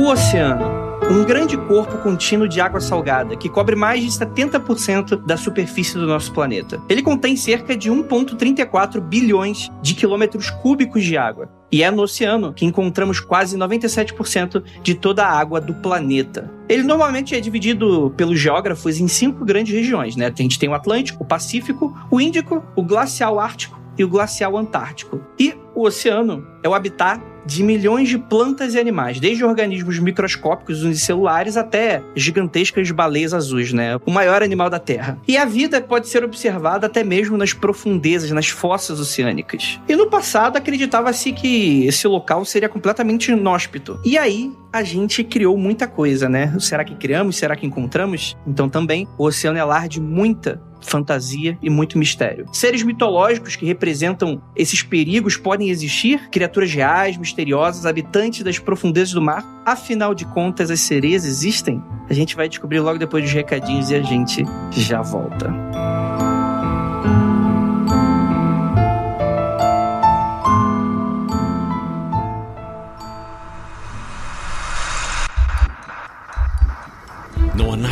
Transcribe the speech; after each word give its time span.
O 0.00 0.06
oceano 0.06 0.64
um 1.10 1.22
grande 1.24 1.58
corpo 1.58 1.98
contínuo 1.98 2.48
de 2.48 2.58
água 2.58 2.80
salgada 2.80 3.36
que 3.36 3.50
cobre 3.50 3.76
mais 3.76 4.02
de 4.02 4.08
70% 4.08 5.26
da 5.26 5.36
superfície 5.36 5.98
do 5.98 6.06
nosso 6.06 6.32
planeta. 6.32 6.80
Ele 6.88 7.02
contém 7.02 7.36
cerca 7.36 7.76
de 7.76 7.90
1,34 7.90 8.98
bilhões 8.98 9.70
de 9.82 9.92
quilômetros 9.92 10.48
cúbicos 10.48 11.04
de 11.04 11.18
água. 11.18 11.50
E 11.70 11.82
é 11.82 11.90
no 11.90 12.00
oceano 12.00 12.54
que 12.54 12.64
encontramos 12.64 13.20
quase 13.20 13.58
97% 13.58 14.62
de 14.82 14.94
toda 14.94 15.22
a 15.22 15.38
água 15.38 15.60
do 15.60 15.74
planeta. 15.74 16.50
Ele 16.66 16.82
normalmente 16.82 17.34
é 17.34 17.40
dividido 17.40 18.10
pelos 18.16 18.40
geógrafos 18.40 18.98
em 18.98 19.06
cinco 19.06 19.44
grandes 19.44 19.74
regiões, 19.74 20.16
né? 20.16 20.32
A 20.34 20.42
gente 20.42 20.58
tem 20.58 20.70
o 20.70 20.74
Atlântico, 20.74 21.24
o 21.24 21.26
Pacífico, 21.26 21.94
o 22.10 22.18
Índico, 22.18 22.64
o 22.74 22.82
Glacial 22.82 23.38
Ártico 23.38 23.78
e 23.98 24.04
o 24.04 24.08
Glacial 24.08 24.56
Antártico. 24.56 25.20
E 25.38 25.54
o 25.74 25.82
oceano 25.82 26.46
é 26.62 26.68
o 26.68 26.74
habitat 26.74 27.20
de 27.46 27.62
milhões 27.62 28.08
de 28.08 28.18
plantas 28.18 28.74
e 28.74 28.78
animais, 28.78 29.20
desde 29.20 29.44
organismos 29.44 29.98
microscópicos 29.98 30.82
unicelulares 30.82 31.56
até 31.56 32.02
gigantescas 32.14 32.90
baleias 32.90 33.34
azuis, 33.34 33.72
né? 33.72 33.96
O 34.04 34.10
maior 34.10 34.42
animal 34.42 34.68
da 34.68 34.78
Terra. 34.78 35.18
E 35.26 35.36
a 35.36 35.44
vida 35.44 35.80
pode 35.80 36.08
ser 36.08 36.24
observada 36.24 36.86
até 36.86 37.02
mesmo 37.02 37.36
nas 37.36 37.52
profundezas, 37.52 38.30
nas 38.30 38.48
fossas 38.48 39.00
oceânicas. 39.00 39.80
E 39.88 39.96
no 39.96 40.08
passado 40.08 40.56
acreditava-se 40.56 41.32
que 41.32 41.86
esse 41.86 42.06
local 42.06 42.44
seria 42.44 42.68
completamente 42.68 43.30
inóspito. 43.30 43.98
E 44.04 44.16
aí 44.16 44.52
a 44.72 44.82
gente 44.82 45.24
criou 45.24 45.56
muita 45.56 45.86
coisa, 45.86 46.28
né? 46.28 46.54
Será 46.58 46.84
que 46.84 46.94
criamos? 46.94 47.36
Será 47.36 47.56
que 47.56 47.66
encontramos? 47.66 48.36
Então 48.46 48.68
também 48.68 49.06
o 49.18 49.24
oceano 49.24 49.58
é 49.58 49.64
lar 49.64 49.88
de 49.88 50.00
muita 50.00 50.60
fantasia 50.80 51.58
e 51.62 51.68
muito 51.68 51.98
mistério. 51.98 52.46
Seres 52.52 52.82
mitológicos 52.82 53.54
que 53.56 53.66
representam 53.66 54.40
esses 54.56 54.82
perigos 54.82 55.36
podem 55.36 55.68
existir? 55.68 56.28
Criaturas 56.30 56.72
reais, 56.72 57.16
misteriosas, 57.16 57.84
habitantes 57.84 58.42
das 58.42 58.58
profundezas 58.58 59.12
do 59.12 59.20
mar? 59.20 59.44
Afinal 59.64 60.14
de 60.14 60.24
contas, 60.24 60.70
as 60.70 60.80
sereias 60.80 61.24
existem? 61.24 61.82
A 62.08 62.14
gente 62.14 62.34
vai 62.34 62.48
descobrir 62.48 62.80
logo 62.80 62.98
depois 62.98 63.24
dos 63.24 63.32
recadinhos 63.32 63.90
e 63.90 63.94
a 63.94 64.02
gente 64.02 64.44
já 64.72 65.02
volta. 65.02 66.09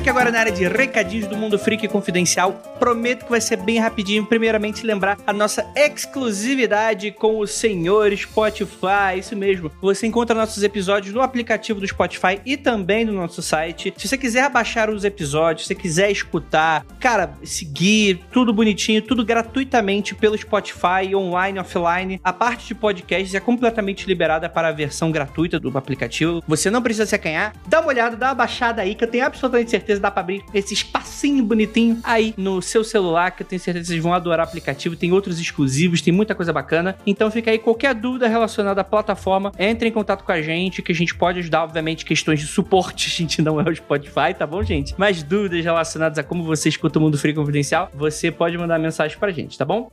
Aqui 0.00 0.08
agora 0.08 0.30
na 0.30 0.40
área 0.40 0.52
de 0.52 0.66
recadinhos 0.66 1.26
do 1.26 1.36
Mundo 1.36 1.58
Freak 1.58 1.86
Confidencial. 1.86 2.54
Prometo 2.78 3.26
que 3.26 3.30
vai 3.30 3.40
ser 3.40 3.58
bem 3.58 3.78
rapidinho. 3.78 4.24
Primeiramente, 4.24 4.86
lembrar 4.86 5.18
a 5.26 5.32
nossa 5.32 5.70
exclusividade 5.76 7.10
com 7.10 7.38
o 7.38 7.46
senhor 7.46 8.10
Spotify. 8.16 9.18
Isso 9.18 9.36
mesmo. 9.36 9.70
Você 9.82 10.06
encontra 10.06 10.34
nossos 10.34 10.62
episódios 10.62 11.12
no 11.12 11.20
aplicativo 11.20 11.80
do 11.80 11.86
Spotify 11.86 12.40
e 12.46 12.56
também 12.56 13.04
no 13.04 13.12
nosso 13.12 13.42
site. 13.42 13.92
Se 13.98 14.08
você 14.08 14.16
quiser 14.16 14.48
baixar 14.48 14.88
os 14.88 15.04
episódios, 15.04 15.66
se 15.66 15.74
você 15.74 15.78
quiser 15.78 16.10
escutar, 16.10 16.82
cara, 16.98 17.34
seguir, 17.44 18.20
tudo 18.32 18.54
bonitinho, 18.54 19.02
tudo 19.02 19.22
gratuitamente 19.22 20.14
pelo 20.14 20.38
Spotify, 20.38 21.14
online, 21.14 21.58
offline. 21.58 22.18
A 22.24 22.32
parte 22.32 22.68
de 22.68 22.74
podcasts 22.74 23.34
é 23.34 23.40
completamente 23.40 24.06
liberada 24.06 24.48
para 24.48 24.68
a 24.68 24.72
versão 24.72 25.12
gratuita 25.12 25.60
do 25.60 25.76
aplicativo. 25.76 26.42
Você 26.48 26.70
não 26.70 26.80
precisa 26.80 27.04
se 27.04 27.14
acanhar. 27.14 27.52
Dá 27.66 27.80
uma 27.80 27.88
olhada, 27.88 28.16
dá 28.16 28.28
uma 28.28 28.34
baixada 28.34 28.80
aí, 28.80 28.94
que 28.94 29.04
eu 29.04 29.08
tenho 29.08 29.26
absolutamente 29.26 29.70
certeza 29.70 29.89
certeza 29.90 30.00
dá 30.00 30.10
pra 30.10 30.20
abrir 30.20 30.44
esse 30.54 30.74
espacinho 30.74 31.44
bonitinho 31.44 31.98
aí 32.04 32.32
no 32.36 32.62
seu 32.62 32.84
celular, 32.84 33.32
que 33.32 33.42
eu 33.42 33.46
tenho 33.46 33.60
certeza 33.60 33.84
que 33.84 33.92
vocês 33.92 34.02
vão 34.02 34.14
adorar 34.14 34.46
o 34.46 34.48
aplicativo. 34.48 34.96
Tem 34.96 35.12
outros 35.12 35.40
exclusivos, 35.40 36.00
tem 36.00 36.12
muita 36.12 36.34
coisa 36.34 36.52
bacana. 36.52 36.96
Então 37.06 37.30
fica 37.30 37.50
aí 37.50 37.58
qualquer 37.58 37.94
dúvida 37.94 38.28
relacionada 38.28 38.80
à 38.80 38.84
plataforma, 38.84 39.52
entre 39.58 39.88
em 39.88 39.92
contato 39.92 40.24
com 40.24 40.32
a 40.32 40.40
gente, 40.40 40.82
que 40.82 40.92
a 40.92 40.94
gente 40.94 41.14
pode 41.14 41.40
ajudar, 41.40 41.64
obviamente, 41.64 42.04
questões 42.04 42.40
de 42.40 42.46
suporte. 42.46 43.10
A 43.10 43.22
gente 43.22 43.42
não 43.42 43.60
é 43.60 43.68
o 43.68 43.74
Spotify, 43.74 44.32
tá 44.36 44.46
bom, 44.46 44.62
gente? 44.62 44.98
Mais 44.98 45.22
dúvidas 45.22 45.62
relacionadas 45.62 46.18
a 46.18 46.22
como 46.22 46.42
você 46.42 46.68
escuta 46.68 46.98
o 46.98 47.02
Mundo 47.02 47.18
Free 47.18 47.34
Confidencial, 47.34 47.90
você 47.92 48.30
pode 48.30 48.56
mandar 48.56 48.78
mensagem 48.78 49.18
pra 49.18 49.30
gente, 49.30 49.58
tá 49.58 49.64
bom? 49.64 49.90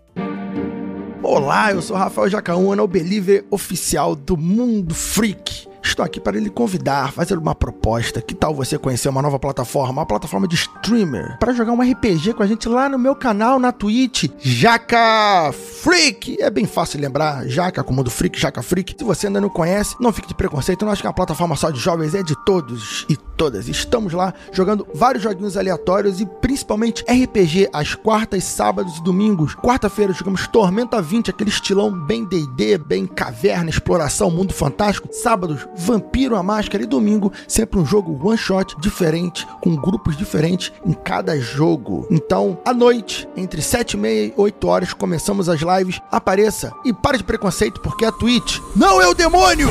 Olá, 1.22 1.72
eu 1.72 1.81
sou 1.81 1.97
Rafael 1.97 2.30
Jacaúna, 2.30 2.84
o 2.84 2.88
believer 2.88 3.44
oficial 3.50 4.16
do 4.16 4.38
Mundo 4.38 4.94
Freak. 4.94 5.66
Estou 5.88 6.03
aqui 6.03 6.20
para 6.20 6.38
lhe 6.38 6.50
convidar, 6.50 7.14
fazer 7.14 7.38
uma 7.38 7.56
proposta. 7.56 8.22
Que 8.22 8.36
tal 8.36 8.53
você 8.53 8.78
conhecer 8.78 9.08
uma 9.08 9.22
nova 9.22 9.40
plataforma, 9.40 10.02
uma 10.02 10.06
plataforma 10.06 10.48
de 10.48 10.56
streamer, 10.56 11.38
para 11.40 11.53
jogar 11.53 11.72
um 11.72 11.81
RPG 11.81 12.34
com 12.34 12.44
a 12.44 12.48
gente 12.48 12.68
lá 12.68 12.90
no 12.90 13.00
meu 13.00 13.16
canal 13.16 13.58
na 13.58 13.72
Twitch, 13.72 14.25
Jaca 14.38 15.52
Freak. 15.53 16.38
É 16.42 16.50
bem 16.50 16.66
fácil 16.66 17.00
lembrar, 17.00 17.48
Jaca 17.48 17.84
como 17.84 18.03
do 18.03 18.12
Freak, 18.12 18.38
Jaca 18.38 18.62
Freak. 18.62 18.96
Se 18.98 19.03
você 19.03 19.28
ainda 19.28 19.40
não 19.40 19.50
conhece, 19.50 19.96
não 20.00 20.12
fique 20.12 20.28
de 20.28 20.36
preconceito, 20.36 20.84
não 20.84 20.92
acho 20.92 21.02
que 21.02 21.08
é 21.08 21.09
uma 21.09 21.16
plataforma 21.16 21.56
só 21.56 21.72
de 21.72 21.80
jovens, 21.80 22.14
é 22.14 22.22
de 22.22 22.36
todos 22.46 23.06
e 23.09 23.16
todas. 23.16 23.69
Estamos 23.69 24.12
lá 24.12 24.34
jogando 24.52 24.86
vários 24.94 25.24
joguinhos 25.24 25.56
aleatórios 25.56 26.19
e 26.19 26.25
principalmente 26.25 27.04
RPG 27.04 27.69
às 27.72 27.96
quartas, 27.96 28.44
sábados 28.44 28.98
e 28.98 29.04
domingos. 29.04 29.56
Quarta-feira 29.56 30.12
jogamos 30.12 30.48
Tormenta 30.48 31.02
20, 31.02 31.30
aquele 31.30 31.50
estilão 31.50 31.92
bem 31.92 32.25
D&D, 32.25 32.78
bem 32.78 33.08
caverna, 33.08 33.69
exploração, 33.69 34.30
mundo 34.30 34.54
fantástico. 34.54 35.08
Sábados 35.12 35.66
Vampiro 35.77 36.35
a 36.35 36.43
Máscara 36.43 36.83
e 36.83 36.88
domingo, 36.88 37.31
sempre 37.47 37.79
um 37.79 37.85
jogo 37.85 38.19
one 38.27 38.38
shot 38.38 38.75
diferente, 38.79 39.47
com 39.61 39.75
grupos 39.75 40.17
diferentes 40.17 40.71
em 40.85 40.93
cada 40.93 41.39
jogo. 41.39 42.07
Então, 42.09 42.59
à 42.65 42.73
noite, 42.73 43.27
entre 43.38 43.61
7 43.61 43.93
e 43.93 43.97
meia 43.97 44.25
e 44.25 44.33
8 44.35 44.67
horas, 44.67 44.93
começamos 44.93 45.47
as 45.47 45.61
lives. 45.61 46.01
Apareça 46.11 46.71
e 46.83 46.93
pare 46.93 47.17
de 47.17 47.23
preconceito, 47.23 47.79
porque 47.81 48.05
a 48.05 48.11
Twitch 48.11 48.59
não 48.75 49.01
é 49.01 49.07
o 49.07 49.13
demônio! 49.13 49.69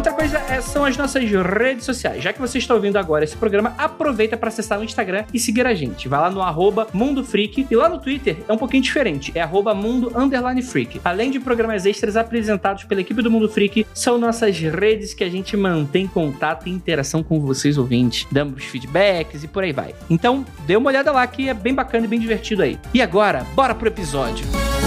Outra 0.00 0.14
coisa 0.14 0.38
é, 0.48 0.62
são 0.62 0.82
as 0.86 0.96
nossas 0.96 1.22
redes 1.30 1.84
sociais. 1.84 2.24
Já 2.24 2.32
que 2.32 2.40
você 2.40 2.56
está 2.56 2.74
ouvindo 2.74 2.96
agora 2.96 3.22
esse 3.22 3.36
programa, 3.36 3.74
aproveita 3.76 4.34
para 4.34 4.48
acessar 4.48 4.80
o 4.80 4.82
Instagram 4.82 5.26
e 5.30 5.38
seguir 5.38 5.66
a 5.66 5.74
gente. 5.74 6.08
Vai 6.08 6.18
lá 6.18 6.30
no 6.30 6.40
arroba 6.40 6.86
Mundo 6.94 7.22
Freak 7.22 7.66
e 7.70 7.76
lá 7.76 7.86
no 7.86 7.98
Twitter 7.98 8.38
é 8.48 8.50
um 8.50 8.56
pouquinho 8.56 8.82
diferente. 8.82 9.30
É 9.34 9.42
arroba 9.42 9.74
Mundo 9.74 10.10
Underline 10.16 10.62
Freak. 10.62 11.02
Além 11.04 11.30
de 11.30 11.38
programas 11.38 11.84
extras 11.84 12.16
apresentados 12.16 12.84
pela 12.84 13.02
equipe 13.02 13.20
do 13.20 13.30
Mundo 13.30 13.46
Freak, 13.46 13.86
são 13.92 14.16
nossas 14.16 14.58
redes 14.58 15.12
que 15.12 15.22
a 15.22 15.28
gente 15.28 15.54
mantém 15.54 16.06
contato 16.06 16.66
e 16.66 16.70
interação 16.70 17.22
com 17.22 17.38
vocês 17.38 17.76
ouvintes. 17.76 18.26
Damos 18.32 18.64
feedbacks 18.64 19.44
e 19.44 19.48
por 19.48 19.64
aí 19.64 19.72
vai. 19.74 19.94
Então, 20.08 20.46
dê 20.66 20.76
uma 20.78 20.88
olhada 20.88 21.12
lá 21.12 21.26
que 21.26 21.50
é 21.50 21.52
bem 21.52 21.74
bacana 21.74 22.06
e 22.06 22.08
bem 22.08 22.18
divertido 22.18 22.62
aí. 22.62 22.78
E 22.94 23.02
agora, 23.02 23.44
bora 23.54 23.74
pro 23.74 23.88
episódio. 23.88 24.46
Música 24.46 24.79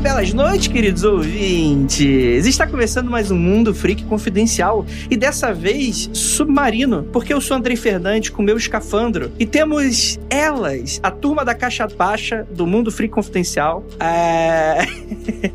belas 0.00 0.32
noites, 0.32 0.68
queridos 0.68 1.04
ouvintes! 1.04 2.46
Está 2.46 2.66
começando 2.66 3.10
mais 3.10 3.30
um 3.30 3.36
Mundo 3.36 3.74
Freak 3.74 4.02
Confidencial 4.04 4.86
e 5.10 5.16
dessa 5.16 5.52
vez 5.52 6.08
submarino, 6.14 7.06
porque 7.12 7.34
eu 7.34 7.40
sou 7.40 7.58
Andrei 7.58 7.76
Fernandes 7.76 8.30
com 8.30 8.42
meu 8.42 8.56
escafandro 8.56 9.30
e 9.38 9.44
temos 9.44 10.18
elas, 10.30 10.98
a 11.02 11.10
turma 11.10 11.44
da 11.44 11.54
Caixa 11.54 11.86
Baixa 11.86 12.46
do 12.50 12.66
Mundo 12.66 12.90
Freak 12.90 13.12
Confidencial. 13.12 13.84
É... 14.00 14.86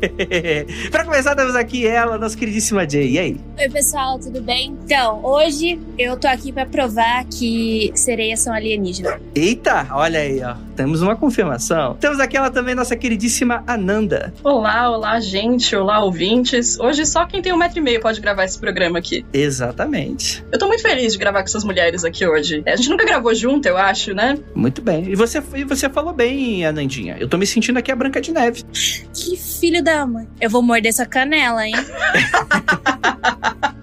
pra 0.92 1.04
começar, 1.04 1.34
temos 1.34 1.56
aqui 1.56 1.84
ela, 1.84 2.16
nossa 2.16 2.36
queridíssima 2.36 2.88
Jay. 2.88 3.10
E 3.12 3.18
aí? 3.18 3.40
Oi, 3.58 3.68
pessoal, 3.68 4.16
tudo 4.20 4.40
bem? 4.40 4.76
Então, 4.84 5.24
hoje 5.24 5.76
eu 5.98 6.16
tô 6.16 6.28
aqui 6.28 6.52
pra 6.52 6.64
provar 6.64 7.24
que 7.24 7.90
sereias 7.96 8.40
são 8.40 8.54
alienígenas. 8.54 9.20
Eita, 9.34 9.88
olha 9.90 10.20
aí, 10.20 10.40
ó. 10.40 10.54
Temos 10.76 11.00
uma 11.02 11.16
confirmação. 11.16 11.96
Temos 11.96 12.20
aqui 12.20 12.36
ela 12.36 12.50
também, 12.50 12.74
nossa 12.74 12.94
queridíssima 12.94 13.64
Ananda. 13.66 14.32
Olá, 14.42 14.90
olá, 14.90 15.20
gente. 15.20 15.74
Olá, 15.74 16.02
ouvintes. 16.02 16.78
Hoje 16.78 17.04
só 17.04 17.26
quem 17.26 17.42
tem 17.42 17.52
um 17.52 17.56
metro 17.56 17.78
e 17.78 17.82
meio 17.82 18.00
pode 18.00 18.20
gravar 18.20 18.44
esse 18.44 18.58
programa 18.58 18.98
aqui. 18.98 19.24
Exatamente. 19.32 20.44
Eu 20.52 20.58
tô 20.58 20.68
muito 20.68 20.82
feliz 20.82 21.12
de 21.12 21.18
gravar 21.18 21.40
com 21.40 21.46
essas 21.46 21.64
mulheres 21.64 22.04
aqui 22.04 22.26
hoje. 22.26 22.62
A 22.66 22.76
gente 22.76 22.88
nunca 22.88 23.04
gravou 23.04 23.34
junto, 23.34 23.66
eu 23.66 23.76
acho, 23.76 24.14
né? 24.14 24.38
Muito 24.54 24.80
bem. 24.80 25.10
E 25.10 25.16
você, 25.16 25.42
e 25.54 25.64
você 25.64 25.88
falou 25.88 26.12
bem, 26.12 26.64
Anandinha. 26.64 27.16
Eu 27.18 27.28
tô 27.28 27.36
me 27.36 27.46
sentindo 27.46 27.78
aqui 27.78 27.90
a 27.90 27.96
Branca 27.96 28.20
de 28.20 28.32
Neve. 28.32 28.62
Que 29.12 29.36
filho 29.36 29.82
da 29.82 30.06
mãe. 30.06 30.28
Eu 30.40 30.50
vou 30.50 30.62
morder 30.62 30.92
sua 30.92 31.06
canela, 31.06 31.66
hein? 31.66 31.74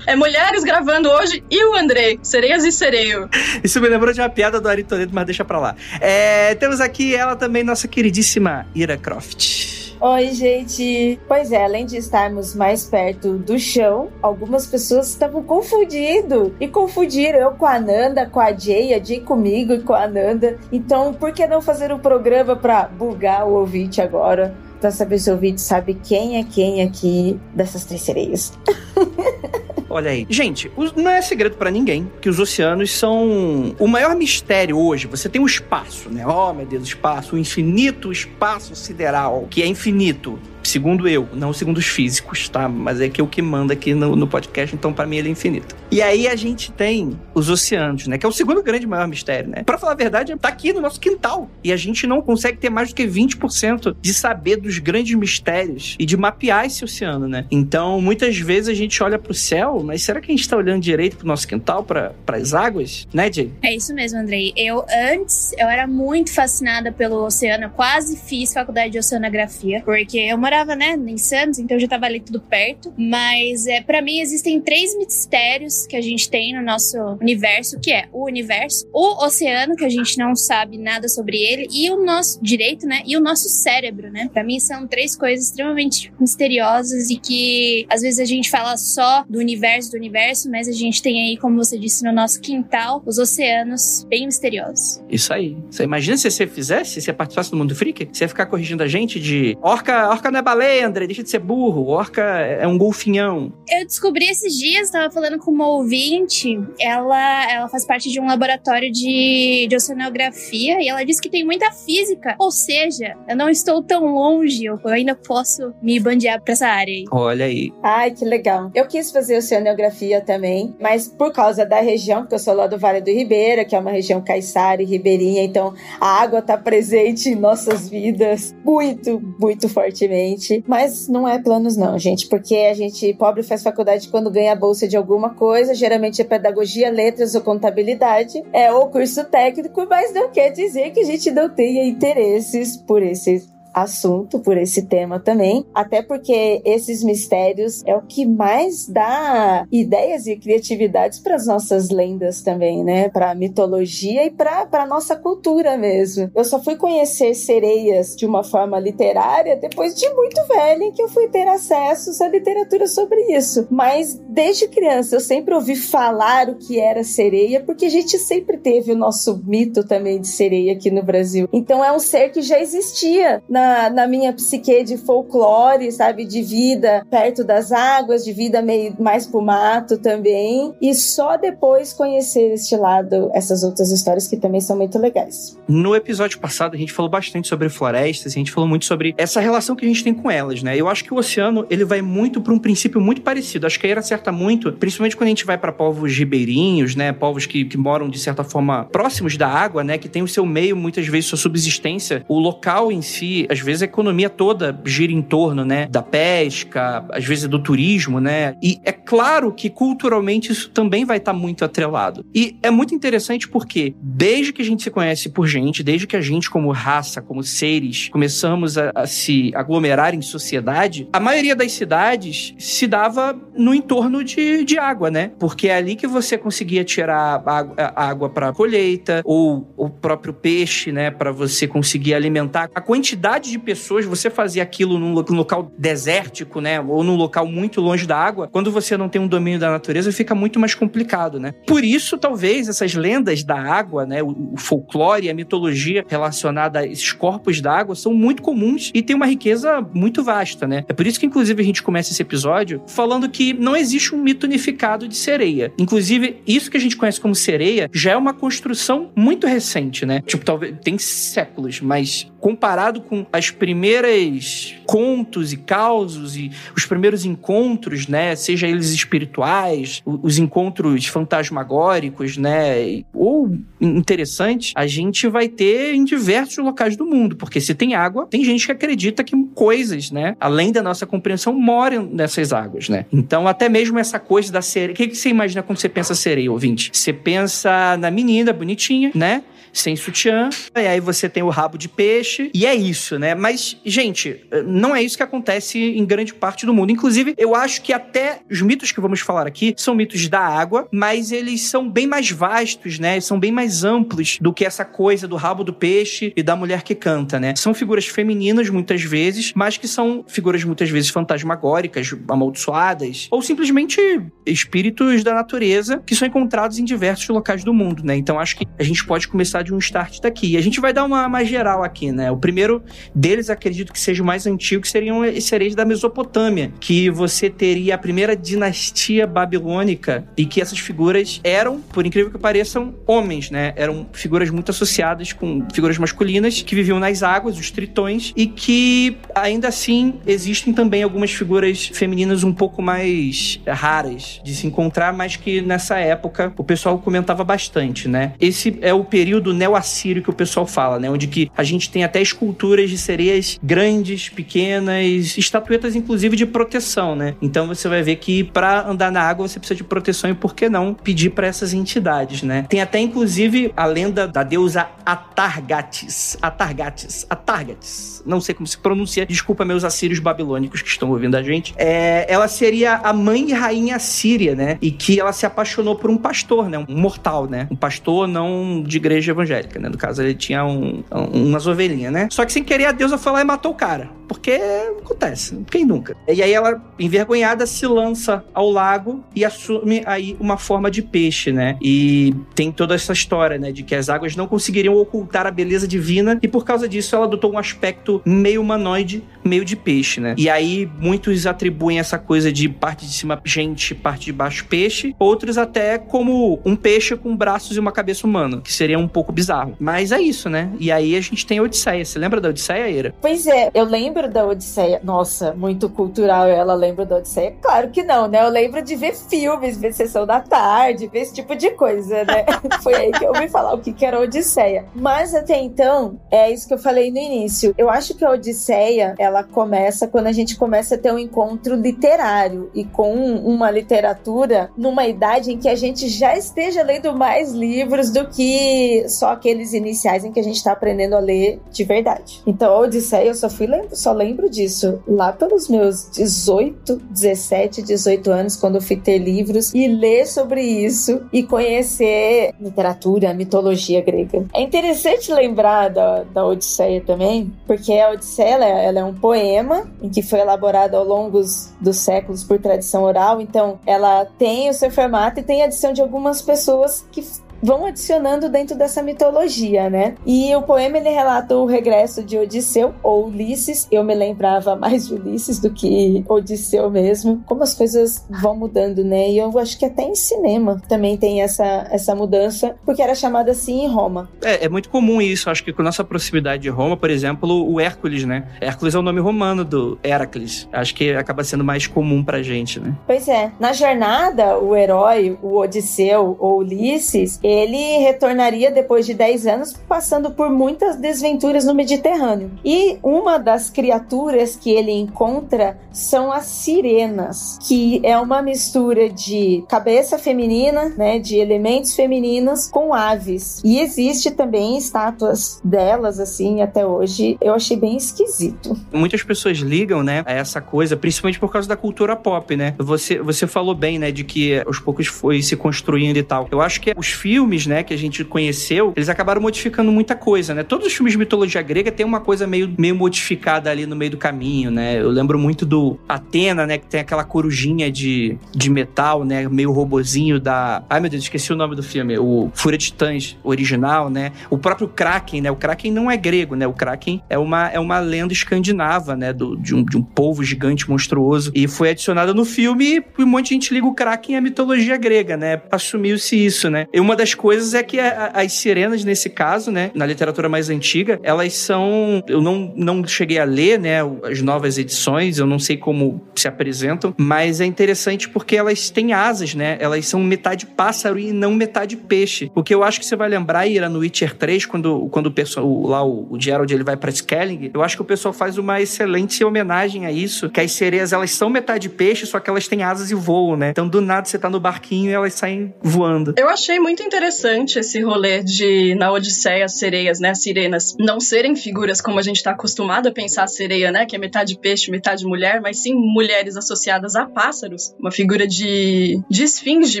É 0.06 0.14
mulheres 0.14 0.64
gravando 0.64 1.10
hoje 1.10 1.42
e 1.50 1.64
o 1.64 1.74
Andrei, 1.74 2.18
sereias 2.22 2.64
e 2.64 2.72
sereio. 2.72 3.28
Isso 3.62 3.80
me 3.80 3.88
lembrou 3.88 4.12
de 4.12 4.20
uma 4.20 4.28
piada 4.28 4.60
do 4.60 4.68
Ari 4.68 4.84
Toledo, 4.84 5.12
mas 5.14 5.26
deixa 5.26 5.44
pra 5.44 5.58
lá. 5.58 5.76
É, 6.00 6.54
temos 6.54 6.80
aqui 6.80 7.14
ela 7.14 7.36
também, 7.36 7.62
nossa 7.62 7.88
queridíssima 7.88 8.66
Ira 8.74 8.96
Croft. 8.96 9.78
Oi, 10.00 10.28
gente. 10.28 11.18
Pois 11.26 11.50
é, 11.50 11.64
além 11.64 11.84
de 11.84 11.96
estarmos 11.96 12.54
mais 12.54 12.84
perto 12.84 13.32
do 13.32 13.58
chão, 13.58 14.10
algumas 14.22 14.64
pessoas 14.64 15.08
estavam 15.08 15.42
confundindo. 15.42 16.54
E 16.60 16.68
confundiram 16.68 17.40
eu 17.40 17.50
com 17.50 17.66
a 17.66 17.80
Nanda, 17.80 18.24
com 18.24 18.38
a 18.38 18.52
Jay, 18.52 18.94
a 18.94 19.02
Jay 19.02 19.20
comigo 19.20 19.72
e 19.72 19.80
com 19.80 19.94
a 19.94 20.06
Nanda. 20.06 20.56
Então, 20.70 21.12
por 21.12 21.32
que 21.32 21.44
não 21.48 21.60
fazer 21.60 21.92
um 21.92 21.98
programa 21.98 22.54
pra 22.54 22.84
bugar 22.84 23.44
o 23.44 23.54
ouvinte 23.54 24.00
agora? 24.00 24.54
Pra 24.80 24.90
saber 24.90 25.18
se 25.18 25.30
o 25.30 25.34
ouvinte 25.34 25.60
sabe 25.60 25.94
quem 25.94 26.38
é 26.38 26.44
quem 26.44 26.82
aqui 26.82 27.38
dessas 27.54 27.84
três 27.84 28.02
sereias. 28.02 28.52
Olha 29.90 30.10
aí. 30.10 30.26
Gente, 30.28 30.70
não 30.94 31.10
é 31.10 31.22
segredo 31.22 31.56
para 31.56 31.70
ninguém 31.70 32.10
que 32.20 32.28
os 32.28 32.38
oceanos 32.38 32.90
são 32.90 33.74
o 33.78 33.88
maior 33.88 34.14
mistério 34.14 34.78
hoje. 34.78 35.06
Você 35.06 35.28
tem 35.28 35.40
o 35.40 35.46
espaço, 35.46 36.10
né? 36.10 36.26
Oh, 36.26 36.52
meu 36.52 36.66
Deus, 36.66 36.82
o 36.82 36.86
espaço, 36.86 37.36
o 37.36 37.38
infinito 37.38 38.12
espaço 38.12 38.76
sideral, 38.76 39.46
que 39.50 39.62
é 39.62 39.66
infinito 39.66 40.38
segundo 40.68 41.08
eu, 41.08 41.28
não 41.32 41.52
segundo 41.52 41.78
os 41.78 41.86
físicos, 41.86 42.48
tá? 42.48 42.68
Mas 42.68 43.00
é 43.00 43.08
que 43.08 43.20
o 43.22 43.26
que 43.26 43.42
manda 43.42 43.72
aqui 43.72 43.94
no, 43.94 44.14
no 44.14 44.26
podcast, 44.26 44.74
então 44.74 44.92
para 44.92 45.06
mim 45.06 45.16
ele 45.16 45.28
é 45.28 45.32
infinito. 45.32 45.74
E 45.90 46.02
aí 46.02 46.28
a 46.28 46.36
gente 46.36 46.70
tem 46.72 47.18
os 47.34 47.48
oceanos, 47.48 48.06
né? 48.06 48.18
Que 48.18 48.26
é 48.26 48.28
o 48.28 48.32
segundo 48.32 48.62
grande 48.62 48.86
maior 48.86 49.08
mistério, 49.08 49.48
né? 49.48 49.62
Para 49.64 49.78
falar 49.78 49.92
a 49.92 49.96
verdade, 49.96 50.36
tá 50.36 50.48
aqui 50.48 50.72
no 50.72 50.80
nosso 50.80 51.00
quintal 51.00 51.50
e 51.64 51.72
a 51.72 51.76
gente 51.76 52.06
não 52.06 52.20
consegue 52.20 52.58
ter 52.58 52.70
mais 52.70 52.90
do 52.90 52.94
que 52.94 53.06
20% 53.06 53.96
de 54.00 54.14
saber 54.14 54.56
dos 54.56 54.78
grandes 54.78 55.14
mistérios 55.14 55.96
e 55.98 56.04
de 56.04 56.16
mapear 56.16 56.66
esse 56.66 56.84
oceano, 56.84 57.26
né? 57.26 57.46
Então, 57.50 58.00
muitas 58.00 58.38
vezes 58.38 58.68
a 58.68 58.74
gente 58.74 59.02
olha 59.02 59.18
pro 59.18 59.32
céu, 59.32 59.82
mas 59.82 60.02
será 60.02 60.20
que 60.20 60.30
a 60.30 60.36
gente 60.36 60.48
tá 60.48 60.56
olhando 60.56 60.82
direito 60.82 61.16
pro 61.16 61.26
nosso 61.26 61.46
quintal, 61.48 61.82
para 61.82 62.12
as 62.28 62.52
águas, 62.52 63.06
né, 63.12 63.32
Jay? 63.32 63.52
É 63.62 63.74
isso 63.74 63.94
mesmo, 63.94 64.18
Andrei. 64.18 64.52
Eu 64.56 64.84
antes 65.12 65.52
eu 65.58 65.68
era 65.68 65.86
muito 65.86 66.32
fascinada 66.32 66.92
pelo 66.92 67.24
oceano, 67.24 67.64
eu 67.64 67.70
quase 67.70 68.16
fiz 68.16 68.52
faculdade 68.52 68.90
de 68.90 68.98
oceanografia, 68.98 69.82
porque 69.84 70.18
eu 70.18 70.36
morava 70.36 70.57
morava, 70.58 70.74
né, 70.74 70.98
em 71.06 71.18
Santos, 71.18 71.58
então 71.58 71.78
já 71.78 71.86
tava 71.86 72.06
ali 72.06 72.20
tudo 72.20 72.40
perto. 72.40 72.92
Mas 72.96 73.66
é, 73.66 73.80
para 73.80 74.02
mim 74.02 74.20
existem 74.20 74.60
três 74.60 74.96
mistérios 74.96 75.86
que 75.86 75.96
a 75.96 76.00
gente 76.00 76.28
tem 76.28 76.54
no 76.54 76.62
nosso 76.62 76.96
universo, 77.20 77.78
que 77.80 77.92
é 77.92 78.08
o 78.12 78.24
universo, 78.24 78.88
o 78.92 79.24
oceano, 79.24 79.76
que 79.76 79.84
a 79.84 79.88
gente 79.88 80.18
não 80.18 80.34
sabe 80.34 80.78
nada 80.78 81.08
sobre 81.08 81.38
ele, 81.38 81.68
e 81.70 81.90
o 81.90 82.04
nosso 82.04 82.42
direito, 82.42 82.86
né, 82.86 83.02
e 83.06 83.16
o 83.16 83.20
nosso 83.20 83.48
cérebro, 83.48 84.10
né? 84.10 84.28
Para 84.32 84.42
mim 84.42 84.58
são 84.58 84.86
três 84.86 85.16
coisas 85.16 85.46
extremamente 85.46 86.12
misteriosas 86.18 87.10
e 87.10 87.16
que 87.16 87.86
às 87.88 88.02
vezes 88.02 88.18
a 88.18 88.24
gente 88.24 88.50
fala 88.50 88.76
só 88.76 89.24
do 89.28 89.38
universo 89.38 89.92
do 89.92 89.96
universo, 89.96 90.50
mas 90.50 90.68
a 90.68 90.72
gente 90.72 91.02
tem 91.02 91.28
aí, 91.28 91.36
como 91.36 91.56
você 91.56 91.78
disse, 91.78 92.04
no 92.04 92.12
nosso 92.12 92.40
quintal, 92.40 93.02
os 93.06 93.18
oceanos 93.18 94.04
bem 94.08 94.26
misteriosos. 94.26 95.02
Isso 95.08 95.32
aí. 95.32 95.56
Você 95.70 95.84
imagina 95.84 96.16
se 96.16 96.30
você 96.30 96.46
fizesse, 96.46 96.94
se 96.94 97.02
você 97.02 97.12
participasse 97.12 97.50
do 97.50 97.56
Mundo 97.56 97.74
Freak, 97.74 98.08
você 98.12 98.24
ia 98.24 98.28
ficar 98.28 98.46
corrigindo 98.46 98.82
a 98.82 98.88
gente 98.88 99.20
de 99.20 99.56
orca, 99.62 100.08
orca 100.08 100.30
não 100.30 100.38
é 100.38 100.42
baleia, 100.48 100.86
André, 100.86 101.06
deixa 101.06 101.22
de 101.22 101.28
ser 101.28 101.40
burro. 101.40 101.88
Orca 101.88 102.22
é 102.22 102.66
um 102.66 102.78
golfinhão. 102.78 103.52
Eu 103.68 103.84
descobri 103.84 104.26
esses 104.26 104.54
dias, 104.54 104.90
tava 104.90 105.10
falando 105.12 105.38
com 105.38 105.50
uma 105.50 105.66
ouvinte, 105.66 106.58
ela, 106.80 107.52
ela 107.52 107.68
faz 107.68 107.86
parte 107.86 108.10
de 108.10 108.18
um 108.18 108.26
laboratório 108.26 108.90
de, 108.90 109.66
de 109.68 109.76
oceanografia 109.76 110.80
e 110.80 110.88
ela 110.88 111.04
disse 111.04 111.20
que 111.20 111.28
tem 111.28 111.44
muita 111.44 111.70
física. 111.70 112.34
Ou 112.38 112.50
seja, 112.50 113.14
eu 113.28 113.36
não 113.36 113.50
estou 113.50 113.82
tão 113.82 114.06
longe, 114.06 114.64
eu 114.64 114.80
ainda 114.86 115.14
posso 115.14 115.74
me 115.82 116.00
bandear 116.00 116.40
pra 116.42 116.54
essa 116.54 116.66
área 116.66 116.94
aí. 116.94 117.04
Olha 117.10 117.44
aí. 117.44 117.70
Ai, 117.82 118.10
que 118.12 118.24
legal. 118.24 118.70
Eu 118.74 118.86
quis 118.86 119.10
fazer 119.10 119.36
oceanografia 119.36 120.22
também, 120.22 120.74
mas 120.80 121.08
por 121.08 121.30
causa 121.30 121.66
da 121.66 121.80
região, 121.80 122.22
porque 122.22 122.36
eu 122.36 122.38
sou 122.38 122.54
lá 122.54 122.66
do 122.66 122.78
Vale 122.78 123.02
do 123.02 123.10
Ribeira, 123.10 123.66
que 123.66 123.76
é 123.76 123.78
uma 123.78 123.90
região 123.90 124.22
caiçara 124.22 124.82
e 124.82 124.86
ribeirinha, 124.86 125.42
então 125.42 125.74
a 126.00 126.22
água 126.22 126.40
tá 126.40 126.56
presente 126.56 127.28
em 127.28 127.34
nossas 127.34 127.90
vidas 127.90 128.56
muito, 128.64 129.20
muito 129.38 129.68
fortemente 129.68 130.27
Mas 130.66 131.08
não 131.08 131.28
é 131.28 131.38
planos, 131.38 131.76
não, 131.76 131.98
gente, 131.98 132.28
porque 132.28 132.56
a 132.56 132.74
gente, 132.74 133.12
pobre, 133.14 133.42
faz 133.42 133.62
faculdade 133.62 134.08
quando 134.08 134.30
ganha 134.30 134.54
bolsa 134.54 134.86
de 134.86 134.96
alguma 134.96 135.30
coisa, 135.30 135.74
geralmente 135.74 136.20
é 136.20 136.24
pedagogia, 136.24 136.90
letras 136.90 137.34
ou 137.34 137.40
contabilidade, 137.40 138.42
é 138.52 138.72
ou 138.72 138.88
curso 138.88 139.24
técnico, 139.24 139.86
mas 139.88 140.12
não 140.12 140.30
quer 140.30 140.50
dizer 140.50 140.90
que 140.90 141.00
a 141.00 141.04
gente 141.04 141.30
não 141.30 141.48
tenha 141.48 141.84
interesses 141.86 142.76
por 142.76 143.02
esses 143.02 143.48
assunto, 143.74 144.38
por 144.38 144.56
esse 144.56 144.82
tema 144.86 145.20
também, 145.20 145.64
até 145.74 146.02
porque 146.02 146.60
esses 146.64 147.02
mistérios 147.02 147.82
é 147.86 147.94
o 147.94 148.02
que 148.02 148.26
mais 148.26 148.88
dá 148.88 149.66
ideias 149.70 150.26
e 150.26 150.36
criatividades 150.36 151.18
para 151.18 151.34
as 151.34 151.46
nossas 151.46 151.90
lendas 151.90 152.42
também, 152.42 152.84
né? 152.84 153.08
Para 153.08 153.34
mitologia 153.34 154.24
e 154.24 154.30
para 154.30 154.66
para 154.66 154.86
nossa 154.86 155.16
cultura 155.16 155.76
mesmo. 155.76 156.30
Eu 156.34 156.44
só 156.44 156.62
fui 156.62 156.76
conhecer 156.76 157.34
sereias 157.34 158.16
de 158.16 158.26
uma 158.26 158.42
forma 158.42 158.78
literária 158.78 159.56
depois 159.56 159.94
de 159.94 160.08
muito 160.10 160.40
velha 160.46 160.92
que 160.92 161.02
eu 161.02 161.08
fui 161.08 161.28
ter 161.28 161.46
acesso 161.46 162.22
à 162.22 162.28
literatura 162.28 162.86
sobre 162.86 163.36
isso. 163.36 163.66
Mas 163.70 164.20
desde 164.28 164.68
criança 164.68 165.16
eu 165.16 165.20
sempre 165.20 165.54
ouvi 165.54 165.76
falar 165.76 166.48
o 166.48 166.56
que 166.56 166.80
era 166.80 167.04
sereia, 167.04 167.60
porque 167.60 167.86
a 167.86 167.90
gente 167.90 168.18
sempre 168.18 168.56
teve 168.56 168.92
o 168.92 168.96
nosso 168.96 169.42
mito 169.46 169.84
também 169.84 170.20
de 170.20 170.28
sereia 170.28 170.72
aqui 170.72 170.90
no 170.90 171.02
Brasil. 171.02 171.48
Então 171.52 171.84
é 171.84 171.92
um 171.92 171.98
ser 171.98 172.30
que 172.30 172.42
já 172.42 172.58
existia 172.60 173.42
na 173.48 173.57
na, 173.90 174.06
minha 174.06 174.32
psique 174.32 174.84
de 174.84 174.96
folclore, 174.96 175.90
sabe? 175.92 176.24
De 176.24 176.42
vida 176.42 177.04
perto 177.10 177.44
das 177.44 177.72
águas, 177.72 178.24
de 178.24 178.32
vida 178.32 178.62
meio 178.62 178.94
mais 178.98 179.26
pro 179.26 179.40
mato 179.40 179.98
também. 179.98 180.74
E 180.80 180.94
só 180.94 181.36
depois 181.36 181.92
conhecer 181.92 182.52
este 182.52 182.76
lado, 182.76 183.30
essas 183.34 183.62
outras 183.62 183.90
histórias 183.90 184.26
que 184.26 184.36
também 184.36 184.60
são 184.60 184.76
muito 184.76 184.98
legais. 184.98 185.56
No 185.66 185.94
episódio 185.94 186.38
passado, 186.38 186.74
a 186.74 186.78
gente 186.78 186.92
falou 186.92 187.10
bastante 187.10 187.48
sobre 187.48 187.68
florestas, 187.68 188.32
a 188.32 188.38
gente 188.38 188.52
falou 188.52 188.68
muito 188.68 188.84
sobre 188.84 189.14
essa 189.16 189.40
relação 189.40 189.74
que 189.74 189.84
a 189.84 189.88
gente 189.88 190.04
tem 190.04 190.14
com 190.14 190.30
elas, 190.30 190.62
né? 190.62 190.76
Eu 190.76 190.88
acho 190.88 191.04
que 191.04 191.12
o 191.12 191.16
oceano, 191.16 191.66
ele 191.70 191.84
vai 191.84 192.02
muito 192.02 192.40
para 192.40 192.52
um 192.52 192.58
princípio 192.58 193.00
muito 193.00 193.22
parecido. 193.22 193.66
Acho 193.66 193.78
que 193.78 193.86
a 193.86 193.90
Ira 193.90 194.00
acerta 194.00 194.30
muito, 194.30 194.72
principalmente 194.72 195.16
quando 195.16 195.28
a 195.28 195.30
gente 195.30 195.44
vai 195.44 195.58
para 195.58 195.72
povos 195.72 196.16
ribeirinhos, 196.16 196.94
né? 196.94 197.12
Povos 197.12 197.46
que, 197.46 197.64
que 197.64 197.76
moram, 197.76 198.08
de 198.08 198.18
certa 198.18 198.44
forma, 198.44 198.84
próximos 198.84 199.36
da 199.36 199.48
água, 199.48 199.82
né? 199.82 199.98
Que 199.98 200.08
tem 200.08 200.22
o 200.22 200.28
seu 200.28 200.44
meio, 200.46 200.76
muitas 200.76 201.06
vezes, 201.06 201.26
sua 201.26 201.38
subsistência. 201.38 202.24
O 202.28 202.38
local 202.38 202.92
em 202.92 203.02
si, 203.02 203.46
às 203.48 203.60
vezes 203.60 203.82
a 203.82 203.84
economia 203.86 204.28
toda 204.28 204.78
gira 204.84 205.12
em 205.12 205.22
torno, 205.22 205.64
né, 205.64 205.86
da 205.90 206.02
pesca, 206.02 207.04
às 207.10 207.24
vezes 207.24 207.48
do 207.48 207.58
turismo, 207.58 208.20
né? 208.20 208.54
E 208.62 208.78
é 208.84 208.92
claro 208.92 209.52
que 209.52 209.70
culturalmente 209.70 210.52
isso 210.52 210.70
também 210.70 211.04
vai 211.04 211.18
estar 211.18 211.32
tá 211.32 211.38
muito 211.38 211.64
atrelado. 211.64 212.24
E 212.34 212.56
é 212.62 212.70
muito 212.70 212.94
interessante 212.94 213.48
porque 213.48 213.94
desde 214.00 214.52
que 214.52 214.62
a 214.62 214.64
gente 214.64 214.82
se 214.82 214.90
conhece 214.90 215.28
por 215.28 215.46
gente, 215.46 215.82
desde 215.82 216.06
que 216.06 216.16
a 216.16 216.20
gente 216.20 216.50
como 216.50 216.70
raça, 216.72 217.20
como 217.20 217.42
seres, 217.42 218.08
começamos 218.10 218.76
a, 218.78 218.90
a 218.94 219.06
se 219.06 219.52
aglomerar 219.54 220.14
em 220.14 220.22
sociedade, 220.22 221.08
a 221.12 221.20
maioria 221.20 221.54
das 221.54 221.72
cidades 221.72 222.54
se 222.58 222.86
dava 222.86 223.38
no 223.56 223.74
entorno 223.74 224.22
de, 224.22 224.64
de 224.64 224.78
água, 224.78 225.10
né? 225.10 225.32
Porque 225.38 225.68
é 225.68 225.76
ali 225.76 225.96
que 225.96 226.06
você 226.06 226.36
conseguia 226.36 226.84
tirar 226.84 227.42
água, 227.46 227.74
água 227.94 228.30
para 228.30 228.52
colheita 228.52 229.22
ou 229.24 229.72
o 229.76 229.88
próprio 229.88 230.32
peixe, 230.32 230.92
né, 230.92 231.10
para 231.10 231.30
você 231.30 231.66
conseguir 231.66 232.14
alimentar 232.14 232.70
a 232.74 232.80
quantidade 232.80 233.37
de 233.38 233.58
pessoas, 233.58 234.04
você 234.04 234.30
fazer 234.30 234.60
aquilo 234.60 234.98
num 234.98 235.14
local 235.14 235.70
desértico, 235.76 236.60
né? 236.60 236.80
Ou 236.80 237.04
num 237.04 237.16
local 237.16 237.46
muito 237.46 237.80
longe 237.80 238.06
da 238.06 238.16
água, 238.16 238.48
quando 238.48 238.70
você 238.70 238.96
não 238.96 239.08
tem 239.08 239.20
um 239.20 239.28
domínio 239.28 239.58
da 239.58 239.70
natureza, 239.70 240.12
fica 240.12 240.34
muito 240.34 240.58
mais 240.58 240.74
complicado, 240.74 241.38
né? 241.38 241.52
Por 241.66 241.84
isso, 241.84 242.16
talvez, 242.18 242.68
essas 242.68 242.94
lendas 242.94 243.44
da 243.44 243.60
água, 243.60 244.04
né? 244.06 244.22
O, 244.22 244.54
folclore, 244.56 245.30
a 245.30 245.34
mitologia 245.34 246.04
relacionada 246.08 246.80
a 246.80 246.86
esses 246.86 247.12
corpos 247.12 247.60
d'água 247.60 247.94
são 247.94 248.12
muito 248.14 248.42
comuns 248.42 248.90
e 248.94 249.02
tem 249.02 249.14
uma 249.14 249.26
riqueza 249.26 249.80
muito 249.92 250.22
vasta, 250.22 250.66
né? 250.66 250.84
É 250.88 250.92
por 250.92 251.06
isso 251.06 251.18
que, 251.18 251.26
inclusive, 251.26 251.62
a 251.62 251.64
gente 251.64 251.82
começa 251.82 252.12
esse 252.12 252.22
episódio 252.22 252.82
falando 252.86 253.28
que 253.28 253.52
não 253.52 253.76
existe 253.76 254.14
um 254.14 254.22
mito 254.22 254.46
unificado 254.46 255.06
de 255.06 255.16
sereia. 255.16 255.72
Inclusive, 255.78 256.42
isso 256.46 256.70
que 256.70 256.76
a 256.76 256.80
gente 256.80 256.96
conhece 256.96 257.20
como 257.20 257.34
sereia 257.34 257.88
já 257.92 258.12
é 258.12 258.16
uma 258.16 258.32
construção 258.32 259.10
muito 259.14 259.46
recente, 259.46 260.04
né? 260.04 260.22
Tipo, 260.26 260.44
talvez 260.44 260.74
tem 260.82 260.98
séculos, 260.98 261.80
mas 261.80 262.30
comparado 262.40 263.00
com 263.00 263.24
as 263.32 263.50
primeiras 263.50 264.74
contos 264.86 265.52
e 265.52 265.56
causos 265.56 266.36
e 266.36 266.50
os 266.76 266.86
primeiros 266.86 267.24
encontros, 267.24 268.06
né, 268.06 268.34
seja 268.34 268.66
eles 268.66 268.90
espirituais, 268.90 270.02
os 270.04 270.38
encontros 270.38 271.06
fantasmagóricos, 271.06 272.36
né, 272.36 273.02
ou 273.12 273.50
interessantes, 273.80 274.72
a 274.74 274.86
gente 274.86 275.28
vai 275.28 275.48
ter 275.48 275.94
em 275.94 276.04
diversos 276.04 276.58
locais 276.58 276.96
do 276.96 277.04
mundo, 277.04 277.36
porque 277.36 277.60
se 277.60 277.74
tem 277.74 277.94
água, 277.94 278.26
tem 278.26 278.44
gente 278.44 278.66
que 278.66 278.72
acredita 278.72 279.22
que 279.22 279.36
coisas, 279.54 280.10
né, 280.10 280.36
além 280.40 280.72
da 280.72 280.82
nossa 280.82 281.06
compreensão, 281.06 281.52
moram 281.52 282.04
nessas 282.04 282.52
águas, 282.52 282.88
né? 282.88 283.06
Então, 283.12 283.46
até 283.46 283.68
mesmo 283.68 283.98
essa 283.98 284.18
coisa 284.18 284.52
da 284.52 284.62
sereia. 284.62 284.92
O 284.92 284.96
que, 284.96 285.08
que 285.08 285.16
você 285.16 285.28
imagina 285.28 285.62
quando 285.62 285.78
você 285.78 285.88
pensa 285.88 286.14
sereia, 286.14 286.50
ouvinte? 286.50 286.90
Você 286.92 287.12
pensa 287.12 287.96
na 287.96 288.10
menina 288.10 288.52
bonitinha, 288.52 289.10
né? 289.14 289.42
Sem 289.80 289.96
sutiã, 289.96 290.50
e 290.76 290.80
aí 290.80 291.00
você 291.00 291.28
tem 291.28 291.42
o 291.42 291.48
rabo 291.48 291.78
de 291.78 291.88
peixe, 291.88 292.50
e 292.54 292.66
é 292.66 292.74
isso, 292.74 293.18
né? 293.18 293.34
Mas, 293.34 293.76
gente, 293.84 294.44
não 294.66 294.94
é 294.94 295.02
isso 295.02 295.16
que 295.16 295.22
acontece 295.22 295.78
em 295.78 296.04
grande 296.04 296.34
parte 296.34 296.66
do 296.66 296.74
mundo. 296.74 296.92
Inclusive, 296.92 297.34
eu 297.36 297.54
acho 297.54 297.82
que 297.82 297.92
até 297.92 298.40
os 298.50 298.62
mitos 298.62 298.92
que 298.92 299.00
vamos 299.00 299.20
falar 299.20 299.46
aqui 299.46 299.74
são 299.76 299.94
mitos 299.94 300.28
da 300.28 300.40
água, 300.40 300.88
mas 300.92 301.32
eles 301.32 301.62
são 301.62 301.88
bem 301.88 302.06
mais 302.06 302.30
vastos, 302.30 302.98
né? 302.98 303.20
São 303.20 303.38
bem 303.38 303.52
mais 303.52 303.84
amplos 303.84 304.38
do 304.40 304.52
que 304.52 304.64
essa 304.64 304.84
coisa 304.84 305.26
do 305.28 305.36
rabo 305.36 305.64
do 305.64 305.72
peixe 305.72 306.32
e 306.36 306.42
da 306.42 306.56
mulher 306.56 306.82
que 306.82 306.94
canta, 306.94 307.38
né? 307.38 307.54
São 307.56 307.74
figuras 307.74 308.06
femininas 308.06 308.68
muitas 308.70 309.02
vezes, 309.02 309.52
mas 309.54 309.76
que 309.76 309.88
são 309.88 310.24
figuras 310.26 310.64
muitas 310.64 310.90
vezes 310.90 311.10
fantasmagóricas, 311.10 312.14
amaldiçoadas, 312.28 313.28
ou 313.30 313.42
simplesmente 313.42 314.00
espíritos 314.46 315.22
da 315.22 315.34
natureza 315.34 316.02
que 316.06 316.14
são 316.14 316.26
encontrados 316.26 316.78
em 316.78 316.84
diversos 316.84 317.28
locais 317.28 317.64
do 317.64 317.72
mundo, 317.72 318.02
né? 318.04 318.16
Então 318.16 318.38
acho 318.38 318.56
que 318.56 318.66
a 318.78 318.82
gente 318.82 319.04
pode 319.04 319.28
começar 319.28 319.62
de 319.68 319.74
um 319.74 319.78
start 319.78 320.20
daqui. 320.20 320.56
A 320.56 320.60
gente 320.60 320.80
vai 320.80 320.92
dar 320.92 321.04
uma 321.04 321.28
mais 321.28 321.48
geral 321.48 321.84
aqui, 321.84 322.10
né? 322.10 322.30
O 322.30 322.36
primeiro 322.36 322.82
deles, 323.14 323.50
acredito 323.50 323.92
que 323.92 324.00
seja 324.00 324.22
o 324.22 324.26
mais 324.26 324.46
antigo, 324.46 324.82
que 324.82 324.88
seriam 324.88 325.20
os 325.20 325.44
sereios 325.44 325.74
da 325.74 325.84
Mesopotâmia, 325.84 326.72
que 326.80 327.10
você 327.10 327.50
teria 327.50 327.94
a 327.94 327.98
primeira 327.98 328.34
dinastia 328.34 329.26
babilônica 329.26 330.24
e 330.36 330.46
que 330.46 330.60
essas 330.60 330.78
figuras 330.78 331.40
eram, 331.44 331.80
por 331.80 332.06
incrível 332.06 332.30
que 332.30 332.38
pareçam, 332.38 332.94
homens, 333.06 333.50
né? 333.50 333.72
Eram 333.76 334.06
figuras 334.12 334.50
muito 334.50 334.70
associadas 334.70 335.32
com 335.32 335.66
figuras 335.72 335.98
masculinas 335.98 336.62
que 336.62 336.74
viviam 336.74 336.98
nas 336.98 337.22
águas, 337.22 337.58
os 337.58 337.70
tritões, 337.70 338.32
e 338.34 338.46
que 338.46 339.18
ainda 339.34 339.68
assim 339.68 340.14
existem 340.26 340.72
também 340.72 341.02
algumas 341.02 341.30
figuras 341.30 341.90
femininas 341.92 342.42
um 342.42 342.52
pouco 342.52 342.80
mais 342.80 343.60
raras 343.66 344.40
de 344.42 344.54
se 344.54 344.66
encontrar, 344.66 345.12
mas 345.12 345.36
que 345.36 345.60
nessa 345.60 345.98
época 345.98 346.52
o 346.56 346.64
pessoal 346.64 346.98
comentava 346.98 347.44
bastante, 347.44 348.08
né? 348.08 348.32
Esse 348.40 348.78
é 348.80 348.94
o 348.94 349.04
período 349.04 349.47
neo-assírio 349.52 350.22
que 350.22 350.30
o 350.30 350.32
pessoal 350.32 350.66
fala, 350.66 350.98
né? 350.98 351.10
Onde 351.10 351.26
que 351.26 351.50
a 351.56 351.62
gente 351.62 351.90
tem 351.90 352.04
até 352.04 352.20
esculturas 352.20 352.90
de 352.90 352.98
sereias 352.98 353.58
grandes, 353.62 354.28
pequenas, 354.28 355.36
estatuetas 355.36 355.94
inclusive 355.94 356.36
de 356.36 356.46
proteção, 356.46 357.14
né? 357.14 357.34
Então 357.40 357.66
você 357.66 357.88
vai 357.88 358.02
ver 358.02 358.16
que 358.16 358.44
para 358.44 358.86
andar 358.88 359.10
na 359.10 359.22
água 359.22 359.46
você 359.46 359.58
precisa 359.58 359.76
de 359.76 359.84
proteção 359.84 360.30
e 360.30 360.34
por 360.34 360.54
que 360.54 360.68
não 360.68 360.94
pedir 360.94 361.30
para 361.30 361.46
essas 361.46 361.72
entidades, 361.72 362.42
né? 362.42 362.66
Tem 362.68 362.80
até 362.80 362.98
inclusive 362.98 363.72
a 363.76 363.86
lenda 363.86 364.26
da 364.26 364.42
deusa 364.42 364.88
Atargatis, 365.04 366.36
Atargatis, 366.42 367.26
Atargatis. 367.28 368.22
Não 368.26 368.40
sei 368.40 368.54
como 368.54 368.66
se 368.66 368.76
pronuncia. 368.76 369.24
Desculpa 369.24 369.64
meus 369.64 369.84
assírios 369.84 370.18
babilônicos 370.18 370.82
que 370.82 370.88
estão 370.88 371.10
ouvindo 371.10 371.36
a 371.36 371.42
gente. 371.42 371.74
É, 371.76 372.26
ela 372.28 372.46
seria 372.48 372.96
a 372.96 373.12
mãe 373.12 373.50
e 373.50 373.52
rainha 373.52 373.96
assíria, 373.96 374.54
né? 374.54 374.76
E 374.82 374.90
que 374.90 375.18
ela 375.18 375.32
se 375.32 375.46
apaixonou 375.46 375.96
por 375.96 376.10
um 376.10 376.16
pastor, 376.16 376.68
né? 376.68 376.78
Um 376.88 377.00
mortal, 377.00 377.46
né? 377.46 377.66
Um 377.70 377.76
pastor 377.76 378.28
não 378.28 378.82
de 378.82 378.96
igreja 378.96 379.32
evangélica 379.38 379.78
né? 379.78 379.88
No 379.88 379.98
caso, 379.98 380.22
ele 380.22 380.34
tinha 380.34 380.64
um, 380.64 381.02
um, 381.12 381.48
umas 381.48 381.66
ovelhinhas, 381.66 382.12
né? 382.12 382.28
Só 382.30 382.44
que 382.44 382.52
sem 382.52 382.64
querer, 382.64 382.86
a 382.86 382.92
deusa 382.92 383.18
foi 383.18 383.32
lá 383.32 383.40
e 383.40 383.44
matou 383.44 383.72
o 383.72 383.74
cara. 383.74 384.10
Porque 384.28 384.60
acontece, 385.00 385.58
quem 385.70 385.86
nunca? 385.86 386.14
E 386.28 386.42
aí 386.42 386.52
ela, 386.52 386.82
envergonhada, 386.98 387.66
se 387.66 387.86
lança 387.86 388.44
ao 388.52 388.70
lago 388.70 389.24
e 389.34 389.42
assume 389.42 390.02
aí 390.04 390.36
uma 390.38 390.58
forma 390.58 390.90
de 390.90 391.00
peixe, 391.00 391.50
né? 391.50 391.78
E 391.80 392.34
tem 392.54 392.70
toda 392.70 392.94
essa 392.94 393.14
história, 393.14 393.58
né? 393.58 393.72
De 393.72 393.82
que 393.82 393.94
as 393.94 394.10
águas 394.10 394.36
não 394.36 394.46
conseguiriam 394.46 394.94
ocultar 394.96 395.46
a 395.46 395.50
beleza 395.50 395.88
divina 395.88 396.38
e 396.42 396.46
por 396.46 396.64
causa 396.64 396.86
disso 396.86 397.16
ela 397.16 397.24
adotou 397.24 397.52
um 397.52 397.58
aspecto 397.58 398.20
meio 398.24 398.60
humanoide, 398.60 399.24
meio 399.42 399.64
de 399.64 399.74
peixe, 399.74 400.20
né? 400.20 400.34
E 400.36 400.50
aí 400.50 400.90
muitos 401.00 401.46
atribuem 401.46 401.98
essa 401.98 402.18
coisa 402.18 402.52
de 402.52 402.68
parte 402.68 403.06
de 403.06 403.12
cima 403.12 403.40
gente, 403.42 403.94
parte 403.94 404.26
de 404.26 404.32
baixo 404.32 404.66
peixe, 404.66 405.16
outros 405.18 405.56
até 405.56 405.96
como 405.96 406.60
um 406.66 406.76
peixe 406.76 407.16
com 407.16 407.34
braços 407.34 407.78
e 407.78 407.80
uma 407.80 407.92
cabeça 407.92 408.26
humana, 408.26 408.60
que 408.60 408.72
seria 408.72 408.98
um 408.98 409.08
pouco 409.08 409.27
bizarro. 409.32 409.74
Mas 409.78 410.12
é 410.12 410.20
isso, 410.20 410.48
né? 410.48 410.70
E 410.78 410.90
aí 410.90 411.16
a 411.16 411.20
gente 411.20 411.46
tem 411.46 411.58
a 411.58 411.62
Odisseia. 411.62 412.04
Você 412.04 412.18
lembra 412.18 412.40
da 412.40 412.48
Odisseia, 412.48 412.88
Eira? 412.88 413.14
Pois 413.20 413.46
é, 413.46 413.70
eu 413.74 413.84
lembro 413.84 414.28
da 414.28 414.46
Odisseia. 414.46 415.00
Nossa, 415.02 415.52
muito 415.54 415.88
cultural 415.88 416.46
ela 416.46 416.74
lembra 416.74 417.04
da 417.04 417.16
Odisseia. 417.16 417.54
Claro 417.60 417.90
que 417.90 418.02
não, 418.02 418.28
né? 418.28 418.44
Eu 418.44 418.48
lembro 418.48 418.82
de 418.82 418.96
ver 418.96 419.14
filmes, 419.14 419.76
ver 419.76 419.92
sessão 419.92 420.26
da 420.26 420.40
tarde, 420.40 421.08
ver 421.08 421.20
esse 421.20 421.34
tipo 421.34 421.54
de 421.54 421.70
coisa, 421.70 422.24
né? 422.24 422.44
Foi 422.82 422.94
aí 422.94 423.12
que 423.12 423.24
eu 423.24 423.28
ouvi 423.28 423.48
falar 423.48 423.74
o 423.74 423.78
que, 423.78 423.92
que 423.92 424.04
era 424.04 424.20
Odisseia. 424.20 424.86
Mas 424.94 425.34
até 425.34 425.60
então, 425.60 426.18
é 426.30 426.50
isso 426.50 426.66
que 426.66 426.74
eu 426.74 426.78
falei 426.78 427.10
no 427.10 427.18
início. 427.18 427.74
Eu 427.76 427.90
acho 427.90 428.14
que 428.14 428.24
a 428.24 428.30
Odisseia, 428.30 429.14
ela 429.18 429.42
começa 429.42 430.08
quando 430.08 430.26
a 430.26 430.32
gente 430.32 430.56
começa 430.56 430.94
a 430.94 430.98
ter 430.98 431.12
um 431.12 431.18
encontro 431.18 431.74
literário 431.74 432.70
e 432.74 432.84
com 432.84 433.14
uma 433.36 433.70
literatura 433.70 434.70
numa 434.76 435.06
idade 435.06 435.52
em 435.52 435.58
que 435.58 435.68
a 435.68 435.74
gente 435.74 436.08
já 436.08 436.36
esteja 436.36 436.82
lendo 436.82 437.14
mais 437.14 437.52
livros 437.52 438.10
do 438.10 438.26
que 438.28 439.04
só 439.18 439.32
aqueles 439.32 439.72
iniciais 439.72 440.24
em 440.24 440.32
que 440.32 440.40
a 440.40 440.42
gente 440.42 440.62
tá 440.62 440.72
aprendendo 440.72 441.14
a 441.14 441.20
ler 441.20 441.60
de 441.70 441.84
verdade. 441.84 442.42
Então, 442.46 442.72
a 442.72 442.78
Odisseia, 442.80 443.28
eu 443.28 443.34
só 443.34 443.48
fui 443.48 443.66
lembro, 443.66 443.94
só 443.96 444.12
lembro 444.12 444.48
disso 444.48 445.02
lá 445.06 445.32
pelos 445.32 445.68
meus 445.68 446.10
18, 446.10 446.96
17, 447.10 447.82
18 447.82 448.30
anos, 448.30 448.56
quando 448.56 448.76
eu 448.76 448.80
fui 448.80 448.96
ter 448.96 449.18
livros 449.18 449.74
e 449.74 449.88
ler 449.88 450.26
sobre 450.26 450.62
isso 450.62 451.22
e 451.32 451.42
conhecer 451.42 452.52
literatura, 452.60 453.34
mitologia 453.34 454.00
grega. 454.00 454.46
É 454.54 454.62
interessante 454.62 455.32
lembrar 455.32 455.88
da, 455.88 456.24
da 456.24 456.46
Odisseia 456.46 457.00
também, 457.00 457.52
porque 457.66 457.92
a 457.92 458.10
Odisseia 458.10 458.48
ela 458.54 458.64
é, 458.64 458.86
ela 458.86 459.00
é 459.00 459.04
um 459.04 459.14
poema 459.14 459.90
em 460.02 460.08
que 460.08 460.22
foi 460.22 460.40
elaborado 460.40 460.96
ao 460.96 461.04
longo 461.04 461.40
dos 461.80 461.96
séculos 461.96 462.44
por 462.44 462.58
tradição 462.58 463.02
oral, 463.02 463.40
então 463.40 463.78
ela 463.86 464.24
tem 464.38 464.70
o 464.70 464.74
seu 464.74 464.90
formato 464.90 465.40
e 465.40 465.42
tem 465.42 465.62
a 465.62 465.66
adição 465.66 465.92
de 465.92 466.00
algumas 466.00 466.42
pessoas 466.42 467.06
que 467.12 467.22
vão 467.62 467.86
adicionando 467.86 468.48
dentro 468.48 468.76
dessa 468.76 469.02
mitologia, 469.02 469.90
né? 469.90 470.14
E 470.26 470.54
o 470.54 470.62
poema 470.62 470.98
ele 470.98 471.10
relata 471.10 471.56
o 471.56 471.66
regresso 471.66 472.22
de 472.22 472.38
Odisseu 472.38 472.94
ou 473.02 473.26
Ulisses. 473.26 473.86
Eu 473.90 474.04
me 474.04 474.14
lembrava 474.14 474.76
mais 474.76 475.08
de 475.08 475.14
Ulisses 475.14 475.58
do 475.58 475.70
que 475.70 476.24
Odisseu 476.28 476.90
mesmo. 476.90 477.42
Como 477.46 477.62
as 477.62 477.74
coisas 477.74 478.26
vão 478.28 478.56
mudando, 478.56 479.04
né? 479.04 479.30
E 479.30 479.38
eu 479.38 479.58
acho 479.58 479.78
que 479.78 479.84
até 479.84 480.02
em 480.02 480.14
cinema 480.14 480.80
também 480.88 481.16
tem 481.16 481.42
essa, 481.42 481.86
essa 481.90 482.14
mudança, 482.14 482.76
porque 482.84 483.02
era 483.02 483.14
chamada 483.14 483.50
assim 483.50 483.84
em 483.84 483.88
Roma. 483.88 484.28
É, 484.42 484.64
é 484.64 484.68
muito 484.68 484.88
comum 484.88 485.20
isso. 485.20 485.50
Acho 485.50 485.64
que 485.64 485.72
com 485.72 485.82
nossa 485.82 486.04
proximidade 486.04 486.62
de 486.62 486.68
Roma, 486.68 486.96
por 486.96 487.10
exemplo, 487.10 487.70
o 487.70 487.80
Hércules, 487.80 488.24
né? 488.24 488.46
Hércules 488.60 488.94
é 488.94 488.98
o 488.98 489.02
nome 489.02 489.20
romano 489.20 489.64
do 489.64 489.98
Heracles. 490.02 490.68
Acho 490.72 490.94
que 490.94 491.12
acaba 491.12 491.44
sendo 491.44 491.64
mais 491.64 491.86
comum 491.86 492.22
pra 492.22 492.42
gente, 492.42 492.80
né? 492.80 492.96
Pois 493.06 493.28
é. 493.28 493.52
Na 493.58 493.72
jornada, 493.72 494.58
o 494.58 494.76
herói, 494.76 495.38
o 495.42 495.58
Odisseu 495.58 496.36
ou 496.38 496.58
Ulisses, 496.58 497.40
ele 497.48 497.98
retornaria 497.98 498.70
depois 498.70 499.06
de 499.06 499.14
10 499.14 499.46
anos, 499.46 499.72
passando 499.88 500.30
por 500.30 500.50
muitas 500.50 500.96
desventuras 500.96 501.64
no 501.64 501.74
Mediterrâneo. 501.74 502.50
E 502.64 502.98
uma 503.02 503.38
das 503.38 503.70
criaturas 503.70 504.56
que 504.56 504.70
ele 504.70 504.92
encontra 504.92 505.78
são 505.92 506.30
as 506.30 506.44
sirenas, 506.46 507.58
que 507.66 508.00
é 508.04 508.18
uma 508.18 508.42
mistura 508.42 509.08
de 509.08 509.64
cabeça 509.68 510.18
feminina, 510.18 510.92
né, 510.96 511.18
de 511.18 511.36
elementos 511.36 511.94
femininos 511.94 512.68
com 512.68 512.92
aves. 512.92 513.60
E 513.64 513.80
existe 513.80 514.30
também 514.30 514.76
estátuas 514.76 515.60
delas 515.64 516.20
assim 516.20 516.60
até 516.60 516.86
hoje. 516.86 517.36
Eu 517.40 517.54
achei 517.54 517.76
bem 517.76 517.96
esquisito. 517.96 518.76
Muitas 518.92 519.22
pessoas 519.22 519.58
ligam, 519.58 520.02
né, 520.02 520.22
a 520.26 520.32
essa 520.32 520.60
coisa, 520.60 520.96
principalmente 520.96 521.38
por 521.38 521.50
causa 521.50 521.68
da 521.68 521.76
cultura 521.76 522.14
pop, 522.14 522.56
né? 522.56 522.74
Você 522.78 523.18
você 523.18 523.46
falou 523.46 523.74
bem, 523.74 523.98
né, 523.98 524.10
de 524.10 524.24
que 524.24 524.60
aos 524.66 524.78
poucos 524.78 525.06
foi 525.06 525.42
se 525.42 525.56
construindo 525.56 526.16
e 526.16 526.22
tal. 526.22 526.48
Eu 526.50 526.60
acho 526.60 526.80
que 526.80 526.92
os 526.96 527.08
filmes 527.08 527.37
filmes, 527.38 527.68
né, 527.68 527.84
que 527.84 527.94
a 527.94 527.96
gente 527.96 528.24
conheceu, 528.24 528.92
eles 528.96 529.08
acabaram 529.08 529.40
modificando 529.40 529.92
muita 529.92 530.16
coisa, 530.16 530.54
né? 530.54 530.64
Todos 530.64 530.88
os 530.88 530.92
filmes 530.92 531.12
de 531.12 531.18
mitologia 531.18 531.62
grega 531.62 531.92
tem 531.92 532.04
uma 532.04 532.18
coisa 532.18 532.48
meio, 532.48 532.74
meio 532.76 532.96
modificada 532.96 533.70
ali 533.70 533.86
no 533.86 533.94
meio 533.94 534.10
do 534.10 534.16
caminho, 534.16 534.72
né? 534.72 535.00
Eu 535.00 535.08
lembro 535.08 535.38
muito 535.38 535.64
do 535.64 535.96
Atena, 536.08 536.66
né, 536.66 536.78
que 536.78 536.86
tem 536.86 536.98
aquela 536.98 537.22
corujinha 537.22 537.92
de, 537.92 538.36
de 538.52 538.68
metal, 538.68 539.24
né, 539.24 539.48
meio 539.48 539.70
robozinho 539.70 540.40
da... 540.40 540.82
Ai, 540.90 540.98
meu 540.98 541.08
Deus, 541.08 541.22
esqueci 541.22 541.52
o 541.52 541.56
nome 541.56 541.76
do 541.76 541.82
filme. 541.82 542.18
O 542.18 542.50
Fúria 542.54 542.76
Titãs 542.76 543.36
original, 543.44 544.10
né? 544.10 544.32
O 544.50 544.58
próprio 544.58 544.88
Kraken, 544.88 545.42
né? 545.42 545.50
O 545.50 545.56
Kraken 545.56 545.92
não 545.92 546.10
é 546.10 546.16
grego, 546.16 546.56
né? 546.56 546.66
O 546.66 546.72
Kraken 546.72 547.22
é 547.30 547.38
uma, 547.38 547.68
é 547.68 547.78
uma 547.78 548.00
lenda 548.00 548.32
escandinava, 548.32 549.14
né? 549.14 549.32
Do, 549.32 549.56
de, 549.56 549.76
um, 549.76 549.84
de 549.84 549.96
um 549.96 550.02
polvo 550.02 550.42
gigante 550.42 550.90
monstruoso. 550.90 551.52
E 551.54 551.68
foi 551.68 551.90
adicionada 551.90 552.34
no 552.34 552.44
filme 552.44 553.04
e 553.16 553.22
um 553.22 553.26
monte 553.26 553.50
de 553.50 553.54
gente 553.54 553.72
liga 553.72 553.86
o 553.86 553.94
Kraken 553.94 554.36
à 554.36 554.40
mitologia 554.40 554.96
grega, 554.96 555.36
né? 555.36 555.62
Assumiu-se 555.70 556.34
isso, 556.44 556.68
né? 556.68 556.86
E 556.92 556.98
uma 556.98 557.14
das 557.14 557.27
das 557.28 557.34
coisas 557.34 557.74
é 557.74 557.82
que 557.82 558.00
a, 558.00 558.32
a, 558.34 558.40
as 558.42 558.52
sirenas, 558.54 559.04
nesse 559.04 559.28
caso, 559.28 559.70
né, 559.70 559.90
na 559.94 560.06
literatura 560.06 560.48
mais 560.48 560.70
antiga, 560.70 561.20
elas 561.22 561.52
são. 561.54 562.22
Eu 562.26 562.40
não, 562.40 562.72
não 562.74 563.06
cheguei 563.06 563.38
a 563.38 563.44
ler, 563.44 563.78
né, 563.78 563.98
as 564.24 564.40
novas 564.40 564.78
edições, 564.78 565.38
eu 565.38 565.46
não 565.46 565.58
sei 565.58 565.76
como 565.76 566.26
se 566.34 566.48
apresentam, 566.48 567.14
mas 567.18 567.60
é 567.60 567.66
interessante 567.66 568.28
porque 568.28 568.56
elas 568.56 568.88
têm 568.90 569.12
asas, 569.12 569.54
né? 569.54 569.76
Elas 569.80 570.06
são 570.06 570.20
metade 570.20 570.64
pássaro 570.64 571.18
e 571.18 571.32
não 571.32 571.52
metade 571.52 571.96
peixe. 571.96 572.50
O 572.54 572.62
que 572.62 572.74
eu 572.74 572.82
acho 572.82 573.00
que 573.00 573.06
você 573.06 573.16
vai 573.16 573.28
lembrar, 573.28 573.66
Ira, 573.66 573.88
no 573.88 573.98
Witcher 573.98 574.34
3, 574.34 574.64
quando, 574.66 575.08
quando 575.10 575.26
o 575.26 575.30
pessoal, 575.30 575.82
lá 575.82 576.02
o, 576.02 576.28
o 576.30 576.40
Gerald 576.40 576.72
ele 576.72 576.84
vai 576.84 576.96
para 576.96 577.10
Skelling, 577.10 577.70
eu 577.74 577.82
acho 577.82 577.96
que 577.96 578.02
o 578.02 578.04
pessoal 578.04 578.32
faz 578.32 578.56
uma 578.56 578.80
excelente 578.80 579.44
homenagem 579.44 580.06
a 580.06 580.12
isso, 580.12 580.48
que 580.48 580.60
as 580.60 580.72
sereias 580.72 581.12
elas 581.12 581.32
são 581.32 581.50
metade 581.50 581.88
peixe, 581.88 582.24
só 582.26 582.40
que 582.40 582.48
elas 582.48 582.68
têm 582.68 582.82
asas 582.82 583.10
e 583.10 583.14
voam, 583.14 583.56
né? 583.56 583.70
Então 583.70 583.88
do 583.88 584.00
nada 584.00 584.26
você 584.26 584.38
tá 584.38 584.48
no 584.48 584.60
barquinho 584.60 585.10
e 585.10 585.12
elas 585.12 585.34
saem 585.34 585.74
voando. 585.82 586.34
Eu 586.36 586.48
achei 586.48 586.78
muito 586.78 587.02
interessante 587.02 587.17
esse 587.22 588.00
rolê 588.02 588.42
de 588.42 588.94
na 588.94 589.12
Odisseia 589.12 589.64
as 589.64 589.74
sereias, 589.74 590.20
né, 590.20 590.30
as 590.30 590.42
sirenas, 590.42 590.94
não 590.98 591.20
serem 591.20 591.54
figuras 591.56 592.00
como 592.00 592.18
a 592.18 592.22
gente 592.22 592.42
tá 592.42 592.52
acostumado 592.52 593.08
a 593.08 593.12
pensar 593.12 593.44
a 593.44 593.48
sereia, 593.48 593.90
né, 593.90 594.06
que 594.06 594.16
é 594.16 594.18
metade 594.18 594.58
peixe, 594.58 594.90
metade 594.90 595.24
mulher, 595.24 595.60
mas 595.60 595.78
sim 595.78 595.94
mulheres 595.94 596.56
associadas 596.56 597.16
a 597.16 597.26
pássaros, 597.26 597.94
uma 597.98 598.10
figura 598.10 598.46
de, 598.46 599.20
de 599.28 599.44
esfinge 599.44 600.00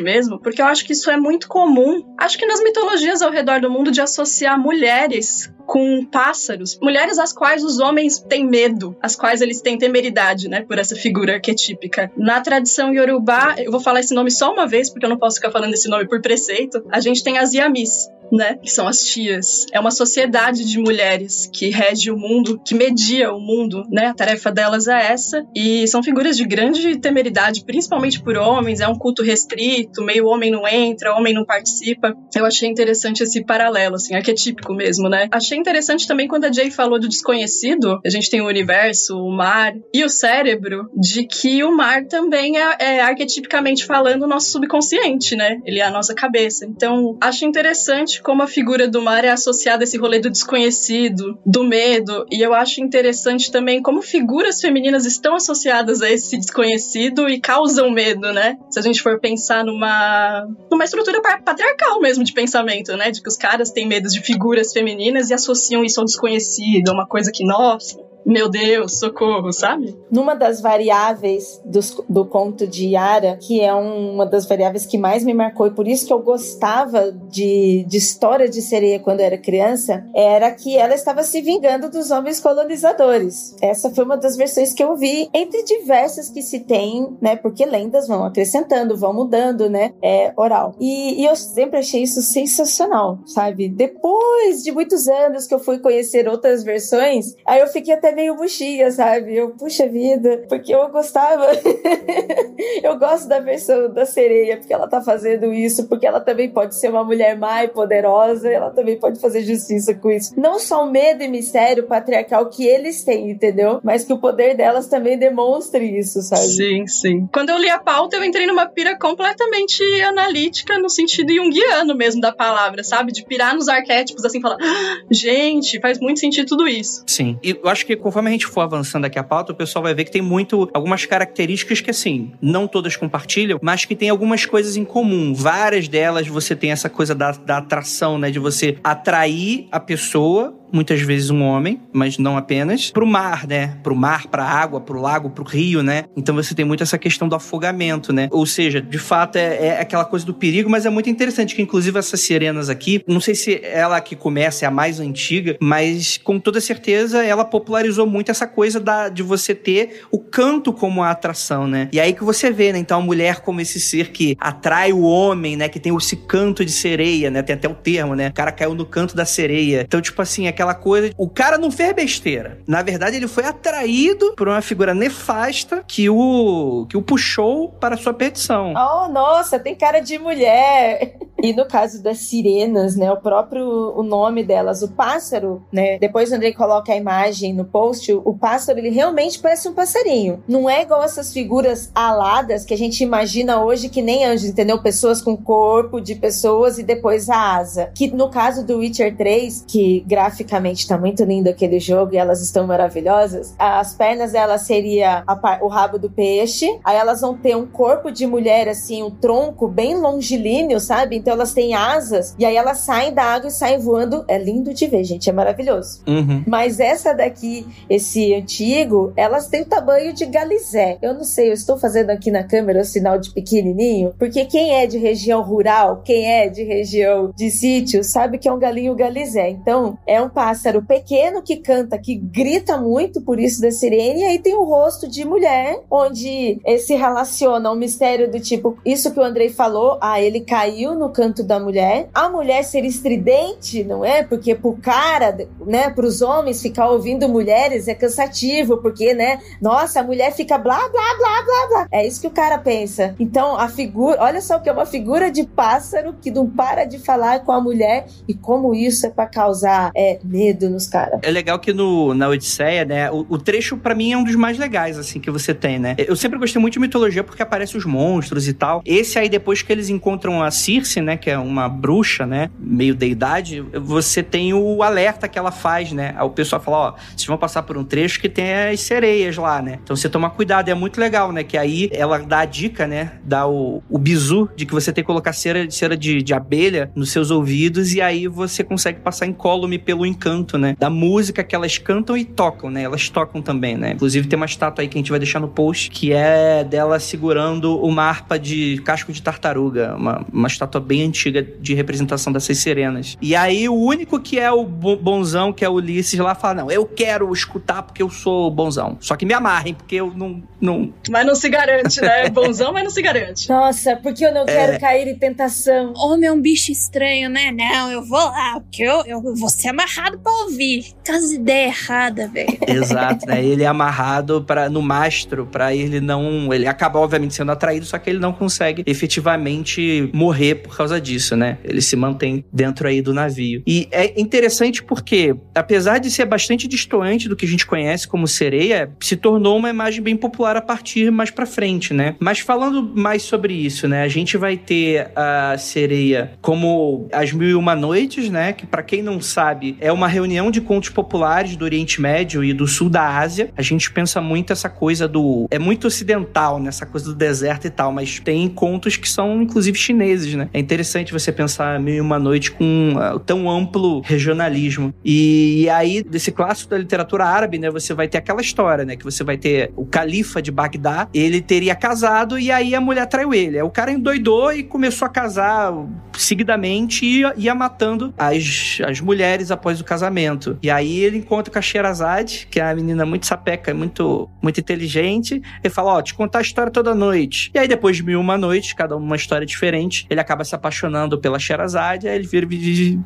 mesmo, 0.00 0.40
porque 0.40 0.62
eu 0.62 0.66
acho 0.66 0.84
que 0.84 0.92
isso 0.92 1.10
é 1.10 1.16
muito 1.16 1.48
comum. 1.48 2.02
Acho 2.18 2.38
que 2.38 2.46
nas 2.46 2.62
mitologias 2.62 3.22
ao 3.22 3.30
redor 3.30 3.60
do 3.60 3.70
mundo 3.70 3.90
de 3.90 4.00
associar 4.00 4.58
mulheres 4.58 5.50
com 5.68 6.02
pássaros, 6.06 6.78
mulheres 6.82 7.18
às 7.18 7.30
quais 7.30 7.62
os 7.62 7.78
homens 7.78 8.18
têm 8.18 8.48
medo, 8.48 8.96
às 9.02 9.14
quais 9.14 9.42
eles 9.42 9.60
têm 9.60 9.76
temeridade, 9.76 10.48
né, 10.48 10.62
por 10.62 10.78
essa 10.78 10.96
figura 10.96 11.34
arquetípica. 11.34 12.10
Na 12.16 12.40
tradição 12.40 12.92
iorubá, 12.94 13.54
eu 13.58 13.70
vou 13.70 13.78
falar 13.78 14.00
esse 14.00 14.14
nome 14.14 14.30
só 14.30 14.50
uma 14.50 14.66
vez, 14.66 14.88
porque 14.88 15.04
eu 15.04 15.10
não 15.10 15.18
posso 15.18 15.36
ficar 15.36 15.50
falando 15.50 15.74
esse 15.74 15.88
nome 15.88 16.08
por 16.08 16.22
preceito, 16.22 16.82
a 16.90 17.00
gente 17.00 17.07
tem 17.22 17.38
as 17.38 17.52
yamis, 17.52 18.10
né? 18.32 18.56
Que 18.62 18.70
são 18.70 18.86
as 18.86 19.04
tias. 19.04 19.66
É 19.72 19.80
uma 19.80 19.90
sociedade 19.90 20.64
de 20.64 20.78
mulheres 20.78 21.48
que 21.52 21.70
rege 21.70 22.10
o 22.10 22.16
mundo, 22.16 22.60
que 22.64 22.74
media 22.74 23.32
o 23.32 23.40
mundo, 23.40 23.82
né? 23.90 24.06
A 24.06 24.14
tarefa 24.14 24.50
delas 24.50 24.86
é 24.88 25.12
essa. 25.12 25.44
E 25.54 25.86
são 25.88 26.02
figuras 26.02 26.36
de 26.36 26.44
grande 26.44 26.98
temeridade, 26.98 27.64
principalmente 27.64 28.22
por 28.22 28.36
homens. 28.36 28.80
É 28.80 28.88
um 28.88 28.96
culto 28.96 29.22
restrito, 29.22 30.02
meio 30.02 30.26
homem 30.26 30.50
não 30.50 30.66
entra, 30.66 31.14
homem 31.14 31.34
não 31.34 31.44
participa. 31.44 32.14
Eu 32.34 32.44
achei 32.44 32.68
interessante 32.68 33.22
esse 33.22 33.44
paralelo, 33.44 33.96
assim, 33.96 34.14
arquetípico 34.14 34.74
mesmo, 34.74 35.08
né? 35.08 35.28
Achei 35.30 35.58
interessante 35.58 36.06
também 36.06 36.28
quando 36.28 36.44
a 36.44 36.52
Jay 36.52 36.70
falou 36.70 36.98
do 36.98 37.08
desconhecido. 37.08 38.00
A 38.04 38.10
gente 38.10 38.30
tem 38.30 38.40
o 38.40 38.46
universo, 38.46 39.16
o 39.16 39.30
mar 39.30 39.72
e 39.92 40.04
o 40.04 40.08
cérebro, 40.08 40.90
de 40.94 41.26
que 41.26 41.62
o 41.64 41.76
mar 41.76 42.06
também 42.06 42.58
é, 42.58 42.76
é 42.78 43.00
arquetipicamente 43.00 43.84
falando 43.84 44.22
o 44.22 44.28
nosso 44.28 44.50
subconsciente, 44.50 45.36
né? 45.36 45.58
Ele 45.64 45.80
é 45.80 45.84
a 45.84 45.90
nossa 45.90 46.14
cabeça. 46.14 46.66
Então, 46.66 47.16
acho 47.20 47.44
interessante 47.44 48.17
como 48.22 48.42
a 48.42 48.46
figura 48.46 48.88
do 48.88 49.00
mar 49.02 49.24
é 49.24 49.30
associada 49.30 49.82
a 49.82 49.84
esse 49.84 49.96
rolê 49.96 50.18
do 50.18 50.30
desconhecido, 50.30 51.38
do 51.44 51.64
medo, 51.64 52.26
e 52.30 52.40
eu 52.40 52.54
acho 52.54 52.80
interessante 52.80 53.50
também 53.50 53.82
como 53.82 54.02
figuras 54.02 54.60
femininas 54.60 55.06
estão 55.06 55.34
associadas 55.34 56.02
a 56.02 56.10
esse 56.10 56.36
desconhecido 56.36 57.28
e 57.28 57.40
causam 57.40 57.90
medo, 57.90 58.32
né? 58.32 58.56
Se 58.70 58.78
a 58.78 58.82
gente 58.82 59.02
for 59.02 59.20
pensar 59.20 59.64
numa, 59.64 60.46
numa 60.70 60.84
estrutura 60.84 61.20
patriarcal 61.20 62.00
mesmo 62.00 62.24
de 62.24 62.32
pensamento, 62.32 62.96
né? 62.96 63.10
De 63.10 63.22
que 63.22 63.28
os 63.28 63.36
caras 63.36 63.70
têm 63.70 63.86
medo 63.86 64.08
de 64.08 64.20
figuras 64.20 64.72
femininas 64.72 65.30
e 65.30 65.34
associam 65.34 65.84
isso 65.84 66.00
ao 66.00 66.06
desconhecido, 66.06 66.92
uma 66.92 67.06
coisa 67.06 67.30
que, 67.32 67.44
nossa, 67.44 67.98
meu 68.28 68.48
Deus, 68.50 68.98
socorro, 68.98 69.50
sabe? 69.52 69.96
Numa 70.10 70.34
das 70.34 70.60
variáveis 70.60 71.62
do, 71.64 72.26
conto 72.26 72.66
de 72.66 72.88
Yara, 72.88 73.38
que 73.40 73.60
é 73.60 73.72
uma 73.72 74.26
das 74.26 74.46
variáveis 74.46 74.84
que 74.84 74.98
mais 74.98 75.24
me 75.24 75.32
marcou 75.32 75.66
e 75.66 75.70
por 75.70 75.88
isso 75.88 76.06
que 76.06 76.12
eu 76.12 76.20
gostava 76.20 77.10
de, 77.10 77.86
de 77.88 77.96
história 77.96 78.46
de 78.46 78.60
sereia 78.60 79.00
quando 79.00 79.20
eu 79.20 79.26
era 79.26 79.38
criança, 79.38 80.04
era 80.14 80.50
que 80.50 80.76
ela 80.76 80.94
estava 80.94 81.22
se 81.22 81.40
vingando 81.40 81.88
dos 81.88 82.10
homens 82.10 82.38
colonizadores. 82.38 83.56
Essa 83.62 83.90
foi 83.90 84.04
uma 84.04 84.18
das 84.18 84.36
versões 84.36 84.74
que 84.74 84.84
eu 84.84 84.94
vi, 84.94 85.30
entre 85.32 85.64
diversas 85.64 86.28
que 86.28 86.42
se 86.42 86.60
tem, 86.60 87.16
né? 87.22 87.34
Porque 87.34 87.64
lendas 87.64 88.06
vão 88.06 88.24
acrescentando, 88.24 88.94
vão 88.94 89.14
mudando, 89.14 89.70
né? 89.70 89.94
É 90.02 90.34
oral. 90.36 90.74
E, 90.78 91.22
e 91.22 91.24
eu 91.24 91.34
sempre 91.34 91.78
achei 91.78 92.02
isso 92.02 92.20
sensacional, 92.20 93.20
sabe? 93.24 93.70
Depois 93.70 94.62
de 94.62 94.70
muitos 94.70 95.08
anos 95.08 95.46
que 95.46 95.54
eu 95.54 95.58
fui 95.58 95.78
conhecer 95.78 96.28
outras 96.28 96.62
versões, 96.62 97.34
aí 97.46 97.60
eu 97.60 97.66
fiquei 97.68 97.94
até 97.94 98.17
meio 98.18 98.34
buchinha, 98.34 98.90
sabe? 98.90 99.36
Eu, 99.36 99.50
puxa 99.50 99.86
vida, 99.86 100.44
porque 100.48 100.74
eu 100.74 100.88
gostava. 100.88 101.46
eu 102.82 102.98
gosto 102.98 103.28
da 103.28 103.38
versão 103.38 103.92
da 103.92 104.04
sereia, 104.04 104.56
porque 104.56 104.74
ela 104.74 104.88
tá 104.88 105.00
fazendo 105.00 105.54
isso, 105.54 105.86
porque 105.86 106.04
ela 106.04 106.20
também 106.20 106.50
pode 106.50 106.74
ser 106.74 106.88
uma 106.88 107.04
mulher 107.04 107.38
mais 107.38 107.70
poderosa, 107.70 108.50
ela 108.50 108.70
também 108.70 108.98
pode 108.98 109.20
fazer 109.20 109.42
justiça 109.42 109.94
com 109.94 110.10
isso. 110.10 110.34
Não 110.36 110.58
só 110.58 110.84
o 110.84 110.90
medo 110.90 111.22
e 111.22 111.28
mistério 111.28 111.84
patriarcal 111.84 112.46
que 112.46 112.66
eles 112.66 113.04
têm, 113.04 113.30
entendeu? 113.30 113.78
Mas 113.84 114.04
que 114.04 114.12
o 114.12 114.18
poder 114.18 114.56
delas 114.56 114.88
também 114.88 115.16
demonstre 115.16 115.84
isso, 115.96 116.20
sabe? 116.20 116.42
Sim, 116.42 116.86
sim. 116.88 117.28
Quando 117.32 117.50
eu 117.50 117.58
li 117.58 117.70
a 117.70 117.78
pauta, 117.78 118.16
eu 118.16 118.24
entrei 118.24 118.48
numa 118.48 118.66
pira 118.66 118.98
completamente 118.98 119.80
analítica, 120.02 120.76
no 120.76 120.90
sentido 120.90 121.32
junguiano 121.32 121.94
mesmo 121.94 122.20
da 122.20 122.32
palavra, 122.32 122.82
sabe? 122.82 123.12
De 123.12 123.24
pirar 123.24 123.54
nos 123.54 123.68
arquétipos, 123.68 124.24
assim, 124.24 124.40
falar, 124.40 124.56
ah, 124.60 124.96
gente, 125.08 125.78
faz 125.80 126.00
muito 126.00 126.18
sentido 126.18 126.48
tudo 126.48 126.66
isso. 126.66 127.04
Sim. 127.06 127.38
E 127.44 127.50
eu 127.50 127.68
acho 127.70 127.86
que 127.86 127.96
conforme 128.08 128.30
a 128.30 128.32
gente 128.32 128.46
for 128.46 128.62
avançando 128.62 129.04
aqui 129.04 129.18
a 129.18 129.22
pauta, 129.22 129.52
o 129.52 129.54
pessoal 129.54 129.82
vai 129.82 129.92
ver 129.92 130.04
que 130.04 130.10
tem 130.10 130.22
muito 130.22 130.70
algumas 130.72 131.04
características 131.04 131.82
que 131.82 131.90
assim, 131.90 132.32
não 132.40 132.66
todas 132.66 132.96
compartilham, 132.96 133.58
mas 133.60 133.84
que 133.84 133.94
tem 133.94 134.08
algumas 134.08 134.46
coisas 134.46 134.78
em 134.78 134.84
comum. 134.84 135.34
Várias 135.34 135.88
delas 135.88 136.26
você 136.26 136.56
tem 136.56 136.70
essa 136.70 136.88
coisa 136.88 137.14
da, 137.14 137.32
da 137.32 137.58
atração, 137.58 138.18
né, 138.18 138.30
de 138.30 138.38
você 138.38 138.78
atrair 138.82 139.68
a 139.70 139.78
pessoa 139.78 140.57
muitas 140.72 141.00
vezes 141.00 141.30
um 141.30 141.42
homem, 141.42 141.80
mas 141.92 142.18
não 142.18 142.36
apenas, 142.36 142.90
pro 142.90 143.06
mar, 143.06 143.46
né? 143.46 143.76
Pro 143.82 143.96
mar, 143.96 144.26
pra 144.26 144.44
água, 144.44 144.80
pro 144.80 145.00
lago, 145.00 145.30
pro 145.30 145.44
rio, 145.44 145.82
né? 145.82 146.04
Então 146.16 146.34
você 146.34 146.54
tem 146.54 146.64
muito 146.64 146.82
essa 146.82 146.98
questão 146.98 147.28
do 147.28 147.34
afogamento, 147.34 148.12
né? 148.12 148.28
Ou 148.30 148.46
seja, 148.46 148.80
de 148.80 148.98
fato 148.98 149.36
é, 149.36 149.66
é 149.66 149.80
aquela 149.80 150.04
coisa 150.04 150.24
do 150.24 150.34
perigo, 150.34 150.70
mas 150.70 150.86
é 150.86 150.90
muito 150.90 151.08
interessante 151.08 151.54
que 151.54 151.62
inclusive 151.62 151.98
essas 151.98 152.20
sirenas 152.20 152.68
aqui, 152.68 153.02
não 153.06 153.20
sei 153.20 153.34
se 153.34 153.60
ela 153.64 154.00
que 154.00 154.16
começa 154.16 154.64
é 154.64 154.68
a 154.68 154.70
mais 154.70 155.00
antiga, 155.00 155.56
mas 155.60 156.18
com 156.18 156.38
toda 156.38 156.60
certeza 156.60 157.24
ela 157.24 157.44
popularizou 157.44 158.06
muito 158.06 158.30
essa 158.30 158.46
coisa 158.46 158.80
da, 158.80 159.08
de 159.08 159.22
você 159.22 159.54
ter 159.54 160.02
o 160.10 160.18
canto 160.18 160.72
como 160.72 161.02
a 161.02 161.10
atração, 161.10 161.66
né? 161.66 161.88
E 161.92 162.00
aí 162.00 162.12
que 162.12 162.24
você 162.24 162.50
vê, 162.50 162.72
né? 162.72 162.78
Então 162.78 162.98
a 162.98 163.02
mulher 163.02 163.40
como 163.40 163.60
esse 163.60 163.80
ser 163.80 164.10
que 164.10 164.36
atrai 164.40 164.92
o 164.92 165.02
homem, 165.02 165.56
né? 165.56 165.68
Que 165.68 165.80
tem 165.80 165.94
esse 165.96 166.16
canto 166.16 166.64
de 166.64 166.72
sereia, 166.72 167.30
né? 167.30 167.42
Tem 167.42 167.54
até 167.54 167.68
o 167.68 167.74
termo, 167.74 168.14
né? 168.14 168.28
O 168.28 168.32
cara 168.32 168.52
caiu 168.52 168.74
no 168.74 168.84
canto 168.84 169.16
da 169.16 169.24
sereia. 169.24 169.82
Então, 169.82 170.00
tipo 170.00 170.20
assim, 170.20 170.46
é 170.46 170.52
aquela 170.58 170.74
coisa. 170.74 171.12
O 171.16 171.28
cara 171.28 171.56
não 171.56 171.70
fez 171.70 171.92
besteira. 171.92 172.58
Na 172.66 172.82
verdade, 172.82 173.16
ele 173.16 173.28
foi 173.28 173.44
atraído 173.44 174.34
por 174.36 174.48
uma 174.48 174.60
figura 174.60 174.92
nefasta 174.92 175.84
que 175.86 176.10
o, 176.10 176.86
que 176.88 176.96
o 176.96 177.02
puxou 177.02 177.68
para 177.68 177.96
sua 177.96 178.12
petição. 178.12 178.74
Oh, 178.76 179.08
nossa, 179.08 179.58
tem 179.58 179.76
cara 179.76 180.00
de 180.00 180.18
mulher. 180.18 181.16
E 181.40 181.52
no 181.52 181.66
caso 181.66 182.02
das 182.02 182.18
sirenas, 182.18 182.96
né, 182.96 183.12
o 183.12 183.16
próprio 183.16 183.92
o 183.96 184.02
nome 184.02 184.42
delas, 184.42 184.82
o 184.82 184.88
pássaro, 184.88 185.62
né? 185.72 185.96
Depois 185.96 186.32
o 186.32 186.34
Andrei 186.34 186.52
coloca 186.52 186.92
a 186.92 186.96
imagem 186.96 187.54
no 187.54 187.64
post, 187.64 188.12
o 188.12 188.36
pássaro 188.36 188.80
ele 188.80 188.90
realmente 188.90 189.38
parece 189.38 189.68
um 189.68 189.72
passarinho. 189.72 190.42
Não 190.48 190.68
é 190.68 190.82
igual 190.82 191.00
essas 191.00 191.32
figuras 191.32 191.92
aladas 191.94 192.64
que 192.64 192.74
a 192.74 192.76
gente 192.76 193.04
imagina 193.04 193.62
hoje 193.62 193.88
que 193.88 194.02
nem 194.02 194.24
anjos, 194.24 194.48
entendeu? 194.48 194.82
Pessoas 194.82 195.22
com 195.22 195.36
corpo 195.36 196.00
de 196.00 196.16
pessoas 196.16 196.76
e 196.76 196.82
depois 196.82 197.30
a 197.30 197.56
asa. 197.56 197.92
Que 197.94 198.08
no 198.08 198.30
caso 198.30 198.66
do 198.66 198.78
Witcher 198.78 199.16
3, 199.16 199.64
que 199.68 200.00
graficamente 200.48 200.88
tá 200.88 200.96
muito 200.96 201.22
lindo 201.24 201.50
aquele 201.50 201.78
jogo 201.78 202.14
e 202.14 202.16
elas 202.16 202.40
estão 202.40 202.66
maravilhosas, 202.66 203.54
as 203.58 203.94
pernas 203.94 204.32
delas 204.32 204.62
seria 204.62 205.22
a, 205.26 205.58
o 205.60 205.68
rabo 205.68 205.98
do 205.98 206.08
peixe, 206.08 206.66
aí 206.82 206.96
elas 206.96 207.20
vão 207.20 207.36
ter 207.36 207.54
um 207.54 207.66
corpo 207.66 208.10
de 208.10 208.26
mulher 208.26 208.68
assim, 208.68 209.02
um 209.02 209.10
tronco 209.10 209.68
bem 209.68 209.96
longilíneo, 209.96 210.80
sabe? 210.80 211.16
Então 211.16 211.34
elas 211.34 211.52
têm 211.52 211.74
asas 211.74 212.34
e 212.38 212.46
aí 212.46 212.56
elas 212.56 212.78
saem 212.78 213.12
da 213.12 213.22
água 213.22 213.48
e 213.48 213.52
saem 213.52 213.78
voando. 213.78 214.24
É 214.26 214.38
lindo 214.38 214.72
de 214.72 214.86
ver, 214.86 215.04
gente, 215.04 215.28
é 215.28 215.32
maravilhoso. 215.32 216.00
Uhum. 216.06 216.42
Mas 216.46 216.80
essa 216.80 217.12
daqui, 217.12 217.66
esse 217.90 218.34
antigo, 218.34 219.12
elas 219.16 219.48
têm 219.48 219.62
o 219.62 219.66
tamanho 219.66 220.12
de 220.14 220.24
galizé. 220.24 220.98
Eu 221.02 221.14
não 221.14 221.24
sei, 221.24 221.50
eu 221.50 221.52
estou 221.52 221.76
fazendo 221.76 222.10
aqui 222.10 222.30
na 222.30 222.42
câmera 222.42 222.80
o 222.80 222.84
sinal 222.84 223.18
de 223.18 223.30
pequenininho, 223.30 224.14
porque 224.18 224.44
quem 224.46 224.74
é 224.76 224.86
de 224.86 224.96
região 224.96 225.42
rural, 225.42 226.02
quem 226.04 226.26
é 226.26 226.48
de 226.48 226.62
região 226.62 227.32
de 227.36 227.50
sítio, 227.50 228.02
sabe 228.02 228.38
que 228.38 228.48
é 228.48 228.52
um 228.52 228.58
galinho 228.58 228.94
galizé. 228.94 229.50
Então, 229.50 229.98
é 230.06 230.20
um 230.22 230.28
pássaro 230.38 230.82
pequeno 230.82 231.42
que 231.42 231.56
canta, 231.56 231.98
que 231.98 232.14
grita 232.14 232.76
muito, 232.76 233.20
por 233.20 233.40
isso 233.40 233.60
da 233.60 233.72
sirene, 233.72 234.20
e 234.20 234.24
aí 234.24 234.38
tem 234.38 234.54
o 234.54 234.62
rosto 234.62 235.08
de 235.08 235.24
mulher, 235.24 235.80
onde 235.90 236.60
se 236.78 236.94
relaciona 236.94 237.72
um 237.72 237.74
mistério 237.74 238.30
do 238.30 238.38
tipo, 238.38 238.78
isso 238.86 239.12
que 239.12 239.18
o 239.18 239.24
Andrei 239.24 239.48
falou, 239.48 239.98
ah, 240.00 240.22
ele 240.22 240.42
caiu 240.42 240.94
no 240.94 241.10
canto 241.10 241.42
da 241.42 241.58
mulher. 241.58 242.08
A 242.14 242.28
mulher 242.28 242.62
ser 242.62 242.84
estridente, 242.84 243.82
não 243.82 244.04
é? 244.04 244.22
Porque 244.22 244.54
pro 244.54 244.74
cara, 244.74 245.36
né, 245.66 245.90
pros 245.90 246.22
homens 246.22 246.62
ficar 246.62 246.88
ouvindo 246.88 247.28
mulheres 247.28 247.88
é 247.88 247.94
cansativo, 247.94 248.76
porque, 248.76 249.14
né, 249.14 249.40
nossa, 249.60 249.98
a 249.98 250.04
mulher 250.04 250.32
fica 250.32 250.56
blá, 250.56 250.78
blá, 250.78 251.16
blá, 251.18 251.42
blá, 251.44 251.68
blá. 251.68 251.88
É 251.90 252.06
isso 252.06 252.20
que 252.20 252.28
o 252.28 252.30
cara 252.30 252.58
pensa. 252.58 253.12
Então, 253.18 253.58
a 253.58 253.68
figura, 253.68 254.22
olha 254.22 254.40
só 254.40 254.60
que 254.60 254.68
é 254.68 254.72
uma 254.72 254.86
figura 254.86 255.32
de 255.32 255.42
pássaro 255.42 256.14
que 256.22 256.30
não 256.30 256.48
para 256.48 256.84
de 256.84 257.00
falar 257.00 257.40
com 257.40 257.50
a 257.50 257.60
mulher 257.60 258.06
e 258.28 258.34
como 258.34 258.72
isso 258.72 259.04
é 259.04 259.10
para 259.10 259.26
causar 259.26 259.90
é, 259.96 260.20
medo 260.28 260.68
nos 260.68 260.86
caras. 260.86 261.20
É 261.22 261.30
legal 261.30 261.58
que 261.58 261.72
no, 261.72 262.14
na 262.14 262.28
Odisseia, 262.28 262.84
né, 262.84 263.10
o, 263.10 263.26
o 263.28 263.38
trecho 263.38 263.76
para 263.76 263.94
mim 263.94 264.12
é 264.12 264.16
um 264.16 264.24
dos 264.24 264.34
mais 264.34 264.58
legais, 264.58 264.98
assim, 264.98 265.18
que 265.20 265.30
você 265.30 265.54
tem, 265.54 265.78
né? 265.78 265.96
Eu 265.98 266.14
sempre 266.14 266.38
gostei 266.38 266.60
muito 266.60 266.74
de 266.74 266.80
mitologia 266.80 267.24
porque 267.24 267.42
aparecem 267.42 267.78
os 267.78 267.84
monstros 267.84 268.46
e 268.46 268.52
tal. 268.52 268.82
Esse 268.84 269.18
aí, 269.18 269.28
depois 269.28 269.62
que 269.62 269.72
eles 269.72 269.88
encontram 269.88 270.42
a 270.42 270.50
Circe, 270.50 271.00
né, 271.00 271.16
que 271.16 271.30
é 271.30 271.38
uma 271.38 271.68
bruxa, 271.68 272.26
né, 272.26 272.50
meio 272.58 272.94
deidade, 272.94 273.64
você 273.82 274.22
tem 274.22 274.52
o 274.52 274.82
alerta 274.82 275.28
que 275.28 275.38
ela 275.38 275.50
faz, 275.50 275.92
né? 275.92 276.14
O 276.22 276.30
pessoal 276.30 276.60
fala, 276.60 276.76
ó, 276.76 276.94
vocês 277.16 277.26
vão 277.26 277.38
passar 277.38 277.62
por 277.62 277.76
um 277.76 277.84
trecho 277.84 278.20
que 278.20 278.28
tem 278.28 278.52
as 278.52 278.80
sereias 278.80 279.36
lá, 279.36 279.62
né? 279.62 279.78
Então 279.82 279.96
você 279.96 280.08
toma 280.08 280.30
cuidado, 280.30 280.68
é 280.68 280.74
muito 280.74 281.00
legal, 281.00 281.32
né? 281.32 281.42
Que 281.42 281.56
aí 281.56 281.88
ela 281.92 282.18
dá 282.18 282.40
a 282.40 282.44
dica, 282.44 282.86
né? 282.86 283.12
Dá 283.24 283.46
o, 283.46 283.82
o 283.88 283.98
bizu 283.98 284.48
de 284.54 284.66
que 284.66 284.72
você 284.72 284.92
tem 284.92 285.02
que 285.02 285.06
colocar 285.06 285.32
cera, 285.32 285.70
cera 285.70 285.96
de, 285.96 286.22
de 286.22 286.34
abelha 286.34 286.90
nos 286.94 287.10
seus 287.10 287.30
ouvidos 287.30 287.94
e 287.94 288.00
aí 288.00 288.26
você 288.26 288.62
consegue 288.62 289.00
passar 289.00 289.26
incólume 289.26 289.78
pelo 289.78 290.04
encanto, 290.18 290.58
né? 290.58 290.76
Da 290.78 290.90
música 290.90 291.44
que 291.44 291.54
elas 291.54 291.78
cantam 291.78 292.16
e 292.16 292.24
tocam, 292.24 292.70
né? 292.70 292.82
Elas 292.82 293.08
tocam 293.08 293.40
também, 293.40 293.76
né? 293.76 293.92
Inclusive 293.92 294.26
tem 294.26 294.36
uma 294.36 294.46
estátua 294.46 294.82
aí 294.82 294.88
que 294.88 294.98
a 294.98 295.00
gente 295.00 295.10
vai 295.10 295.18
deixar 295.18 295.38
no 295.38 295.48
post 295.48 295.90
que 295.90 296.12
é 296.12 296.64
dela 296.64 296.98
segurando 296.98 297.78
uma 297.80 298.02
harpa 298.02 298.38
de 298.38 298.82
casco 298.84 299.12
de 299.12 299.22
tartaruga, 299.22 299.94
uma, 299.96 300.26
uma 300.32 300.48
estátua 300.48 300.80
bem 300.80 301.02
antiga 301.02 301.42
de 301.42 301.74
representação 301.74 302.32
dessas 302.32 302.58
serenas. 302.58 303.16
E 303.22 303.36
aí 303.36 303.68
o 303.68 303.74
único 303.74 304.18
que 304.20 304.38
é 304.38 304.50
o 304.50 304.64
bonzão, 304.64 305.52
que 305.52 305.64
é 305.64 305.68
o 305.68 305.74
Ulisses 305.74 306.18
lá, 306.18 306.34
fala: 306.34 306.54
Não, 306.54 306.70
eu 306.70 306.84
quero 306.84 307.32
escutar 307.32 307.82
porque 307.82 308.02
eu 308.02 308.10
sou 308.10 308.50
bonzão. 308.50 308.96
Só 309.00 309.16
que 309.16 309.24
me 309.24 309.34
amarrem, 309.34 309.74
porque 309.74 309.96
eu 309.96 310.12
não. 310.14 310.42
não... 310.60 310.92
Mas 311.08 311.26
não 311.26 311.34
se 311.34 311.48
garante, 311.48 312.00
né? 312.00 312.28
bonzão, 312.28 312.72
mas 312.72 312.84
não 312.84 312.90
se 312.90 313.02
garante. 313.02 313.48
Nossa, 313.50 313.96
porque 313.96 314.24
eu 314.24 314.32
não 314.32 314.42
é... 314.42 314.46
quero 314.46 314.80
cair 314.80 315.08
em 315.08 315.16
tentação. 315.16 315.92
Homem 315.96 316.28
é 316.28 316.32
um 316.32 316.40
bicho 316.40 316.72
estranho, 316.72 317.28
né? 317.28 317.52
Não, 317.52 317.90
eu 317.90 318.04
vou 318.04 318.18
lá, 318.18 318.60
porque 318.60 318.82
eu, 318.82 319.04
eu 319.06 319.20
vou 319.20 319.48
ser 319.48 319.68
amarrado 319.68 320.07
pra 320.16 320.32
ouvir. 320.44 320.86
As 321.08 321.30
ideias 321.32 321.68
erradas, 321.68 322.30
velho. 322.30 322.58
Exato, 322.66 323.26
né? 323.26 323.44
Ele 323.44 323.62
é 323.62 323.66
amarrado 323.66 324.42
pra, 324.42 324.68
no 324.68 324.80
mastro 324.80 325.46
para 325.46 325.74
ele 325.74 326.00
não. 326.00 326.52
Ele 326.52 326.66
acaba, 326.66 326.98
obviamente, 326.98 327.34
sendo 327.34 327.52
atraído, 327.52 327.84
só 327.84 327.98
que 327.98 328.10
ele 328.10 328.18
não 328.18 328.32
consegue 328.32 328.82
efetivamente 328.86 330.10
morrer 330.12 330.56
por 330.56 330.76
causa 330.76 331.00
disso, 331.00 331.36
né? 331.36 331.58
Ele 331.64 331.80
se 331.80 331.96
mantém 331.96 332.44
dentro 332.52 332.88
aí 332.88 333.02
do 333.02 333.12
navio. 333.12 333.62
E 333.66 333.88
é 333.90 334.20
interessante 334.20 334.82
porque, 334.82 335.34
apesar 335.54 335.98
de 335.98 336.10
ser 336.10 336.24
bastante 336.24 336.66
distoante 336.66 337.28
do 337.28 337.36
que 337.36 337.44
a 337.44 337.48
gente 337.48 337.66
conhece 337.66 338.06
como 338.06 338.26
sereia, 338.26 338.90
se 339.00 339.16
tornou 339.16 339.56
uma 339.56 339.70
imagem 339.70 340.02
bem 340.02 340.16
popular 340.16 340.56
a 340.56 340.62
partir 340.62 341.10
mais 341.10 341.30
pra 341.30 341.46
frente, 341.46 341.92
né? 341.92 342.16
Mas 342.20 342.38
falando 342.38 342.82
mais 342.94 343.22
sobre 343.22 343.52
isso, 343.54 343.88
né? 343.88 344.02
A 344.02 344.08
gente 344.08 344.36
vai 344.36 344.56
ter 344.56 345.10
a 345.14 345.56
sereia 345.58 346.32
como 346.40 347.08
As 347.12 347.32
Mil 347.32 347.48
e 347.48 347.54
Uma 347.54 347.74
Noites, 347.74 348.30
né? 348.30 348.52
Que 348.52 348.66
para 348.66 348.82
quem 348.82 349.02
não 349.02 349.20
sabe, 349.20 349.76
é 349.80 349.92
uma 349.92 349.97
reunião 350.06 350.50
de 350.50 350.60
contos 350.60 350.90
populares 350.90 351.56
do 351.56 351.64
Oriente 351.64 352.00
Médio 352.00 352.44
e 352.44 352.52
do 352.52 352.66
Sul 352.66 352.88
da 352.88 353.18
Ásia. 353.18 353.50
A 353.56 353.62
gente 353.62 353.90
pensa 353.90 354.20
muito 354.20 354.52
essa 354.52 354.68
coisa 354.68 355.08
do... 355.08 355.46
É 355.50 355.58
muito 355.58 355.86
ocidental, 355.86 356.60
nessa 356.60 356.84
né? 356.84 356.90
coisa 356.90 357.06
do 357.06 357.14
deserto 357.14 357.66
e 357.66 357.70
tal, 357.70 357.90
mas 357.92 358.20
tem 358.20 358.48
contos 358.48 358.96
que 358.96 359.08
são, 359.08 359.42
inclusive, 359.42 359.76
chineses, 359.76 360.34
né? 360.34 360.48
É 360.52 360.58
interessante 360.58 361.12
você 361.12 361.32
pensar 361.32 361.80
Mil 361.80 361.94
e 361.94 362.00
Uma 362.00 362.18
Noite 362.18 362.50
com 362.52 362.94
uh, 362.94 363.18
tão 363.18 363.50
amplo 363.50 364.00
regionalismo. 364.00 364.94
E, 365.04 365.62
e, 365.62 365.70
aí, 365.70 366.02
desse 366.02 366.30
clássico 366.30 366.70
da 366.70 366.78
literatura 366.78 367.24
árabe, 367.24 367.58
né? 367.58 367.70
Você 367.70 367.94
vai 367.94 368.06
ter 368.06 368.18
aquela 368.18 368.40
história, 368.40 368.84
né? 368.84 368.96
Que 368.96 369.04
você 369.04 369.24
vai 369.24 369.36
ter 369.36 369.72
o 369.76 369.84
califa 369.84 370.40
de 370.40 370.50
Bagdá, 370.50 371.08
ele 371.12 371.40
teria 371.40 371.74
casado 371.74 372.38
e 372.38 372.50
aí 372.50 372.74
a 372.74 372.80
mulher 372.80 373.06
traiu 373.06 373.32
ele. 373.32 373.60
O 373.62 373.70
cara 373.70 373.90
endoidou 373.90 374.52
e 374.52 374.62
começou 374.62 375.06
a 375.06 375.08
casar 375.08 375.72
seguidamente 376.16 377.04
e 377.04 377.20
ia, 377.20 377.34
ia 377.36 377.54
matando 377.54 378.12
as, 378.16 378.78
as 378.86 379.00
mulheres 379.00 379.50
após 379.50 379.80
o 379.80 379.84
casamento. 379.88 380.58
E 380.62 380.70
aí 380.70 381.00
ele 381.00 381.18
encontra 381.18 381.52
com 381.52 381.58
a 381.58 381.62
Sherazade, 381.62 382.46
que 382.50 382.60
é 382.60 382.64
uma 382.64 382.74
menina 382.74 383.06
muito 383.06 383.26
sapeca, 383.26 383.72
muito, 383.72 384.28
muito 384.42 384.60
inteligente, 384.60 385.40
e 385.64 385.70
fala: 385.70 385.94
Ó, 385.94 385.98
oh, 385.98 386.02
te 386.02 386.14
contar 386.14 386.40
a 386.40 386.42
história 386.42 386.70
toda 386.70 386.94
noite. 386.94 387.50
E 387.54 387.58
aí, 387.58 387.66
depois 387.66 387.96
de 387.96 388.02
mil 388.02 388.20
uma 388.20 388.36
noite, 388.36 388.74
cada 388.74 388.96
uma 388.96 389.16
história 389.16 389.46
diferente, 389.46 390.06
ele 390.10 390.20
acaba 390.20 390.44
se 390.44 390.54
apaixonando 390.54 391.18
pela 391.18 391.38
Sherazade, 391.38 392.08
aí 392.08 392.16
ele 392.16 392.26
vira 392.26 392.46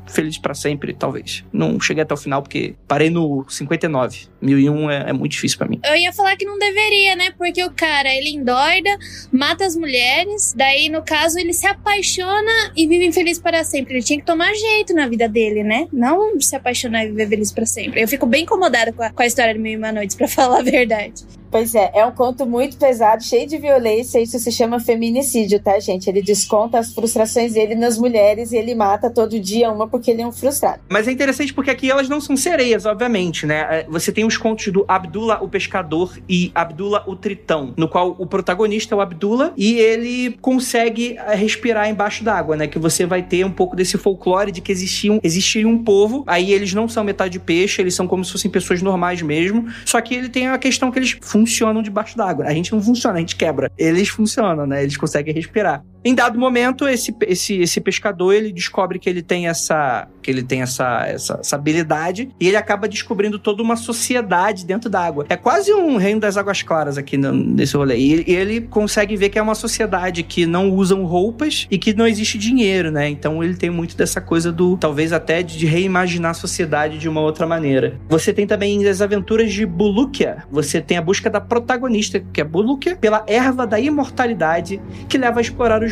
feliz 0.07 0.38
para 0.38 0.55
sempre, 0.55 0.92
talvez. 0.92 1.45
Não 1.53 1.79
cheguei 1.81 2.03
até 2.03 2.14
o 2.14 2.16
final 2.16 2.42
porque 2.42 2.75
parei 2.88 3.11
no 3.11 3.45
59. 3.49 4.33
1001 4.40 4.90
é, 4.90 5.11
é 5.11 5.12
muito 5.12 5.33
difícil 5.33 5.59
para 5.59 5.68
mim. 5.68 5.81
Eu 5.85 5.95
ia 5.95 6.12
falar 6.12 6.37
que 6.37 6.45
não 6.45 6.59
deveria, 6.59 7.14
né? 7.14 7.31
Porque 7.38 7.62
o 7.62 7.71
cara, 7.71 8.12
ele 8.12 8.31
endoida, 8.31 8.90
mata 9.31 9.64
as 9.64 9.77
mulheres, 9.77 10.53
daí, 10.57 10.88
no 10.88 11.03
caso, 11.03 11.38
ele 11.38 11.53
se 11.53 11.66
apaixona 11.66 12.73
e 12.77 12.87
vive 12.87 13.07
infeliz 13.07 13.38
para 13.38 13.62
sempre. 13.62 13.95
Ele 13.95 14.03
tinha 14.03 14.18
que 14.18 14.27
tomar 14.27 14.53
jeito 14.53 14.95
na 14.95 15.07
vida 15.07 15.29
dele, 15.29 15.62
né? 15.62 15.87
Não 15.92 16.40
se 16.40 16.57
apaixonar 16.62 17.05
e 17.05 17.09
viver 17.09 17.29
feliz 17.29 17.53
para 17.53 17.66
sempre. 17.66 18.03
Eu 18.03 18.09
fico 18.09 18.25
bem 18.25 18.44
incomodada 18.44 18.92
com 18.92 19.03
a, 19.03 19.11
com 19.11 19.22
a 19.22 19.27
história 19.27 19.53
de 19.53 19.61
Mil 19.61 19.72
e 19.72 19.77
Uma 19.77 19.92
Noites, 19.92 20.16
pra 20.16 20.27
falar 20.29 20.61
a 20.61 20.62
verdade. 20.62 21.25
Pois 21.53 21.75
é, 21.75 21.91
é 21.95 22.07
um 22.07 22.12
conto 22.12 22.47
muito 22.47 22.79
pesado, 22.79 23.23
cheio 23.23 23.47
de 23.47 23.59
violência. 23.59 24.19
Isso 24.19 24.38
se 24.38 24.51
chama 24.51 24.81
feminicídio, 24.81 25.61
tá, 25.61 25.79
gente? 25.79 26.09
Ele 26.09 26.23
desconta 26.23 26.79
as 26.79 26.95
frustrações 26.95 27.53
dele 27.53 27.75
nas 27.75 27.99
mulheres 27.99 28.53
e 28.53 28.57
ele 28.57 28.75
mata 28.75 29.11
todo 29.11 29.38
dia 29.38 29.71
uma 29.71 29.87
porque 29.87 30.11
ele 30.11 30.23
é 30.23 30.27
um 30.27 30.33
frustrado. 30.33 30.81
Mas 30.88 31.07
é 31.07 31.12
interessante 31.12 31.53
porque 31.53 31.71
aqui 31.71 31.91
elas 31.91 32.09
não 32.09 32.23
são 32.23 32.38
sereias, 32.38 32.87
obviamente, 32.87 33.45
né? 33.45 33.67
É, 33.69 33.87
você 33.87 34.11
tem 34.11 34.25
os 34.25 34.38
contos 34.38 34.73
do 34.73 34.87
Abdullah 34.88 35.43
o 35.43 35.49
Pescador 35.49 36.19
e 36.27 36.51
Abdullah 36.55 37.05
o 37.07 37.15
Tritão, 37.15 37.75
no 37.77 37.87
qual 37.87 38.17
o 38.19 38.27
protagonista 38.27 38.95
é 38.95 38.97
o 38.97 39.03
Abdullah 39.03 39.53
e 39.55 39.75
ele 39.75 40.38
consegue 40.41 41.19
é, 41.19 41.35
respirar 41.35 41.87
embaixo 41.91 42.25
d'água, 42.25 42.57
né? 42.57 42.67
Que 42.67 42.79
você 42.79 43.05
vai 43.05 43.23
ter 43.23 43.45
um 43.45 43.53
pouco 43.53 43.77
desse 43.77 43.99
folclore 43.99 44.51
de 44.51 44.62
que 44.62 44.73
existia 44.73 45.12
um, 45.12 45.21
existia 45.23 45.69
um 45.69 45.85
povo, 45.85 46.25
aí 46.27 46.51
eles 46.51 46.73
não 46.73 46.88
são 46.88 47.05
metade 47.05 47.38
peixe, 47.38 47.83
eles 47.83 47.95
são 47.95 48.09
como 48.09 48.25
se 48.25 48.33
fossem 48.33 48.51
pessoas 48.51 48.81
normais 48.81 49.21
mesmo, 49.21 49.67
só 49.85 50.01
que 50.01 50.15
ele 50.15 50.31
tem 50.31 50.49
a 50.49 50.57
questão 50.57 50.91
que 50.91 50.99
eles 50.99 51.19
funcionam 51.42 51.83
debaixo 51.83 52.16
d'água. 52.16 52.46
A 52.46 52.55
gente 52.55 52.72
não 52.72 52.81
funciona, 52.81 53.16
a 53.16 53.20
gente 53.20 53.37
quebra. 53.37 53.70
Eles 53.76 54.09
funcionam, 54.09 54.66
né? 54.66 54.83
Eles 54.83 54.96
conseguem 54.96 55.35
respirar. 55.35 55.85
Em 56.05 56.15
dado 56.15 56.38
momento, 56.38 56.88
esse, 56.88 57.15
esse, 57.23 57.61
esse 57.61 57.81
pescador 57.81 58.33
ele 58.33 58.53
descobre 58.53 58.99
que 58.99 59.09
ele 59.09 59.23
tem 59.23 59.47
essa 59.47 60.09
que 60.23 60.31
ele 60.31 60.43
tem 60.43 60.62
essa, 60.62 61.05
essa, 61.07 61.38
essa 61.41 61.57
habilidade 61.57 62.31
e 62.38 62.47
ele 62.47 62.57
acaba 62.57 62.88
descobrindo 62.88 63.38
toda 63.41 63.61
uma 63.61 63.75
sociedade 63.77 64.65
dentro 64.65 64.88
da 64.88 65.01
água. 65.01 65.27
É 65.29 65.37
quase 65.37 65.73
um 65.75 65.97
reino 65.97 66.21
das 66.21 66.37
águas 66.37 66.62
claras 66.62 66.97
aqui 66.97 67.17
no, 67.17 67.33
nesse 67.33 67.77
rolê. 67.77 67.97
E, 67.97 68.31
e 68.31 68.35
ele 68.35 68.61
consegue 68.61 69.17
ver 69.17 69.31
que 69.31 69.38
é 69.38 69.43
uma 69.43 69.57
sociedade 69.57 70.23
que 70.23 70.47
não 70.47 70.71
usam 70.71 71.05
roupas 71.05 71.67
e 71.71 71.77
que 71.77 71.93
não 71.93 72.07
existe 72.07 72.38
dinheiro, 72.38 72.91
né? 72.91 73.09
Então 73.09 73.43
ele 73.43 73.57
tem 73.57 73.69
muito 73.69 73.97
dessa 73.97 74.21
coisa 74.21 74.53
do 74.53 74.77
talvez 74.77 75.12
até 75.12 75.43
de 75.43 75.67
reimaginar 75.67 76.31
a 76.31 76.35
sociedade 76.35 76.99
de 76.99 77.09
uma 77.09 77.21
outra 77.21 77.47
maneira. 77.47 78.01
Você 78.09 78.33
tem 78.33 78.47
também 78.47 78.87
as 78.87 79.01
aventuras 79.01 79.53
de 79.53 79.67
Bulukia. 79.67 80.45
Você 80.51 80.81
tem 80.81 80.97
a 80.97 81.03
busca 81.03 81.29
da 81.29 81.41
protagonista, 81.41 82.21
que 82.33 82.41
é 82.41 82.45
Bulukia, 82.45 82.97
pela 82.97 83.25
erva 83.27 83.67
da 83.67 83.81
imortalidade, 83.81 84.81
que 85.09 85.19
leva 85.19 85.41
a 85.41 85.43
explorar 85.43 85.83
os 85.83 85.91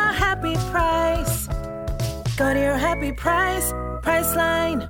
happy 0.31 0.55
price. 0.71 1.47
Go 2.37 2.53
to 2.53 2.59
your 2.59 2.77
happy 2.77 3.11
price, 3.11 3.73
Priceline. 4.01 4.89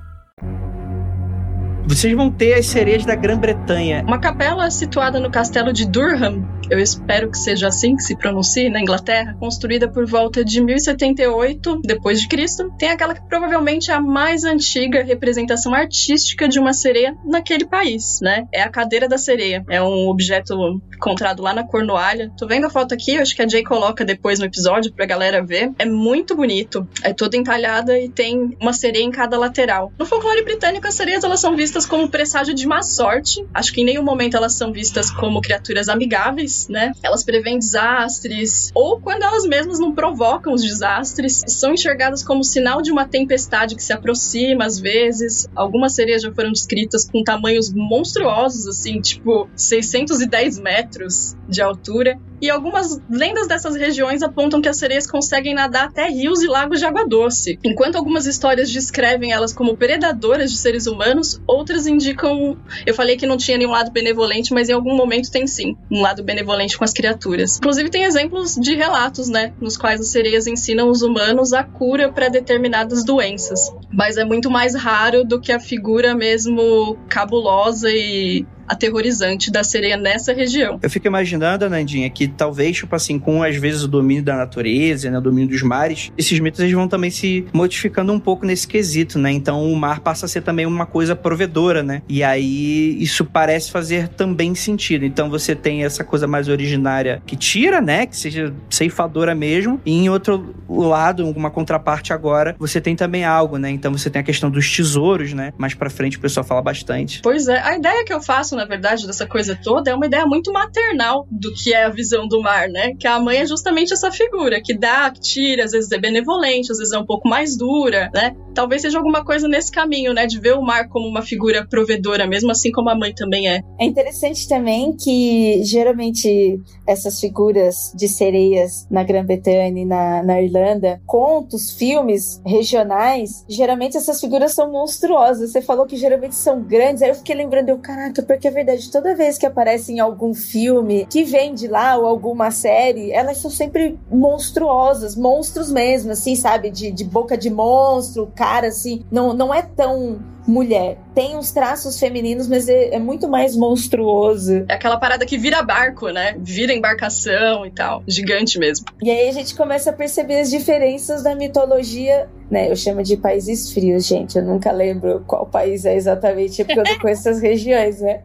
Vocês 1.86 2.14
vão 2.14 2.30
ter 2.30 2.54
as 2.54 2.66
sereias 2.66 3.04
da 3.04 3.14
Grã-Bretanha. 3.14 4.04
Uma 4.06 4.20
capela 4.20 4.70
situada 4.70 5.18
no 5.18 5.30
castelo 5.30 5.72
de 5.72 5.86
Durham 5.86 6.42
eu 6.72 6.78
espero 6.78 7.30
que 7.30 7.36
seja 7.36 7.68
assim 7.68 7.96
que 7.96 8.02
se 8.02 8.16
pronuncie, 8.16 8.70
na 8.70 8.80
Inglaterra, 8.80 9.36
construída 9.38 9.88
por 9.90 10.06
volta 10.06 10.42
de 10.44 10.58
1078 10.62 11.82
depois 11.84 12.18
de 12.18 12.28
Cristo, 12.28 12.72
tem 12.78 12.88
aquela 12.88 13.14
que 13.14 13.22
provavelmente 13.28 13.90
é 13.90 13.94
a 13.94 14.00
mais 14.00 14.44
antiga 14.44 15.02
representação 15.02 15.74
artística 15.74 16.48
de 16.48 16.58
uma 16.58 16.72
sereia 16.72 17.14
naquele 17.24 17.66
país, 17.66 18.20
né? 18.22 18.46
É 18.52 18.62
a 18.62 18.70
cadeira 18.70 19.06
da 19.06 19.18
sereia. 19.18 19.62
É 19.68 19.82
um 19.82 20.08
objeto 20.08 20.80
encontrado 20.94 21.42
lá 21.42 21.52
na 21.52 21.66
Cornualha. 21.66 22.32
Tô 22.38 22.46
vendo 22.46 22.66
a 22.66 22.70
foto 22.70 22.94
aqui, 22.94 23.18
acho 23.18 23.36
que 23.36 23.42
a 23.42 23.48
Jay 23.48 23.62
coloca 23.62 24.04
depois 24.04 24.38
no 24.38 24.46
episódio 24.46 24.94
pra 24.94 25.04
galera 25.04 25.44
ver. 25.44 25.72
É 25.78 25.84
muito 25.84 26.34
bonito. 26.34 26.88
É 27.02 27.12
toda 27.12 27.36
entalhada 27.36 27.98
e 27.98 28.08
tem 28.08 28.56
uma 28.60 28.72
sereia 28.72 29.04
em 29.04 29.10
cada 29.10 29.38
lateral. 29.38 29.92
No 29.98 30.06
folclore 30.06 30.42
britânico, 30.42 30.86
as 30.86 30.94
sereias 30.94 31.22
elas 31.22 31.40
são 31.40 31.54
vistas 31.54 31.71
como 31.86 32.08
presságio 32.08 32.54
de 32.54 32.66
má 32.66 32.82
sorte. 32.82 33.44
Acho 33.52 33.72
que 33.72 33.80
em 33.80 33.84
nenhum 33.84 34.02
momento 34.02 34.36
elas 34.36 34.54
são 34.54 34.72
vistas 34.72 35.10
como 35.10 35.40
criaturas 35.40 35.88
amigáveis, 35.88 36.68
né? 36.68 36.92
Elas 37.02 37.24
prevêem 37.24 37.58
desastres 37.58 38.70
ou 38.74 39.00
quando 39.00 39.22
elas 39.22 39.44
mesmas 39.44 39.78
não 39.78 39.94
provocam 39.94 40.52
os 40.52 40.62
desastres, 40.62 41.42
são 41.46 41.72
enxergadas 41.72 42.22
como 42.22 42.44
sinal 42.44 42.82
de 42.82 42.92
uma 42.92 43.06
tempestade 43.06 43.74
que 43.74 43.82
se 43.82 43.92
aproxima 43.92 44.64
às 44.64 44.78
vezes. 44.78 45.48
Algumas 45.54 45.94
sereias 45.94 46.22
já 46.22 46.32
foram 46.32 46.52
descritas 46.52 47.08
com 47.10 47.22
tamanhos 47.24 47.72
monstruosos 47.72 48.66
assim, 48.66 49.00
tipo 49.00 49.48
610 49.56 50.58
metros 50.58 51.36
de 51.48 51.62
altura. 51.62 52.18
E 52.40 52.50
algumas 52.50 53.00
lendas 53.08 53.46
dessas 53.46 53.76
regiões 53.76 54.20
apontam 54.20 54.60
que 54.60 54.68
as 54.68 54.76
sereias 54.76 55.06
conseguem 55.06 55.54
nadar 55.54 55.84
até 55.84 56.08
rios 56.08 56.42
e 56.42 56.48
lagos 56.48 56.80
de 56.80 56.84
água 56.84 57.06
doce. 57.06 57.56
Enquanto 57.62 57.94
algumas 57.94 58.26
histórias 58.26 58.68
descrevem 58.68 59.30
elas 59.30 59.52
como 59.52 59.76
predadoras 59.76 60.50
de 60.50 60.58
seres 60.58 60.88
humanos, 60.88 61.40
outras 61.62 61.86
indicam. 61.86 62.56
Eu 62.84 62.94
falei 62.94 63.16
que 63.16 63.26
não 63.26 63.36
tinha 63.36 63.56
nenhum 63.56 63.70
lado 63.70 63.90
benevolente, 63.90 64.52
mas 64.52 64.68
em 64.68 64.72
algum 64.72 64.94
momento 64.94 65.30
tem 65.30 65.46
sim 65.46 65.76
um 65.90 66.02
lado 66.02 66.22
benevolente 66.22 66.76
com 66.76 66.84
as 66.84 66.92
criaturas. 66.92 67.56
Inclusive, 67.56 67.88
tem 67.88 68.04
exemplos 68.04 68.56
de 68.56 68.74
relatos, 68.74 69.28
né, 69.28 69.52
nos 69.60 69.76
quais 69.76 70.00
as 70.00 70.08
sereias 70.08 70.46
ensinam 70.46 70.90
os 70.90 71.02
humanos 71.02 71.52
a 71.52 71.62
cura 71.62 72.10
para 72.12 72.28
determinadas 72.28 73.04
doenças. 73.04 73.72
Mas 73.90 74.16
é 74.16 74.24
muito 74.24 74.50
mais 74.50 74.74
raro 74.74 75.24
do 75.24 75.40
que 75.40 75.52
a 75.52 75.60
figura 75.60 76.14
mesmo 76.14 76.98
cabulosa 77.08 77.88
e 77.90 78.44
aterrorizante 78.72 79.50
da 79.50 79.62
sereia 79.62 79.96
nessa 79.96 80.32
região. 80.32 80.78
Eu 80.82 80.90
fico 80.90 81.06
imaginando, 81.06 81.68
Nandinha, 81.68 82.08
que 82.10 82.26
talvez, 82.28 82.76
tipo 82.76 82.94
assim, 82.94 83.18
com 83.18 83.42
às 83.42 83.56
vezes 83.56 83.82
o 83.82 83.88
domínio 83.88 84.22
da 84.22 84.36
natureza, 84.36 85.10
né, 85.10 85.18
o 85.18 85.20
domínio 85.20 85.48
dos 85.48 85.62
mares, 85.62 86.10
esses 86.16 86.38
mitos 86.40 86.60
eles 86.60 86.72
vão 86.72 86.88
também 86.88 87.10
se 87.10 87.44
modificando 87.52 88.12
um 88.12 88.20
pouco 88.20 88.46
nesse 88.46 88.66
quesito, 88.66 89.18
né? 89.18 89.30
Então 89.30 89.64
o 89.64 89.76
mar 89.76 90.00
passa 90.00 90.26
a 90.26 90.28
ser 90.28 90.42
também 90.42 90.66
uma 90.66 90.86
coisa 90.86 91.14
provedora, 91.14 91.82
né? 91.82 92.02
E 92.08 92.22
aí 92.22 93.00
isso 93.02 93.24
parece 93.24 93.70
fazer 93.70 94.08
também 94.08 94.54
sentido. 94.54 95.04
Então 95.04 95.30
você 95.30 95.54
tem 95.54 95.84
essa 95.84 96.04
coisa 96.04 96.26
mais 96.26 96.48
originária 96.48 97.22
que 97.26 97.36
tira, 97.36 97.80
né, 97.80 98.06
que 98.06 98.16
seja 98.16 98.52
ceifadora 98.70 99.34
mesmo, 99.34 99.80
e 99.84 99.92
em 99.92 100.08
outro 100.08 100.54
lado, 100.68 101.24
alguma 101.24 101.50
contraparte 101.50 102.12
agora, 102.12 102.56
você 102.58 102.80
tem 102.80 102.96
também 102.96 103.24
algo, 103.24 103.58
né? 103.58 103.70
Então 103.70 103.92
você 103.92 104.10
tem 104.10 104.20
a 104.20 104.24
questão 104.24 104.50
dos 104.50 104.74
tesouros, 104.74 105.32
né? 105.32 105.52
Mais 105.56 105.74
para 105.74 105.90
frente 105.90 106.16
o 106.16 106.20
pessoal 106.20 106.44
fala 106.44 106.62
bastante. 106.62 107.20
Pois 107.22 107.48
é, 107.48 107.58
a 107.60 107.76
ideia 107.76 108.04
que 108.04 108.12
eu 108.12 108.20
faço 108.20 108.56
na 108.56 108.61
verdade, 108.64 109.06
dessa 109.06 109.26
coisa 109.26 109.58
toda, 109.62 109.90
é 109.90 109.94
uma 109.94 110.06
ideia 110.06 110.26
muito 110.26 110.52
maternal 110.52 111.26
do 111.30 111.52
que 111.54 111.72
é 111.72 111.84
a 111.84 111.88
visão 111.88 112.26
do 112.26 112.40
mar, 112.40 112.68
né? 112.68 112.94
Que 112.98 113.06
a 113.06 113.18
mãe 113.18 113.38
é 113.38 113.46
justamente 113.46 113.92
essa 113.92 114.10
figura 114.10 114.60
que 114.62 114.74
dá, 114.74 115.10
que 115.10 115.20
tira, 115.20 115.64
às 115.64 115.72
vezes 115.72 115.90
é 115.92 115.98
benevolente, 115.98 116.72
às 116.72 116.78
vezes 116.78 116.92
é 116.92 116.98
um 116.98 117.06
pouco 117.06 117.28
mais 117.28 117.56
dura, 117.56 118.10
né? 118.14 118.34
Talvez 118.54 118.82
seja 118.82 118.98
alguma 118.98 119.24
coisa 119.24 119.48
nesse 119.48 119.72
caminho, 119.72 120.12
né? 120.12 120.26
De 120.26 120.38
ver 120.38 120.54
o 120.54 120.62
mar 120.62 120.88
como 120.88 121.06
uma 121.08 121.22
figura 121.22 121.66
provedora, 121.66 122.26
mesmo 122.26 122.50
assim 122.50 122.70
como 122.70 122.90
a 122.90 122.94
mãe 122.94 123.14
também 123.14 123.48
é. 123.48 123.62
É 123.78 123.84
interessante 123.84 124.48
também 124.48 124.94
que 124.96 125.62
geralmente 125.64 126.60
essas 126.86 127.20
figuras 127.20 127.92
de 127.94 128.08
sereias 128.08 128.86
na 128.90 129.02
Grã-Bretanha 129.02 129.80
e 129.80 129.84
na, 129.84 130.22
na 130.22 130.42
Irlanda, 130.42 131.00
contos, 131.06 131.72
filmes 131.72 132.40
regionais, 132.44 133.44
geralmente 133.48 133.96
essas 133.96 134.20
figuras 134.20 134.54
são 134.54 134.70
monstruosas. 134.70 135.50
Você 135.50 135.62
falou 135.62 135.86
que 135.86 135.96
geralmente 135.96 136.34
são 136.34 136.62
grandes, 136.62 137.02
aí 137.02 137.10
eu 137.10 137.14
fiquei 137.14 137.34
lembrando, 137.34 137.68
eu, 137.68 137.78
caraca, 137.78 138.22
porque 138.22 138.50
verdade, 138.52 138.90
toda 138.90 139.14
vez 139.14 139.38
que 139.38 139.46
aparece 139.46 139.92
em 139.92 140.00
algum 140.00 140.34
filme 140.34 141.06
que 141.10 141.24
vem 141.24 141.54
de 141.54 141.66
lá 141.66 141.96
ou 141.96 142.06
alguma 142.06 142.50
série, 142.50 143.10
elas 143.12 143.38
são 143.38 143.50
sempre 143.50 143.98
monstruosas, 144.10 145.16
monstros 145.16 145.70
mesmo, 145.70 146.12
assim, 146.12 146.36
sabe? 146.36 146.70
De, 146.70 146.90
de 146.90 147.04
boca 147.04 147.36
de 147.36 147.50
monstro, 147.50 148.30
cara, 148.34 148.68
assim. 148.68 149.04
Não, 149.10 149.32
não 149.32 149.52
é 149.52 149.62
tão 149.62 150.20
mulher. 150.46 150.98
Tem 151.14 151.36
uns 151.36 151.52
traços 151.52 151.98
femininos, 151.98 152.48
mas 152.48 152.68
é, 152.68 152.94
é, 152.94 152.98
muito 152.98 153.28
mais 153.28 153.56
monstruoso. 153.56 154.64
É 154.68 154.74
aquela 154.74 154.96
parada 154.96 155.26
que 155.26 155.36
vira 155.36 155.62
barco, 155.62 156.08
né? 156.08 156.34
Vira 156.38 156.72
embarcação 156.72 157.66
e 157.66 157.70
tal. 157.70 158.02
Gigante 158.06 158.58
mesmo. 158.58 158.86
E 159.02 159.10
aí 159.10 159.28
a 159.28 159.32
gente 159.32 159.54
começa 159.54 159.90
a 159.90 159.92
perceber 159.92 160.40
as 160.40 160.50
diferenças 160.50 161.22
da 161.22 161.34
mitologia, 161.34 162.28
né? 162.50 162.70
Eu 162.70 162.76
chamo 162.76 163.02
de 163.02 163.16
países 163.16 163.72
frios, 163.72 164.06
gente. 164.06 164.36
Eu 164.36 164.44
nunca 164.44 164.72
lembro 164.72 165.22
qual 165.26 165.46
país 165.46 165.84
é 165.84 165.94
exatamente, 165.94 166.64
porque 166.64 166.80
eu 166.80 166.84
não 166.84 166.98
conheço 166.98 167.28
essas 167.28 167.40
regiões, 167.42 168.00
né? 168.00 168.20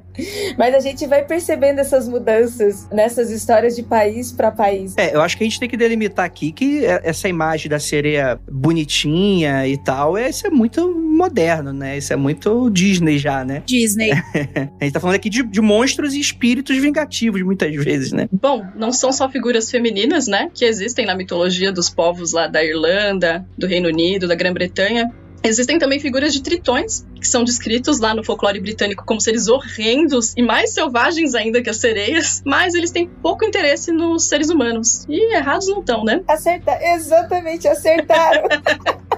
Mas 0.57 0.73
a 0.73 0.79
gente 0.79 1.05
vai 1.05 1.23
percebendo 1.23 1.79
essas 1.79 2.07
mudanças 2.07 2.87
nessas 2.89 3.29
histórias 3.29 3.75
de 3.75 3.83
país 3.83 4.31
para 4.31 4.49
país. 4.49 4.95
É, 4.97 5.15
eu 5.15 5.21
acho 5.21 5.37
que 5.37 5.43
a 5.43 5.47
gente 5.47 5.59
tem 5.59 5.69
que 5.69 5.77
delimitar 5.77 6.25
aqui 6.25 6.51
que 6.51 6.85
essa 6.85 7.27
imagem 7.27 7.69
da 7.69 7.79
sereia 7.79 8.39
bonitinha 8.49 9.67
e 9.67 9.77
tal, 9.77 10.17
isso 10.17 10.47
é 10.47 10.49
muito 10.49 10.87
moderno, 11.17 11.71
né? 11.71 11.97
Isso 12.07 12.13
é 12.13 12.15
muito 12.15 12.69
Disney 12.69 13.17
já, 13.17 13.43
né? 13.43 13.61
Disney. 13.65 14.11
a 14.79 14.83
gente 14.83 14.93
tá 14.93 14.99
falando 15.01 15.17
aqui 15.17 15.29
de, 15.29 15.43
de, 15.43 15.59
monstros 15.59 16.13
e 16.13 16.21
espíritos 16.21 16.77
vingativos, 16.77 17.41
muitas 17.41 17.75
vezes, 17.75 18.13
né? 18.13 18.29
Bom, 18.31 18.65
não 18.77 18.93
são 18.93 19.11
só 19.11 19.29
figuras 19.29 19.69
femininas, 19.69 20.25
né? 20.25 20.49
Que 20.53 20.63
existem 20.63 21.05
na 21.05 21.13
mitologia 21.13 21.69
dos 21.69 21.89
povos 21.89 22.31
lá 22.31 22.47
da 22.47 22.63
Irlanda, 22.63 23.45
do 23.57 23.67
Reino 23.67 23.89
Unido, 23.89 24.25
da 24.25 24.35
Grã-Bretanha. 24.35 25.13
Existem 25.43 25.77
também 25.77 25.99
figuras 25.99 26.31
de 26.33 26.41
tritões, 26.41 27.05
que 27.15 27.27
são 27.27 27.43
descritos 27.43 27.99
lá 27.99 28.15
no 28.15 28.23
folclore 28.23 28.61
britânico 28.61 29.05
como 29.05 29.19
seres 29.19 29.49
horrendos 29.49 30.33
e 30.37 30.41
mais 30.41 30.73
selvagens 30.73 31.35
ainda 31.35 31.61
que 31.61 31.69
as 31.69 31.77
sereias, 31.77 32.41
mas 32.45 32.73
eles 32.73 32.89
têm 32.89 33.05
pouco 33.21 33.43
interesse 33.43 33.91
nos 33.91 34.29
seres 34.29 34.49
humanos. 34.49 35.03
E 35.09 35.35
errados 35.35 35.67
não 35.67 35.81
estão, 35.81 36.05
né? 36.05 36.23
Acertar, 36.25 36.81
exatamente, 36.81 37.67
acertaram. 37.67 38.47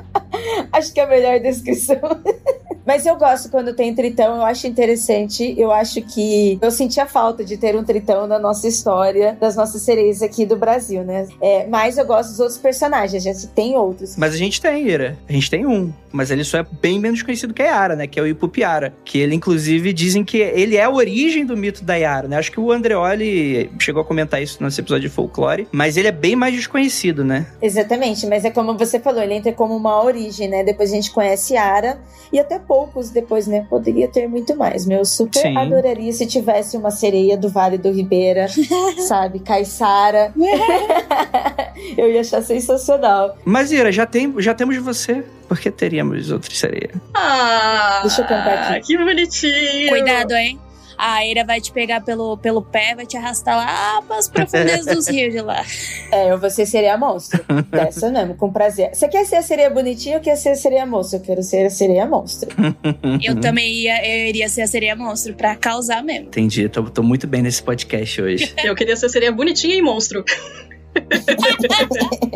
Acho 0.74 0.92
que 0.92 1.00
é 1.00 1.04
a 1.04 1.08
melhor 1.08 1.40
descrição. 1.40 2.00
Mas 2.90 3.06
eu 3.06 3.16
gosto 3.18 3.50
quando 3.50 3.72
tem 3.72 3.94
tritão, 3.94 4.38
eu 4.38 4.44
acho 4.44 4.66
interessante. 4.66 5.54
Eu 5.56 5.72
acho 5.72 6.02
que 6.02 6.58
eu 6.60 6.72
senti 6.72 7.00
a 7.00 7.06
falta 7.06 7.46
de 7.46 7.56
ter 7.56 7.76
um 7.76 7.84
tritão 7.84 8.26
na 8.26 8.40
nossa 8.40 8.68
história, 8.68 9.38
das 9.40 9.56
nossas 9.56 9.84
sereias 9.84 10.24
aqui 10.24 10.44
do 10.44 10.56
Brasil, 10.58 11.04
né? 11.04 11.28
É, 11.40 11.68
mas 11.68 12.00
eu 12.00 12.06
gosto 12.08 12.32
dos 12.32 12.40
outros 12.40 12.58
personagens, 12.58 13.24
a 13.24 13.32
gente 13.32 13.46
tem 13.50 13.76
outros. 13.76 14.18
Mas 14.18 14.34
a 14.34 14.38
gente 14.38 14.60
tem, 14.60 14.88
Ira. 14.88 15.16
A 15.30 15.32
gente 15.32 15.52
tem 15.52 15.68
um. 15.68 15.94
Mas 16.12 16.32
ele 16.32 16.44
só 16.44 16.58
é 16.58 16.66
bem 16.82 17.00
menos 17.00 17.22
conhecido 17.22 17.54
que 17.54 17.62
a 17.62 17.66
Yara, 17.66 17.96
né? 17.96 18.08
Que 18.08 18.20
é 18.20 18.24
o 18.24 18.28
Ipupiara. 18.28 18.94
Que 19.06 19.20
ele, 19.20 19.36
inclusive, 19.36 19.94
dizem 19.94 20.24
que 20.24 20.38
ele 20.38 20.76
é 20.76 20.84
a 20.84 20.90
origem 20.90 21.46
do 21.46 21.56
mito 21.56 21.84
da 21.84 21.96
Yara, 21.96 22.28
né? 22.28 22.38
Acho 22.38 22.52
que 22.52 22.60
o 22.60 22.72
Andreoli 22.72 23.72
chegou 23.80 24.02
a 24.02 24.06
comentar 24.06 24.42
isso 24.42 24.62
nesse 24.64 24.82
episódio 24.82 25.08
de 25.08 25.14
folclore. 25.14 25.68
Mas 25.72 25.98
ele 25.98 26.08
é 26.08 26.12
bem 26.12 26.36
mais 26.36 26.56
desconhecido, 26.56 27.24
né? 27.24 27.46
Exatamente. 27.62 28.26
Mas 28.26 28.44
é 28.46 28.50
como 28.50 28.78
você 28.78 29.00
falou, 29.00 29.22
ele 29.22 29.36
entra 29.36 29.54
como 29.54 29.76
uma 29.76 30.04
origem, 30.04 30.48
né? 30.48 30.64
Depois 30.64 30.92
a 30.92 30.96
gente 30.96 31.12
conhece 31.12 31.54
Yara. 31.54 32.00
E 32.34 32.40
até 32.40 32.60
poucos 32.80 33.10
depois, 33.10 33.46
né? 33.46 33.66
Poderia 33.70 34.08
ter 34.08 34.28
muito 34.28 34.56
mais. 34.56 34.86
Meu 34.86 35.04
super 35.04 35.42
Sim. 35.42 35.58
adoraria 35.58 36.14
se 36.14 36.26
tivesse 36.26 36.78
uma 36.78 36.92
sereia 36.92 37.38
do 37.38 37.50
Vale 37.50 37.78
do 37.78 37.92
Ribeira, 37.92 38.48
sabe? 39.06 39.40
Caiçara. 39.40 40.34
Eu 41.98 42.10
ia 42.12 42.22
achar 42.22 42.42
sensacional. 42.42 43.38
Mas, 43.44 43.72
Ira, 43.72 43.92
já, 43.92 44.06
tem, 44.06 44.34
já 44.38 44.54
temos 44.54 44.78
você. 44.78 45.24
Por 45.48 45.60
que 45.60 45.70
teríamos 45.72 46.32
outras 46.32 46.58
sereias? 46.58 46.92
Ah, 47.14 48.00
Deixa 48.04 48.22
eu 48.22 48.28
cantar 48.28 48.72
aqui. 48.76 48.88
Que 48.88 48.98
bonitinho. 48.98 49.90
Cuidado, 49.90 50.34
hein? 50.34 50.60
A 51.00 51.26
Eira 51.26 51.46
vai 51.46 51.62
te 51.62 51.72
pegar 51.72 52.02
pelo, 52.02 52.36
pelo 52.38 52.62
pé, 52.62 52.94
vai 52.94 53.06
te 53.06 53.16
arrastar 53.16 53.56
lá 53.56 54.02
para 54.02 54.18
as 54.18 54.28
profundezas 54.28 54.86
dos 54.86 55.08
rios 55.10 55.34
de 55.34 55.40
lá. 55.40 55.66
É, 56.12 56.36
você 56.36 56.66
seria 56.66 56.98
monstro. 56.98 57.42
Dessa 57.72 58.12
mesmo, 58.12 58.36
com 58.36 58.52
prazer. 58.52 58.90
Você 58.94 59.08
quer 59.08 59.26
ser 59.26 59.38
a 59.38 59.42
sereia 59.42 59.70
bonitinha 59.70 60.18
ou 60.18 60.22
quer 60.22 60.36
ser 60.36 60.50
a 60.50 60.56
sereia 60.56 60.86
monstro? 60.86 61.20
Eu 61.20 61.24
quero 61.24 61.42
ser 61.42 61.66
a 61.66 61.70
sereia 61.70 62.06
monstro. 62.06 62.50
eu 63.24 63.40
também 63.40 63.72
ia, 63.72 64.06
eu 64.06 64.28
iria 64.28 64.50
ser 64.50 64.64
a 64.64 64.68
sereia 64.68 64.94
monstro 64.94 65.34
pra 65.34 65.56
causar 65.56 66.04
mesmo. 66.04 66.28
Entendi, 66.28 66.68
tô, 66.68 66.84
tô 66.84 67.02
muito 67.02 67.26
bem 67.26 67.42
nesse 67.42 67.64
podcast 67.64 68.22
hoje. 68.22 68.54
eu 68.62 68.76
queria 68.76 68.98
ser 68.98 69.06
a 69.06 69.10
sereia 69.10 69.32
bonitinha 69.32 69.76
e 69.76 69.82
monstro. 69.82 70.26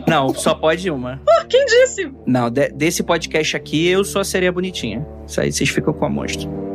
Não, 0.07 0.33
só 0.33 0.55
pode 0.55 0.89
uma. 0.89 1.17
Pô, 1.25 1.47
quem 1.49 1.65
disse? 1.65 2.09
Não, 2.25 2.49
de, 2.49 2.69
desse 2.69 3.03
podcast 3.03 3.57
aqui 3.57 3.87
eu 3.87 4.05
sou 4.05 4.21
a 4.21 4.23
sereia 4.23 4.53
bonitinha. 4.53 5.05
Isso 5.27 5.41
aí 5.41 5.51
vocês 5.51 5.69
ficam 5.69 5.91
com 5.91 6.05
a 6.05 6.09
monstro. 6.09 6.72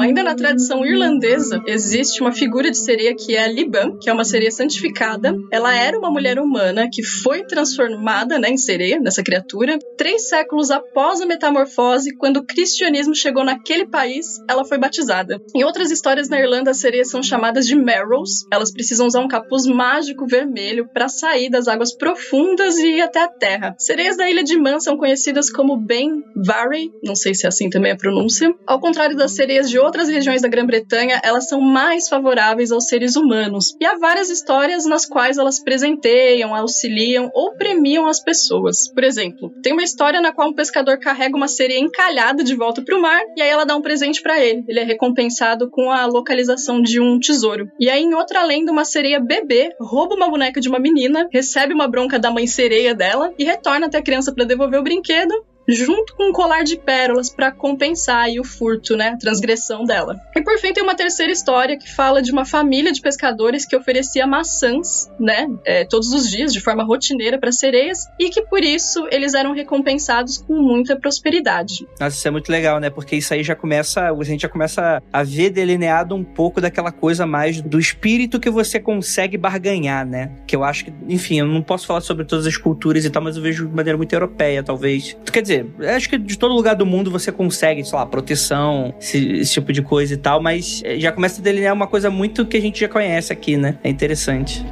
A 0.00 0.06
Ainda 0.06 0.22
na 0.22 0.34
tradição 0.34 0.84
irlandesa, 0.86 1.60
existe 1.66 2.20
uma 2.20 2.32
figura 2.32 2.70
de 2.70 2.78
sereia 2.78 3.14
que 3.14 3.34
é 3.34 3.44
a 3.44 3.48
Liban, 3.48 3.98
que 3.98 4.08
é 4.08 4.12
uma 4.12 4.24
sereia 4.24 4.50
santificada. 4.50 5.36
Ela 5.50 5.74
era 5.74 5.98
uma 5.98 6.10
mulher 6.10 6.38
humana 6.38 6.88
que 6.90 7.02
foi 7.02 7.44
transformada 7.44 8.38
né, 8.38 8.50
em 8.50 8.56
sereia, 8.56 9.00
nessa 9.00 9.22
criatura. 9.22 9.78
Três 9.96 10.28
séculos 10.28 10.70
após 10.70 11.20
a 11.20 11.26
metamorfose, 11.26 12.16
quando 12.16 12.38
o 12.38 12.46
cristianismo 12.46 13.14
chegou 13.14 13.44
naquele 13.44 13.86
país, 13.86 14.26
ela 14.48 14.64
foi 14.64 14.78
batizada. 14.78 15.40
Em 15.54 15.64
outras 15.64 15.90
histórias 15.90 16.28
na 16.28 16.40
Irlanda, 16.40 16.70
as 16.70 16.78
sereias 16.78 17.10
são 17.10 17.22
chamadas 17.22 17.66
de 17.66 17.74
Merrows. 17.74 18.46
Elas 18.52 18.72
precisam 18.72 19.06
usar 19.06 19.20
um 19.20 19.28
capuz 19.28 19.66
mágico 19.66 20.26
vermelho 20.26 20.88
para 20.92 21.08
sair 21.08 21.50
das 21.50 21.68
águas 21.68 21.92
profundas 21.92 22.78
e 22.78 22.96
ir 22.96 23.02
até 23.02 23.22
a 23.22 23.28
terra. 23.28 23.74
Sereias 23.78 24.16
da 24.16 24.30
ilha 24.30 24.44
de 24.44 24.56
Man 24.56 24.80
são 24.80 24.96
conhecidas 24.96 25.50
como 25.50 25.76
Ben 25.76 26.22
Varey, 26.36 26.90
não 27.02 27.14
sei 27.14 27.34
se 27.34 27.44
é 27.44 27.48
assim 27.48 27.68
também 27.68 27.92
a 27.92 27.96
pronúncia. 27.96 28.54
Ao 28.66 28.80
contrário 28.80 29.16
das 29.16 29.32
sereias 29.32 29.68
de 29.68 29.78
outras 29.86 30.08
regiões 30.08 30.42
da 30.42 30.48
Grã-Bretanha, 30.48 31.20
elas 31.22 31.48
são 31.48 31.60
mais 31.60 32.08
favoráveis 32.08 32.72
aos 32.72 32.86
seres 32.86 33.14
humanos. 33.14 33.76
E 33.80 33.86
há 33.86 33.96
várias 33.96 34.28
histórias 34.28 34.84
nas 34.84 35.06
quais 35.06 35.38
elas 35.38 35.62
presenteiam, 35.62 36.54
auxiliam 36.54 37.30
ou 37.32 37.52
premiam 37.52 38.06
as 38.06 38.20
pessoas. 38.20 38.88
Por 38.92 39.04
exemplo, 39.04 39.52
tem 39.62 39.72
uma 39.72 39.84
história 39.84 40.20
na 40.20 40.32
qual 40.32 40.48
um 40.48 40.54
pescador 40.54 40.98
carrega 40.98 41.36
uma 41.36 41.46
sereia 41.46 41.78
encalhada 41.78 42.42
de 42.42 42.54
volta 42.56 42.82
para 42.82 42.96
o 42.96 43.00
mar 43.00 43.20
e 43.36 43.42
aí 43.42 43.48
ela 43.48 43.64
dá 43.64 43.76
um 43.76 43.82
presente 43.82 44.20
para 44.20 44.44
ele. 44.44 44.64
Ele 44.66 44.80
é 44.80 44.84
recompensado 44.84 45.70
com 45.70 45.90
a 45.90 46.04
localização 46.06 46.82
de 46.82 47.00
um 47.00 47.20
tesouro. 47.20 47.68
E 47.78 47.88
aí, 47.88 48.02
em 48.02 48.14
outra 48.14 48.44
lenda, 48.44 48.72
uma 48.72 48.84
sereia 48.84 49.20
bebê 49.20 49.70
rouba 49.80 50.16
uma 50.16 50.28
boneca 50.28 50.60
de 50.60 50.68
uma 50.68 50.80
menina, 50.80 51.28
recebe 51.32 51.72
uma 51.72 51.86
bronca 51.86 52.18
da 52.18 52.30
mãe 52.30 52.46
sereia 52.46 52.94
dela 52.94 53.32
e 53.38 53.44
retorna 53.44 53.86
até 53.86 53.98
a 53.98 54.02
criança 54.02 54.32
para 54.34 54.44
devolver 54.44 54.80
o 54.80 54.82
brinquedo 54.82 55.32
junto 55.68 56.14
com 56.14 56.30
um 56.30 56.32
colar 56.32 56.62
de 56.62 56.76
pérolas 56.76 57.30
para 57.30 57.50
compensar 57.50 58.24
aí 58.24 58.38
o 58.38 58.44
furto, 58.44 58.96
né, 58.96 59.10
a 59.10 59.16
transgressão 59.16 59.84
dela. 59.84 60.20
E 60.34 60.42
por 60.42 60.58
fim 60.58 60.72
tem 60.72 60.82
uma 60.82 60.94
terceira 60.94 61.32
história 61.32 61.78
que 61.78 61.92
fala 61.92 62.22
de 62.22 62.30
uma 62.30 62.44
família 62.44 62.92
de 62.92 63.00
pescadores 63.00 63.64
que 63.64 63.76
oferecia 63.76 64.26
maçãs, 64.26 65.10
né, 65.18 65.48
é, 65.64 65.84
todos 65.84 66.12
os 66.12 66.30
dias 66.30 66.52
de 66.52 66.60
forma 66.60 66.84
rotineira 66.84 67.38
para 67.38 67.52
sereias 67.52 68.06
e 68.18 68.30
que 68.30 68.42
por 68.42 68.62
isso 68.62 69.06
eles 69.10 69.34
eram 69.34 69.52
recompensados 69.52 70.38
com 70.38 70.54
muita 70.54 70.96
prosperidade. 70.96 71.86
Nossa, 72.00 72.16
isso 72.16 72.28
é 72.28 72.30
muito 72.30 72.50
legal, 72.50 72.80
né? 72.80 72.90
Porque 72.90 73.16
isso 73.16 73.32
aí 73.32 73.42
já 73.42 73.54
começa, 73.54 74.10
a 74.10 74.24
gente 74.24 74.42
já 74.42 74.48
começa 74.48 75.02
a 75.12 75.22
ver 75.22 75.50
delineado 75.50 76.14
um 76.14 76.24
pouco 76.24 76.60
daquela 76.60 76.92
coisa 76.92 77.26
mais 77.26 77.60
do 77.60 77.78
espírito 77.78 78.40
que 78.40 78.50
você 78.50 78.78
consegue 78.78 79.36
barganhar, 79.36 80.06
né? 80.06 80.32
Que 80.46 80.54
eu 80.54 80.64
acho 80.64 80.86
que, 80.86 80.92
enfim, 81.08 81.40
eu 81.40 81.46
não 81.46 81.62
posso 81.62 81.86
falar 81.86 82.00
sobre 82.00 82.24
todas 82.24 82.46
as 82.46 82.56
culturas 82.56 83.04
e 83.04 83.10
tal, 83.10 83.22
mas 83.22 83.36
eu 83.36 83.42
vejo 83.42 83.66
de 83.66 83.74
maneira 83.74 83.96
muito 83.96 84.12
europeia, 84.12 84.62
talvez. 84.62 85.16
Quer 85.32 85.42
dizer, 85.42 85.55
dizer, 85.62 85.90
acho 85.90 86.08
que 86.08 86.18
de 86.18 86.38
todo 86.38 86.54
lugar 86.54 86.74
do 86.74 86.86
mundo 86.86 87.10
você 87.10 87.30
consegue, 87.32 87.84
sei 87.84 87.98
lá, 87.98 88.06
proteção, 88.06 88.94
esse, 89.00 89.32
esse, 89.38 89.52
tipo 89.52 89.72
de 89.72 89.82
coisa 89.82 90.14
e 90.14 90.16
tal, 90.16 90.42
mas 90.42 90.82
eh, 90.84 90.98
já 90.98 91.12
começa 91.12 91.40
a 91.40 91.44
delinear 91.44 91.74
uma 91.74 91.86
coisa 91.86 92.10
muito 92.10 92.44
que 92.46 92.56
a 92.56 92.60
gente 92.60 92.80
já 92.80 92.88
conhece 92.88 93.32
aqui, 93.32 93.56
né? 93.56 93.78
É 93.82 93.88
interessante. 93.88 94.64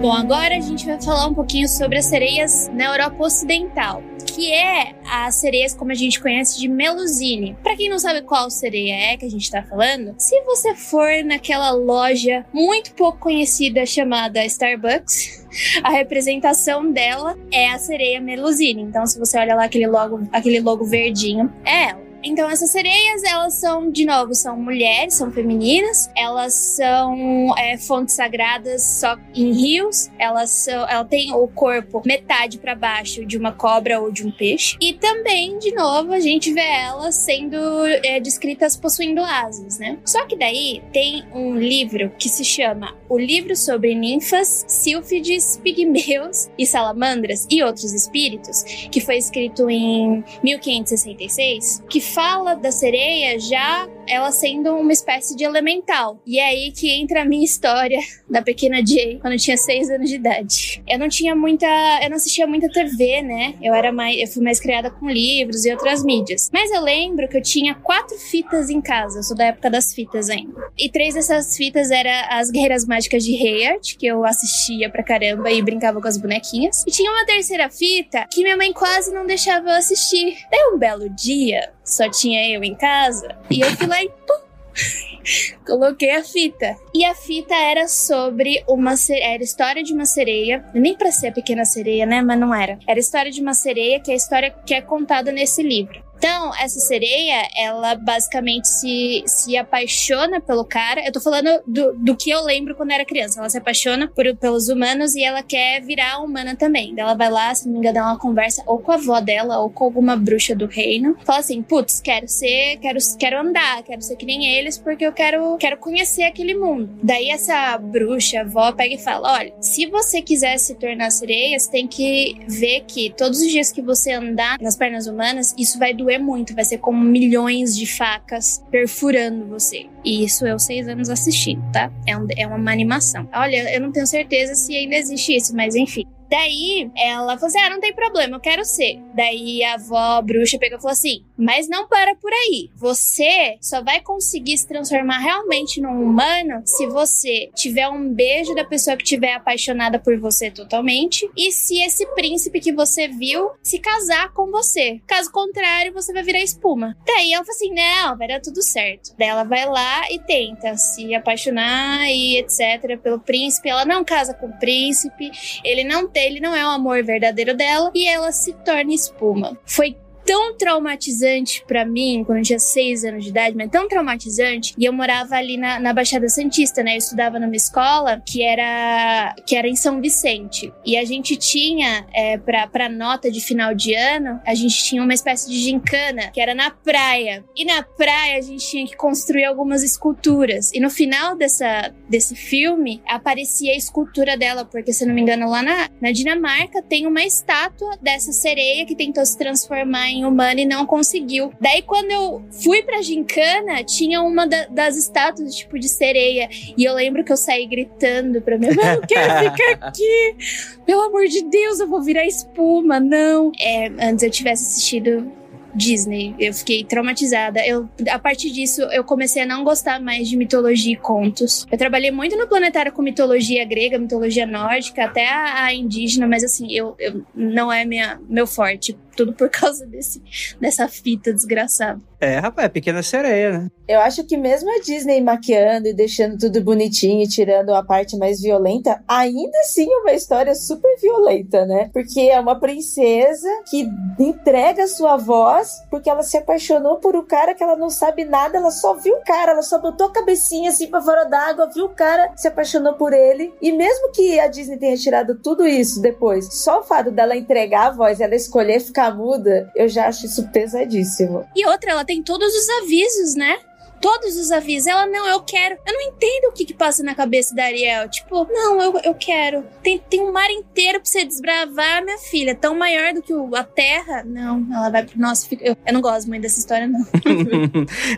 Bom, 0.00 0.12
agora 0.12 0.56
a 0.56 0.60
gente 0.60 0.84
vai 0.84 1.00
falar 1.00 1.28
um 1.28 1.34
pouquinho 1.34 1.68
sobre 1.68 1.98
as 1.98 2.06
sereias 2.06 2.68
na 2.74 2.86
Europa 2.86 3.22
Ocidental 3.24 4.02
que 4.34 4.52
é 4.52 4.94
as 5.04 5.34
sereias 5.36 5.74
como 5.74 5.90
a 5.90 5.94
gente 5.94 6.20
conhece 6.20 6.58
de 6.58 6.68
Melusine. 6.68 7.56
Para 7.62 7.76
quem 7.76 7.88
não 7.88 7.98
sabe 7.98 8.22
qual 8.22 8.50
sereia 8.50 9.12
é 9.12 9.16
que 9.16 9.26
a 9.26 9.30
gente 9.30 9.50
tá 9.50 9.62
falando, 9.62 10.14
se 10.18 10.40
você 10.42 10.74
for 10.74 11.22
naquela 11.24 11.70
loja 11.70 12.44
muito 12.52 12.94
pouco 12.94 13.18
conhecida 13.18 13.84
chamada 13.84 14.44
Starbucks, 14.44 15.46
a 15.84 15.90
representação 15.90 16.90
dela 16.90 17.38
é 17.52 17.70
a 17.70 17.78
sereia 17.78 18.20
Melusine. 18.20 18.82
Então, 18.82 19.06
se 19.06 19.18
você 19.18 19.38
olha 19.38 19.54
lá 19.54 19.64
aquele 19.64 19.86
logo, 19.86 20.26
aquele 20.32 20.60
logo 20.60 20.84
verdinho, 20.84 21.52
é 21.64 21.90
ela. 21.90 22.11
Então 22.22 22.48
essas 22.48 22.70
sereias, 22.70 23.22
elas 23.24 23.54
são, 23.54 23.90
de 23.90 24.04
novo, 24.04 24.34
são 24.34 24.56
mulheres, 24.56 25.14
são 25.14 25.30
femininas, 25.30 26.10
elas 26.16 26.54
são 26.54 27.54
é, 27.58 27.76
fontes 27.76 28.14
sagradas 28.14 28.82
só 29.00 29.16
em 29.34 29.52
rios, 29.52 30.10
elas 30.18 30.50
são, 30.50 30.88
ela 30.88 31.06
o 31.34 31.48
corpo 31.48 32.02
metade 32.06 32.58
para 32.58 32.74
baixo 32.74 33.26
de 33.26 33.36
uma 33.36 33.52
cobra 33.52 34.00
ou 34.00 34.10
de 34.10 34.26
um 34.26 34.30
peixe. 34.30 34.76
E 34.80 34.94
também, 34.94 35.58
de 35.58 35.74
novo, 35.74 36.12
a 36.12 36.20
gente 36.20 36.52
vê 36.52 36.60
elas 36.60 37.16
sendo 37.16 37.56
é, 38.02 38.18
descritas 38.18 38.76
possuindo 38.76 39.20
asas, 39.20 39.78
né? 39.78 39.98
Só 40.04 40.24
que 40.26 40.36
daí 40.36 40.82
tem 40.92 41.24
um 41.34 41.54
livro 41.54 42.10
que 42.18 42.28
se 42.28 42.44
chama 42.44 42.96
O 43.08 43.18
Livro 43.18 43.54
sobre 43.54 43.94
Ninfas, 43.94 44.64
Sílfides, 44.66 45.60
Pigmeus 45.62 46.48
e 46.56 46.66
Salamandras 46.66 47.46
e 47.50 47.62
Outros 47.62 47.92
Espíritos, 47.92 48.62
que 48.90 49.00
foi 49.00 49.16
escrito 49.16 49.68
em 49.68 50.24
1566, 50.42 51.84
que 51.88 52.00
fala 52.14 52.54
da 52.54 52.70
sereia 52.70 53.38
já 53.38 53.88
ela 54.06 54.32
sendo 54.32 54.74
uma 54.74 54.92
espécie 54.92 55.36
de 55.36 55.44
elemental. 55.44 56.20
E 56.26 56.38
é 56.38 56.48
aí 56.48 56.72
que 56.72 56.90
entra 56.90 57.22
a 57.22 57.24
minha 57.24 57.44
história 57.44 57.98
da 58.28 58.42
pequena 58.42 58.84
Jay, 58.84 59.18
quando 59.20 59.34
eu 59.34 59.38
tinha 59.38 59.56
seis 59.56 59.90
anos 59.90 60.08
de 60.08 60.16
idade. 60.16 60.82
Eu 60.88 60.98
não 60.98 61.08
tinha 61.08 61.34
muita. 61.34 61.66
Eu 62.02 62.10
não 62.10 62.16
assistia 62.16 62.46
muita 62.46 62.68
TV, 62.68 63.22
né? 63.22 63.54
Eu 63.62 63.74
era 63.74 63.92
mais. 63.92 64.20
Eu 64.20 64.26
fui 64.26 64.42
mais 64.42 64.60
criada 64.60 64.90
com 64.90 65.08
livros 65.08 65.64
e 65.64 65.70
outras 65.70 66.04
mídias. 66.04 66.50
Mas 66.52 66.70
eu 66.70 66.82
lembro 66.82 67.28
que 67.28 67.36
eu 67.36 67.42
tinha 67.42 67.74
quatro 67.74 68.16
fitas 68.18 68.70
em 68.70 68.80
casa. 68.80 69.20
Eu 69.20 69.22
sou 69.22 69.36
da 69.36 69.46
época 69.46 69.70
das 69.70 69.94
fitas 69.94 70.28
ainda. 70.28 70.60
E 70.78 70.90
três 70.90 71.14
dessas 71.14 71.56
fitas 71.56 71.90
eram 71.90 72.10
as 72.30 72.50
Guerreiras 72.50 72.86
Mágicas 72.86 73.24
de 73.24 73.34
Hayard, 73.36 73.96
que 73.96 74.06
eu 74.06 74.24
assistia 74.24 74.90
pra 74.90 75.02
caramba 75.02 75.50
e 75.50 75.62
brincava 75.62 76.00
com 76.00 76.08
as 76.08 76.16
bonequinhas. 76.16 76.84
E 76.86 76.90
tinha 76.90 77.10
uma 77.10 77.24
terceira 77.24 77.70
fita 77.70 78.26
que 78.30 78.42
minha 78.42 78.56
mãe 78.56 78.72
quase 78.72 79.12
não 79.12 79.26
deixava 79.26 79.70
eu 79.70 79.76
assistir. 79.76 80.36
Daí 80.50 80.72
um 80.74 80.78
belo 80.78 81.08
dia, 81.10 81.72
só 81.84 82.08
tinha 82.08 82.48
eu 82.48 82.62
em 82.62 82.74
casa, 82.74 83.36
e 83.50 83.60
eu 83.60 83.70
fui 83.76 83.86
lá 83.86 84.02
e 84.02 84.08
pum, 84.08 84.42
Coloquei 85.66 86.16
a 86.16 86.24
fita. 86.24 86.76
E 86.94 87.04
a 87.04 87.14
fita 87.14 87.54
era 87.54 87.88
sobre 87.88 88.62
uma 88.66 88.94
era 89.10 89.42
história 89.42 89.82
de 89.82 89.92
uma 89.92 90.04
sereia, 90.04 90.64
nem 90.74 90.96
para 90.96 91.12
ser 91.12 91.28
a 91.28 91.32
pequena 91.32 91.64
sereia, 91.64 92.06
né, 92.06 92.22
mas 92.22 92.38
não 92.38 92.54
era. 92.54 92.78
Era 92.86 92.98
história 92.98 93.30
de 93.30 93.40
uma 93.40 93.54
sereia, 93.54 94.00
que 94.00 94.10
é 94.10 94.14
a 94.14 94.16
história 94.16 94.50
que 94.50 94.74
é 94.74 94.80
contada 94.80 95.32
nesse 95.32 95.62
livro. 95.62 96.02
Então, 96.22 96.52
essa 96.54 96.78
sereia, 96.78 97.48
ela 97.56 97.96
basicamente 97.96 98.68
se, 98.68 99.24
se 99.26 99.56
apaixona 99.56 100.40
pelo 100.40 100.64
cara. 100.64 101.04
Eu 101.04 101.10
tô 101.10 101.20
falando 101.20 101.60
do, 101.66 101.94
do 101.94 102.16
que 102.16 102.30
eu 102.30 102.44
lembro 102.44 102.76
quando 102.76 102.92
era 102.92 103.04
criança. 103.04 103.40
Ela 103.40 103.50
se 103.50 103.58
apaixona 103.58 104.06
por, 104.06 104.24
pelos 104.36 104.68
humanos 104.68 105.16
e 105.16 105.24
ela 105.24 105.42
quer 105.42 105.82
virar 105.82 106.20
humana 106.20 106.54
também. 106.54 106.94
Ela 106.96 107.14
vai 107.14 107.28
lá, 107.28 107.52
se 107.52 107.66
não 107.66 107.72
me 107.72 107.78
engano, 107.80 107.98
ela 107.98 108.16
conversa 108.16 108.62
ou 108.68 108.78
com 108.78 108.92
a 108.92 108.94
avó 108.94 109.18
dela 109.18 109.58
ou 109.58 109.68
com 109.68 109.82
alguma 109.82 110.16
bruxa 110.16 110.54
do 110.54 110.66
reino. 110.66 111.16
Fala 111.24 111.40
assim: 111.40 111.60
putz, 111.60 112.00
quero 112.00 112.28
ser, 112.28 112.76
quero, 112.76 113.00
quero 113.18 113.40
andar, 113.40 113.82
quero 113.82 114.00
ser 114.00 114.14
que 114.14 114.24
nem 114.24 114.46
eles, 114.46 114.78
porque 114.78 115.04
eu 115.04 115.12
quero, 115.12 115.56
quero 115.56 115.76
conhecer 115.76 116.22
aquele 116.22 116.54
mundo. 116.54 116.88
Daí 117.02 117.30
essa 117.30 117.76
bruxa, 117.78 118.38
a 118.38 118.42
avó, 118.42 118.70
pega 118.70 118.94
e 118.94 118.98
fala: 118.98 119.38
olha, 119.38 119.52
se 119.60 119.86
você 119.86 120.22
quiser 120.22 120.56
se 120.58 120.76
tornar 120.76 121.10
sereia, 121.10 121.58
você 121.58 121.68
tem 121.68 121.88
que 121.88 122.36
ver 122.46 122.84
que 122.86 123.10
todos 123.10 123.40
os 123.40 123.50
dias 123.50 123.72
que 123.72 123.82
você 123.82 124.12
andar 124.12 124.60
nas 124.60 124.76
pernas 124.76 125.08
humanas, 125.08 125.52
isso 125.58 125.80
vai 125.80 125.92
doer 125.92 126.11
doer 126.12 126.22
muito, 126.22 126.54
vai 126.54 126.64
ser 126.64 126.78
como 126.78 127.02
milhões 127.02 127.76
de 127.76 127.86
facas 127.86 128.62
perfurando 128.70 129.46
você. 129.46 129.86
E 130.04 130.24
isso 130.24 130.46
eu 130.46 130.58
seis 130.58 130.88
anos 130.88 131.08
assistindo, 131.08 131.62
tá? 131.72 131.90
É, 132.06 132.16
um, 132.16 132.26
é 132.36 132.46
uma 132.46 132.70
animação. 132.70 133.28
Olha, 133.32 133.72
eu 133.74 133.80
não 133.80 133.92
tenho 133.92 134.06
certeza 134.06 134.54
se 134.54 134.76
ainda 134.76 134.96
existe 134.96 135.36
isso, 135.36 135.54
mas 135.54 135.74
enfim. 135.74 136.06
Daí 136.28 136.90
ela 136.96 137.36
falou 137.36 137.48
assim: 137.48 137.58
ah, 137.58 137.70
não 137.70 137.80
tem 137.80 137.92
problema, 137.92 138.36
eu 138.36 138.40
quero 138.40 138.64
ser. 138.64 139.00
Daí 139.14 139.62
a 139.62 139.74
avó 139.74 140.22
bruxa 140.22 140.58
pegou 140.58 140.78
e 140.78 140.80
falou 140.80 140.92
assim: 140.92 141.24
mas 141.42 141.68
não 141.68 141.86
para 141.86 142.14
por 142.16 142.32
aí. 142.32 142.70
Você 142.76 143.56
só 143.60 143.82
vai 143.82 144.00
conseguir 144.00 144.56
se 144.56 144.66
transformar 144.66 145.18
realmente 145.18 145.80
num 145.80 146.02
humano 146.02 146.62
se 146.64 146.86
você 146.86 147.50
tiver 147.54 147.88
um 147.88 148.12
beijo 148.12 148.54
da 148.54 148.64
pessoa 148.64 148.96
que 148.96 149.02
estiver 149.02 149.34
apaixonada 149.34 149.98
por 149.98 150.18
você 150.18 150.50
totalmente 150.50 151.30
e 151.36 151.52
se 151.52 151.82
esse 151.82 152.06
príncipe 152.14 152.60
que 152.60 152.72
você 152.72 153.08
viu 153.08 153.50
se 153.62 153.78
casar 153.78 154.32
com 154.32 154.50
você. 154.50 155.00
Caso 155.06 155.30
contrário, 155.30 155.92
você 155.92 156.12
vai 156.12 156.22
virar 156.22 156.40
espuma. 156.40 156.96
Daí 157.06 157.32
ela 157.32 157.44
falou 157.44 157.56
assim: 157.56 157.74
não, 157.74 158.16
vai 158.16 158.28
dar 158.28 158.40
tudo 158.40 158.62
certo. 158.62 159.14
Daí 159.18 159.28
ela 159.28 159.44
vai 159.44 159.66
lá 159.66 160.10
e 160.10 160.18
tenta 160.18 160.76
se 160.76 161.14
apaixonar 161.14 162.08
e 162.10 162.38
etc. 162.38 162.98
pelo 163.02 163.18
príncipe. 163.18 163.68
Ela 163.68 163.84
não 163.84 164.04
casa 164.04 164.34
com 164.34 164.46
o 164.46 164.58
príncipe, 164.58 165.30
ele 165.62 165.84
não 165.84 166.08
tem 166.08 166.22
ele 166.22 166.40
não 166.40 166.54
é 166.54 166.64
o 166.64 166.70
amor 166.70 167.02
verdadeiro 167.02 167.54
dela 167.54 167.90
e 167.94 168.06
ela 168.06 168.32
se 168.32 168.52
torna 168.64 168.94
espuma. 168.94 169.58
Foi 169.64 169.96
tão 170.24 170.56
traumatizante 170.56 171.64
para 171.66 171.84
mim, 171.84 172.22
quando 172.24 172.38
eu 172.38 172.44
tinha 172.44 172.58
seis 172.58 173.04
anos 173.04 173.24
de 173.24 173.30
idade, 173.30 173.56
mas 173.56 173.70
tão 173.70 173.88
traumatizante. 173.88 174.74
E 174.78 174.84
eu 174.84 174.92
morava 174.92 175.36
ali 175.36 175.56
na, 175.56 175.78
na 175.78 175.92
Baixada 175.92 176.28
Santista, 176.28 176.82
né? 176.82 176.94
Eu 176.94 176.98
estudava 176.98 177.38
numa 177.38 177.56
escola 177.56 178.22
que 178.24 178.42
era, 178.42 179.34
que 179.46 179.56
era 179.56 179.68
em 179.68 179.76
São 179.76 180.00
Vicente. 180.00 180.72
E 180.84 180.96
a 180.96 181.04
gente 181.04 181.36
tinha, 181.36 182.06
é, 182.12 182.38
pra, 182.38 182.66
pra 182.66 182.88
nota 182.88 183.30
de 183.30 183.40
final 183.40 183.74
de 183.74 183.94
ano, 183.94 184.40
a 184.46 184.54
gente 184.54 184.82
tinha 184.84 185.02
uma 185.02 185.14
espécie 185.14 185.50
de 185.50 185.58
gincana, 185.58 186.30
que 186.30 186.40
era 186.40 186.54
na 186.54 186.70
praia. 186.70 187.44
E 187.56 187.64
na 187.64 187.82
praia 187.82 188.38
a 188.38 188.40
gente 188.40 188.66
tinha 188.66 188.86
que 188.86 188.96
construir 188.96 189.44
algumas 189.44 189.82
esculturas. 189.82 190.72
E 190.72 190.80
no 190.80 190.90
final 190.90 191.36
dessa, 191.36 191.92
desse 192.08 192.34
filme, 192.34 193.02
aparecia 193.06 193.72
a 193.72 193.76
escultura 193.76 194.36
dela, 194.36 194.64
porque 194.64 194.92
se 194.92 195.04
não 195.04 195.14
me 195.14 195.22
engano, 195.22 195.48
lá 195.48 195.62
na, 195.62 195.88
na 196.00 196.12
Dinamarca 196.12 196.82
tem 196.82 197.06
uma 197.06 197.22
estátua 197.22 197.96
dessa 198.00 198.32
sereia 198.32 198.86
que 198.86 198.94
tentou 198.94 199.24
se 199.24 199.36
transformar 199.36 200.11
em 200.12 200.24
humana 200.24 200.60
e 200.60 200.64
não 200.64 200.86
conseguiu. 200.86 201.52
Daí, 201.60 201.82
quando 201.82 202.10
eu 202.10 202.42
fui 202.62 202.82
pra 202.82 203.02
gincana, 203.02 203.82
tinha 203.84 204.22
uma 204.22 204.46
da, 204.46 204.66
das 204.66 204.96
estátuas, 204.96 205.54
tipo, 205.54 205.78
de 205.78 205.88
sereia. 205.88 206.48
E 206.76 206.84
eu 206.84 206.94
lembro 206.94 207.24
que 207.24 207.32
eu 207.32 207.36
saí 207.36 207.66
gritando 207.66 208.40
pra 208.40 208.58
mãe, 208.58 208.68
eu 208.68 208.76
não 208.76 209.00
quero 209.02 209.50
ficar 209.50 209.88
aqui. 209.88 210.36
Pelo 210.84 211.02
amor 211.02 211.26
de 211.26 211.42
Deus, 211.44 211.80
eu 211.80 211.88
vou 211.88 212.02
virar 212.02 212.26
espuma. 212.26 213.00
Não. 213.00 213.52
É, 213.60 213.88
antes 214.00 214.22
eu 214.22 214.30
tivesse 214.30 214.62
assistido 214.62 215.30
Disney. 215.74 216.34
Eu 216.38 216.52
fiquei 216.52 216.84
traumatizada. 216.84 217.66
Eu, 217.66 217.88
a 218.10 218.18
partir 218.18 218.50
disso, 218.50 218.82
eu 218.82 219.04
comecei 219.04 219.42
a 219.42 219.46
não 219.46 219.64
gostar 219.64 220.00
mais 220.00 220.28
de 220.28 220.36
mitologia 220.36 220.92
e 220.92 220.96
contos. 220.96 221.66
Eu 221.70 221.78
trabalhei 221.78 222.10
muito 222.10 222.36
no 222.36 222.46
planetário 222.46 222.92
com 222.92 223.02
mitologia 223.02 223.64
grega, 223.64 223.98
mitologia 223.98 224.46
nórdica, 224.46 225.04
até 225.04 225.26
a, 225.28 225.64
a 225.64 225.74
indígena, 225.74 226.26
mas 226.26 226.44
assim, 226.44 226.72
eu, 226.72 226.94
eu 226.98 227.24
não 227.34 227.72
é 227.72 227.84
minha, 227.84 228.20
meu 228.28 228.46
forte. 228.46 228.96
Tudo 229.16 229.32
por 229.32 229.48
causa 229.50 229.86
desse, 229.86 230.22
dessa 230.60 230.88
fita 230.88 231.32
desgraçada. 231.32 232.00
É, 232.22 232.38
rapaz, 232.38 232.66
é 232.66 232.68
pequena 232.68 233.02
sereia, 233.02 233.58
né? 233.58 233.70
Eu 233.88 234.00
acho 234.00 234.22
que 234.24 234.36
mesmo 234.36 234.70
a 234.70 234.80
Disney 234.80 235.20
maquiando 235.20 235.88
e 235.88 235.92
deixando 235.92 236.38
tudo 236.38 236.62
bonitinho 236.62 237.20
e 237.20 237.28
tirando 237.28 237.74
a 237.74 237.82
parte 237.82 238.16
mais 238.16 238.40
violenta, 238.40 239.02
ainda 239.08 239.58
assim 239.58 239.92
é 239.92 239.96
uma 239.98 240.12
história 240.12 240.54
super 240.54 240.96
violenta, 241.00 241.66
né? 241.66 241.90
Porque 241.92 242.20
é 242.20 242.38
uma 242.38 242.58
princesa 242.58 243.48
que 243.68 243.88
entrega 244.20 244.86
sua 244.86 245.16
voz 245.16 245.82
porque 245.90 246.08
ela 246.08 246.22
se 246.22 246.36
apaixonou 246.36 246.98
por 246.98 247.16
um 247.16 247.24
cara 247.24 247.54
que 247.54 247.62
ela 247.62 247.74
não 247.74 247.90
sabe 247.90 248.24
nada, 248.24 248.56
ela 248.56 248.70
só 248.70 248.94
viu 248.94 249.16
o 249.16 249.24
cara, 249.24 249.50
ela 249.50 249.62
só 249.62 249.80
botou 249.80 250.06
a 250.06 250.12
cabecinha 250.12 250.70
assim 250.70 250.86
pra 250.86 251.02
fora 251.02 251.24
d'água, 251.24 251.70
viu 251.74 251.86
o 251.86 251.94
cara, 251.94 252.32
se 252.36 252.46
apaixonou 252.46 252.94
por 252.94 253.12
ele. 253.12 253.52
E 253.60 253.72
mesmo 253.72 254.12
que 254.12 254.38
a 254.38 254.46
Disney 254.46 254.78
tenha 254.78 254.96
tirado 254.96 255.34
tudo 255.34 255.66
isso 255.66 256.00
depois, 256.00 256.54
só 256.54 256.80
o 256.80 256.84
fato 256.84 257.10
dela 257.10 257.36
entregar 257.36 257.88
a 257.88 257.90
voz, 257.90 258.20
ela 258.20 258.36
escolher 258.36 258.78
ficar 258.78 259.01
muda, 259.10 259.70
eu 259.74 259.88
já 259.88 260.06
acho 260.06 260.26
isso 260.26 260.48
pesadíssimo. 260.48 261.46
E 261.54 261.66
outra, 261.66 261.92
ela 261.92 262.04
tem 262.04 262.22
todos 262.22 262.54
os 262.54 262.68
avisos, 262.82 263.34
né? 263.34 263.58
Todos 264.02 264.36
os 264.36 264.50
avisos. 264.50 264.88
Ela, 264.88 265.06
não, 265.06 265.26
eu 265.28 265.40
quero. 265.40 265.76
Eu 265.86 265.94
não 265.94 266.00
entendo 266.02 266.50
o 266.50 266.52
que 266.52 266.64
que 266.64 266.74
passa 266.74 267.02
na 267.04 267.14
cabeça 267.14 267.54
da 267.54 267.64
Ariel. 267.64 268.10
Tipo, 268.10 268.46
não, 268.52 268.82
eu, 268.82 269.00
eu 269.04 269.14
quero. 269.14 269.64
Tem, 269.82 269.98
tem 270.10 270.20
um 270.20 270.32
mar 270.32 270.50
inteiro 270.50 271.00
pra 271.00 271.08
você 271.08 271.24
desbravar, 271.24 272.04
minha 272.04 272.18
filha. 272.18 272.54
Tão 272.54 272.76
maior 272.76 273.14
do 273.14 273.22
que 273.22 273.32
o, 273.32 273.54
a 273.54 273.62
Terra. 273.62 274.24
Não, 274.26 274.66
ela 274.70 274.90
vai 274.90 275.04
pro. 275.04 275.22
Fica, 275.48 275.64
eu, 275.64 275.76
eu 275.86 275.94
não 275.94 276.00
gosto 276.00 276.28
muito 276.28 276.42
dessa 276.42 276.58
história, 276.58 276.88
não. 276.88 277.00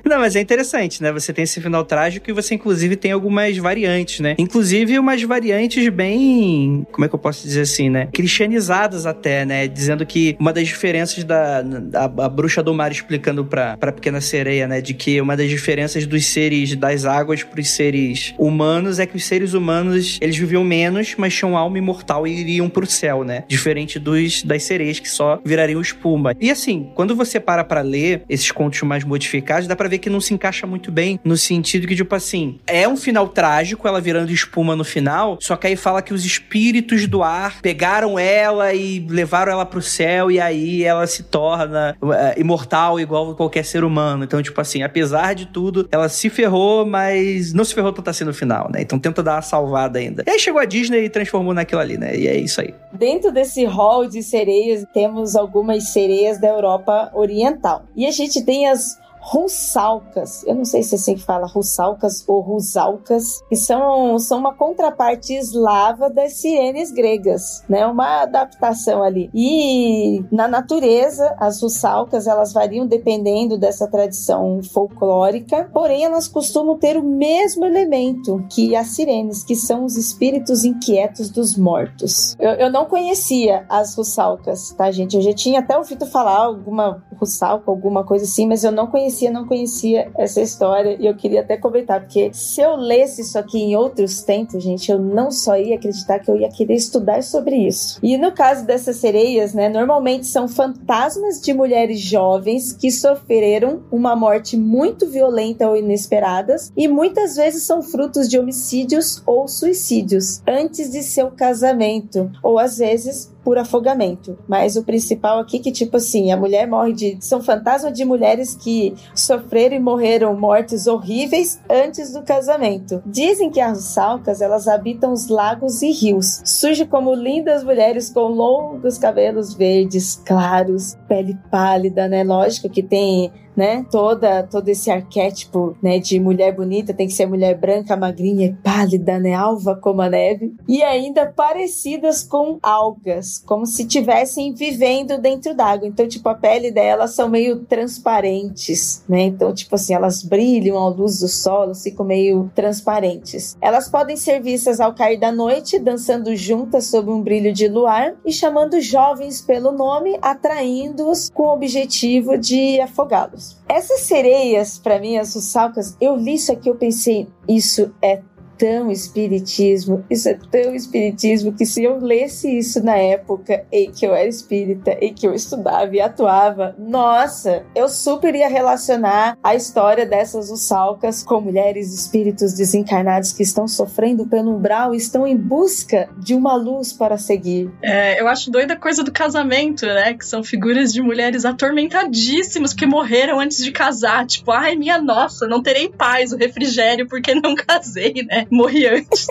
não, 0.04 0.18
mas 0.18 0.34
é 0.34 0.40
interessante, 0.40 1.02
né? 1.02 1.12
Você 1.12 1.32
tem 1.32 1.44
esse 1.44 1.60
final 1.60 1.84
trágico 1.84 2.30
e 2.30 2.32
você, 2.32 2.54
inclusive, 2.54 2.96
tem 2.96 3.12
algumas 3.12 3.56
variantes, 3.58 4.20
né? 4.20 4.34
Inclusive, 4.38 4.98
umas 4.98 5.22
variantes 5.22 5.86
bem. 5.90 6.86
Como 6.90 7.04
é 7.04 7.08
que 7.08 7.14
eu 7.14 7.18
posso 7.18 7.46
dizer 7.46 7.60
assim, 7.60 7.90
né? 7.90 8.08
Cristianizadas 8.12 9.04
até, 9.04 9.44
né? 9.44 9.68
Dizendo 9.68 10.06
que 10.06 10.34
uma 10.40 10.52
das 10.52 10.66
diferenças 10.66 11.22
da. 11.24 11.60
da 11.60 12.04
a, 12.04 12.28
bruxa 12.28 12.62
do 12.62 12.72
mar 12.72 12.90
explicando 12.90 13.44
pra, 13.44 13.76
pra 13.76 13.92
pequena 13.92 14.20
sereia, 14.20 14.66
né? 14.66 14.80
De 14.80 14.94
que 14.94 15.20
uma 15.20 15.36
das 15.36 15.48
diferenças 15.48 15.73
diferenças 15.74 16.06
dos 16.06 16.26
seres 16.26 16.76
das 16.76 17.04
águas 17.04 17.42
para 17.42 17.60
os 17.60 17.68
seres 17.70 18.32
humanos 18.38 19.00
é 19.00 19.06
que 19.06 19.16
os 19.16 19.24
seres 19.24 19.54
humanos 19.54 20.18
eles 20.20 20.36
viviam 20.36 20.62
menos, 20.62 21.16
mas 21.18 21.34
tinham 21.34 21.56
alma 21.56 21.76
imortal 21.76 22.28
e 22.28 22.30
iriam 22.30 22.68
para 22.68 22.84
o 22.84 22.86
céu, 22.86 23.24
né? 23.24 23.42
Diferente 23.48 23.98
dos 23.98 24.44
das 24.44 24.62
sereias 24.62 25.00
que 25.00 25.08
só 25.08 25.40
virariam 25.44 25.80
espuma. 25.80 26.32
E 26.40 26.48
assim, 26.48 26.92
quando 26.94 27.16
você 27.16 27.40
para 27.40 27.64
para 27.64 27.80
ler 27.80 28.22
esses 28.28 28.52
contos 28.52 28.80
mais 28.82 29.02
modificados, 29.02 29.66
dá 29.66 29.74
para 29.74 29.88
ver 29.88 29.98
que 29.98 30.08
não 30.08 30.20
se 30.20 30.32
encaixa 30.32 30.64
muito 30.64 30.92
bem 30.92 31.18
no 31.24 31.36
sentido 31.36 31.88
que 31.88 31.96
tipo 31.96 32.14
assim, 32.14 32.60
é 32.68 32.86
um 32.86 32.96
final 32.96 33.26
trágico 33.26 33.88
ela 33.88 34.00
virando 34.00 34.30
espuma 34.30 34.76
no 34.76 34.84
final, 34.84 35.38
só 35.40 35.56
que 35.56 35.66
aí 35.66 35.74
fala 35.74 36.02
que 36.02 36.14
os 36.14 36.24
espíritos 36.24 37.08
do 37.08 37.20
ar 37.20 37.60
pegaram 37.60 38.16
ela 38.16 38.72
e 38.72 39.04
levaram 39.08 39.50
ela 39.50 39.66
para 39.66 39.80
o 39.80 39.82
céu 39.82 40.30
e 40.30 40.38
aí 40.38 40.84
ela 40.84 41.06
se 41.08 41.24
torna 41.24 41.96
uh, 42.00 42.40
imortal 42.40 43.00
igual 43.00 43.34
qualquer 43.34 43.64
ser 43.64 43.82
humano. 43.82 44.22
Então, 44.22 44.40
tipo 44.40 44.60
assim, 44.60 44.84
apesar 44.84 45.34
de 45.34 45.46
tudo 45.46 45.63
tudo. 45.64 45.88
Ela 45.90 46.10
se 46.10 46.28
ferrou, 46.28 46.84
mas 46.84 47.54
não 47.54 47.64
se 47.64 47.74
ferrou 47.74 47.90
tanto 47.90 48.10
assim 48.10 48.24
no 48.24 48.34
final, 48.34 48.70
né? 48.70 48.82
Então 48.82 48.98
tenta 48.98 49.22
dar 49.22 49.36
uma 49.36 49.42
salvada 49.42 49.98
ainda. 49.98 50.22
E 50.26 50.30
aí 50.30 50.38
chegou 50.38 50.60
a 50.60 50.66
Disney 50.66 51.04
e 51.04 51.08
transformou 51.08 51.54
naquilo 51.54 51.80
ali, 51.80 51.96
né? 51.96 52.14
E 52.14 52.26
é 52.26 52.36
isso 52.36 52.60
aí. 52.60 52.74
Dentro 52.92 53.32
desse 53.32 53.64
hall 53.64 54.06
de 54.06 54.22
sereias, 54.22 54.84
temos 54.92 55.34
algumas 55.34 55.88
sereias 55.88 56.38
da 56.38 56.48
Europa 56.48 57.10
Oriental. 57.14 57.84
E 57.96 58.04
a 58.04 58.10
gente 58.10 58.44
tem 58.44 58.68
as 58.68 58.98
russalcas. 59.24 60.44
Eu 60.46 60.54
não 60.54 60.66
sei 60.66 60.82
se 60.82 60.94
é 60.94 60.98
assim 60.98 61.16
fala 61.16 61.46
russalcas 61.46 62.22
ou 62.28 62.40
rusalcas, 62.40 63.42
que 63.48 63.56
são, 63.56 64.18
são 64.18 64.38
uma 64.38 64.54
contraparte 64.54 65.34
eslava 65.34 66.10
das 66.10 66.34
sirenes 66.34 66.92
gregas, 66.92 67.64
né? 67.68 67.86
Uma 67.86 68.22
adaptação 68.22 69.02
ali. 69.02 69.30
E 69.34 70.22
na 70.30 70.46
natureza, 70.46 71.34
as 71.38 71.62
russalcas, 71.62 72.26
elas 72.26 72.52
variam 72.52 72.86
dependendo 72.86 73.56
dessa 73.56 73.88
tradição 73.88 74.60
folclórica, 74.62 75.70
porém 75.72 76.04
elas 76.04 76.28
costumam 76.28 76.76
ter 76.76 76.98
o 76.98 77.02
mesmo 77.02 77.64
elemento 77.64 78.44
que 78.50 78.76
as 78.76 78.88
sirenes, 78.88 79.42
que 79.42 79.56
são 79.56 79.84
os 79.84 79.96
espíritos 79.96 80.64
inquietos 80.64 81.30
dos 81.30 81.56
mortos. 81.56 82.36
Eu, 82.38 82.50
eu 82.52 82.70
não 82.70 82.84
conhecia 82.84 83.64
as 83.70 83.94
russalcas, 83.94 84.70
tá, 84.72 84.90
gente? 84.90 85.16
Eu 85.16 85.22
já 85.22 85.32
tinha 85.32 85.60
até 85.60 85.78
ouvido 85.78 86.04
falar 86.04 86.44
alguma 86.44 87.02
russalca, 87.18 87.70
alguma 87.70 88.04
coisa 88.04 88.24
assim, 88.24 88.46
mas 88.46 88.62
eu 88.62 88.72
não 88.72 88.86
conhecia 88.86 89.13
conhecia, 89.14 89.30
não 89.30 89.46
conhecia 89.46 90.10
essa 90.18 90.40
história 90.40 90.96
e 90.98 91.06
eu 91.06 91.14
queria 91.14 91.40
até 91.40 91.56
comentar, 91.56 92.00
porque 92.00 92.30
se 92.32 92.60
eu 92.60 92.74
lesse 92.74 93.22
isso 93.22 93.38
aqui 93.38 93.58
em 93.58 93.76
outros 93.76 94.22
tempos, 94.22 94.62
gente, 94.62 94.90
eu 94.90 94.98
não 94.98 95.30
só 95.30 95.56
ia 95.56 95.76
acreditar 95.76 96.18
que 96.18 96.30
eu 96.30 96.36
ia 96.36 96.48
querer 96.48 96.74
estudar 96.74 97.22
sobre 97.22 97.56
isso. 97.56 97.98
E 98.02 98.16
no 98.16 98.32
caso 98.32 98.66
dessas 98.66 98.96
sereias, 98.96 99.54
né, 99.54 99.68
normalmente 99.68 100.26
são 100.26 100.48
fantasmas 100.48 101.40
de 101.40 101.52
mulheres 101.52 102.00
jovens 102.00 102.72
que 102.72 102.90
sofreram 102.90 103.82
uma 103.90 104.16
morte 104.16 104.56
muito 104.56 105.08
violenta 105.08 105.68
ou 105.68 105.76
inesperadas 105.76 106.72
e 106.76 106.88
muitas 106.88 107.36
vezes 107.36 107.62
são 107.62 107.82
frutos 107.82 108.28
de 108.28 108.38
homicídios 108.38 109.22
ou 109.26 109.46
suicídios 109.46 110.42
antes 110.46 110.90
de 110.90 111.02
seu 111.02 111.30
casamento, 111.30 112.30
ou 112.42 112.58
às 112.58 112.78
vezes 112.78 113.33
por 113.44 113.58
afogamento. 113.58 114.38
Mas 114.48 114.76
o 114.76 114.82
principal 114.82 115.38
aqui 115.38 115.58
que 115.58 115.70
tipo 115.70 115.98
assim, 115.98 116.32
a 116.32 116.36
mulher 116.36 116.66
morre 116.66 116.92
de 116.92 117.18
são 117.20 117.42
fantasmas 117.42 117.92
de 117.92 118.04
mulheres 118.04 118.54
que 118.54 118.94
sofreram 119.14 119.76
e 119.76 119.80
morreram 119.80 120.34
mortes 120.34 120.86
horríveis 120.86 121.60
antes 121.70 122.12
do 122.12 122.22
casamento. 122.22 123.02
Dizem 123.04 123.50
que 123.50 123.60
as 123.60 123.84
salcas 123.84 124.40
elas 124.40 124.66
habitam 124.66 125.12
os 125.12 125.28
lagos 125.28 125.82
e 125.82 125.90
rios. 125.92 126.40
Surge 126.44 126.86
como 126.86 127.14
lindas 127.14 127.62
mulheres 127.62 128.10
com 128.10 128.28
longos 128.28 128.98
cabelos 128.98 129.54
verdes 129.54 130.20
claros, 130.24 130.96
pele 131.06 131.36
pálida, 131.50 132.08
né? 132.08 132.24
Lógico 132.24 132.68
que 132.68 132.82
tem 132.82 133.30
né? 133.56 133.84
Toda, 133.90 134.42
todo 134.42 134.68
esse 134.68 134.90
arquétipo, 134.90 135.76
né, 135.82 135.98
de 135.98 136.18
mulher 136.18 136.54
bonita 136.54 136.94
tem 136.94 137.06
que 137.06 137.12
ser 137.12 137.26
mulher 137.26 137.58
branca, 137.58 137.96
magrinha 137.96 138.46
e 138.46 138.52
pálida, 138.52 139.18
né, 139.18 139.34
alva 139.34 139.76
como 139.76 140.02
a 140.02 140.08
neve, 140.08 140.54
e 140.68 140.82
ainda 140.82 141.26
parecidas 141.26 142.22
com 142.22 142.58
algas, 142.62 143.42
como 143.46 143.66
se 143.66 143.82
estivessem 143.82 144.52
vivendo 144.52 145.18
dentro 145.18 145.54
d'água. 145.54 145.86
Então, 145.86 146.06
tipo, 146.06 146.28
a 146.28 146.34
pele 146.34 146.70
delas 146.70 147.14
são 147.14 147.28
meio 147.28 147.60
transparentes, 147.60 149.02
né? 149.08 149.22
Então, 149.22 149.52
tipo 149.54 149.74
assim, 149.74 149.94
elas 149.94 150.22
brilham 150.22 150.78
à 150.78 150.88
luz 150.88 151.20
do 151.20 151.28
sol, 151.28 151.74
ficam 151.74 152.04
meio 152.04 152.50
transparentes. 152.54 153.56
Elas 153.60 153.88
podem 153.88 154.16
ser 154.16 154.40
vistas 154.40 154.80
ao 154.80 154.94
cair 154.94 155.18
da 155.18 155.32
noite, 155.32 155.78
dançando 155.78 156.34
juntas 156.34 156.86
sob 156.86 157.10
um 157.10 157.22
brilho 157.22 157.52
de 157.52 157.68
luar 157.68 158.14
e 158.24 158.32
chamando 158.32 158.80
jovens 158.80 159.40
pelo 159.40 159.72
nome, 159.72 160.18
atraindo-os 160.20 161.30
com 161.30 161.44
o 161.44 161.54
objetivo 161.54 162.36
de 162.38 162.80
afogá-los. 162.80 163.43
Essas 163.68 164.00
sereias, 164.00 164.78
para 164.78 165.00
mim, 165.00 165.16
as 165.16 165.34
russalcas, 165.34 165.96
eu 166.00 166.16
li 166.16 166.34
isso 166.34 166.52
aqui, 166.52 166.68
eu 166.68 166.76
pensei, 166.76 167.28
isso 167.48 167.92
é 168.00 168.22
tão 168.58 168.90
espiritismo, 168.90 170.04
isso 170.10 170.28
é 170.28 170.38
tão 170.50 170.74
espiritismo 170.74 171.52
que 171.52 171.66
se 171.66 171.82
eu 171.84 171.98
lesse 171.98 172.58
isso 172.58 172.82
na 172.82 172.96
época 172.96 173.64
em 173.70 173.90
que 173.90 174.06
eu 174.06 174.14
era 174.14 174.28
espírita, 174.28 174.96
em 175.00 175.12
que 175.12 175.26
eu 175.26 175.34
estudava 175.34 175.94
e 175.94 176.00
atuava, 176.00 176.74
nossa, 176.78 177.64
eu 177.74 177.88
super 177.88 178.34
ia 178.34 178.48
relacionar 178.48 179.38
a 179.42 179.54
história 179.54 180.06
dessas 180.06 180.50
ussalcas 180.50 181.22
com 181.22 181.40
mulheres 181.40 181.92
espíritos 181.92 182.54
desencarnados 182.54 183.32
que 183.32 183.42
estão 183.42 183.66
sofrendo 183.66 184.26
pelo 184.26 184.56
umbral 184.56 184.94
e 184.94 184.98
estão 184.98 185.26
em 185.26 185.36
busca 185.36 186.08
de 186.18 186.34
uma 186.34 186.54
luz 186.54 186.92
para 186.92 187.18
seguir. 187.18 187.70
É, 187.82 188.20
eu 188.20 188.28
acho 188.28 188.50
doida 188.50 188.74
a 188.74 188.76
coisa 188.76 189.02
do 189.02 189.12
casamento, 189.12 189.86
né? 189.86 190.14
Que 190.14 190.26
são 190.26 190.42
figuras 190.42 190.92
de 190.92 191.02
mulheres 191.02 191.44
atormentadíssimas 191.44 192.72
que 192.72 192.86
morreram 192.86 193.40
antes 193.40 193.62
de 193.62 193.72
casar. 193.72 194.26
Tipo, 194.26 194.50
ai, 194.50 194.76
minha 194.76 195.00
nossa, 195.00 195.46
não 195.46 195.62
terei 195.62 195.88
paz, 195.88 196.32
o 196.32 196.36
refrigério 196.36 197.08
porque 197.08 197.34
não 197.34 197.54
casei, 197.66 198.24
né? 198.26 198.43
morri 198.50 198.86
antes. 198.86 199.26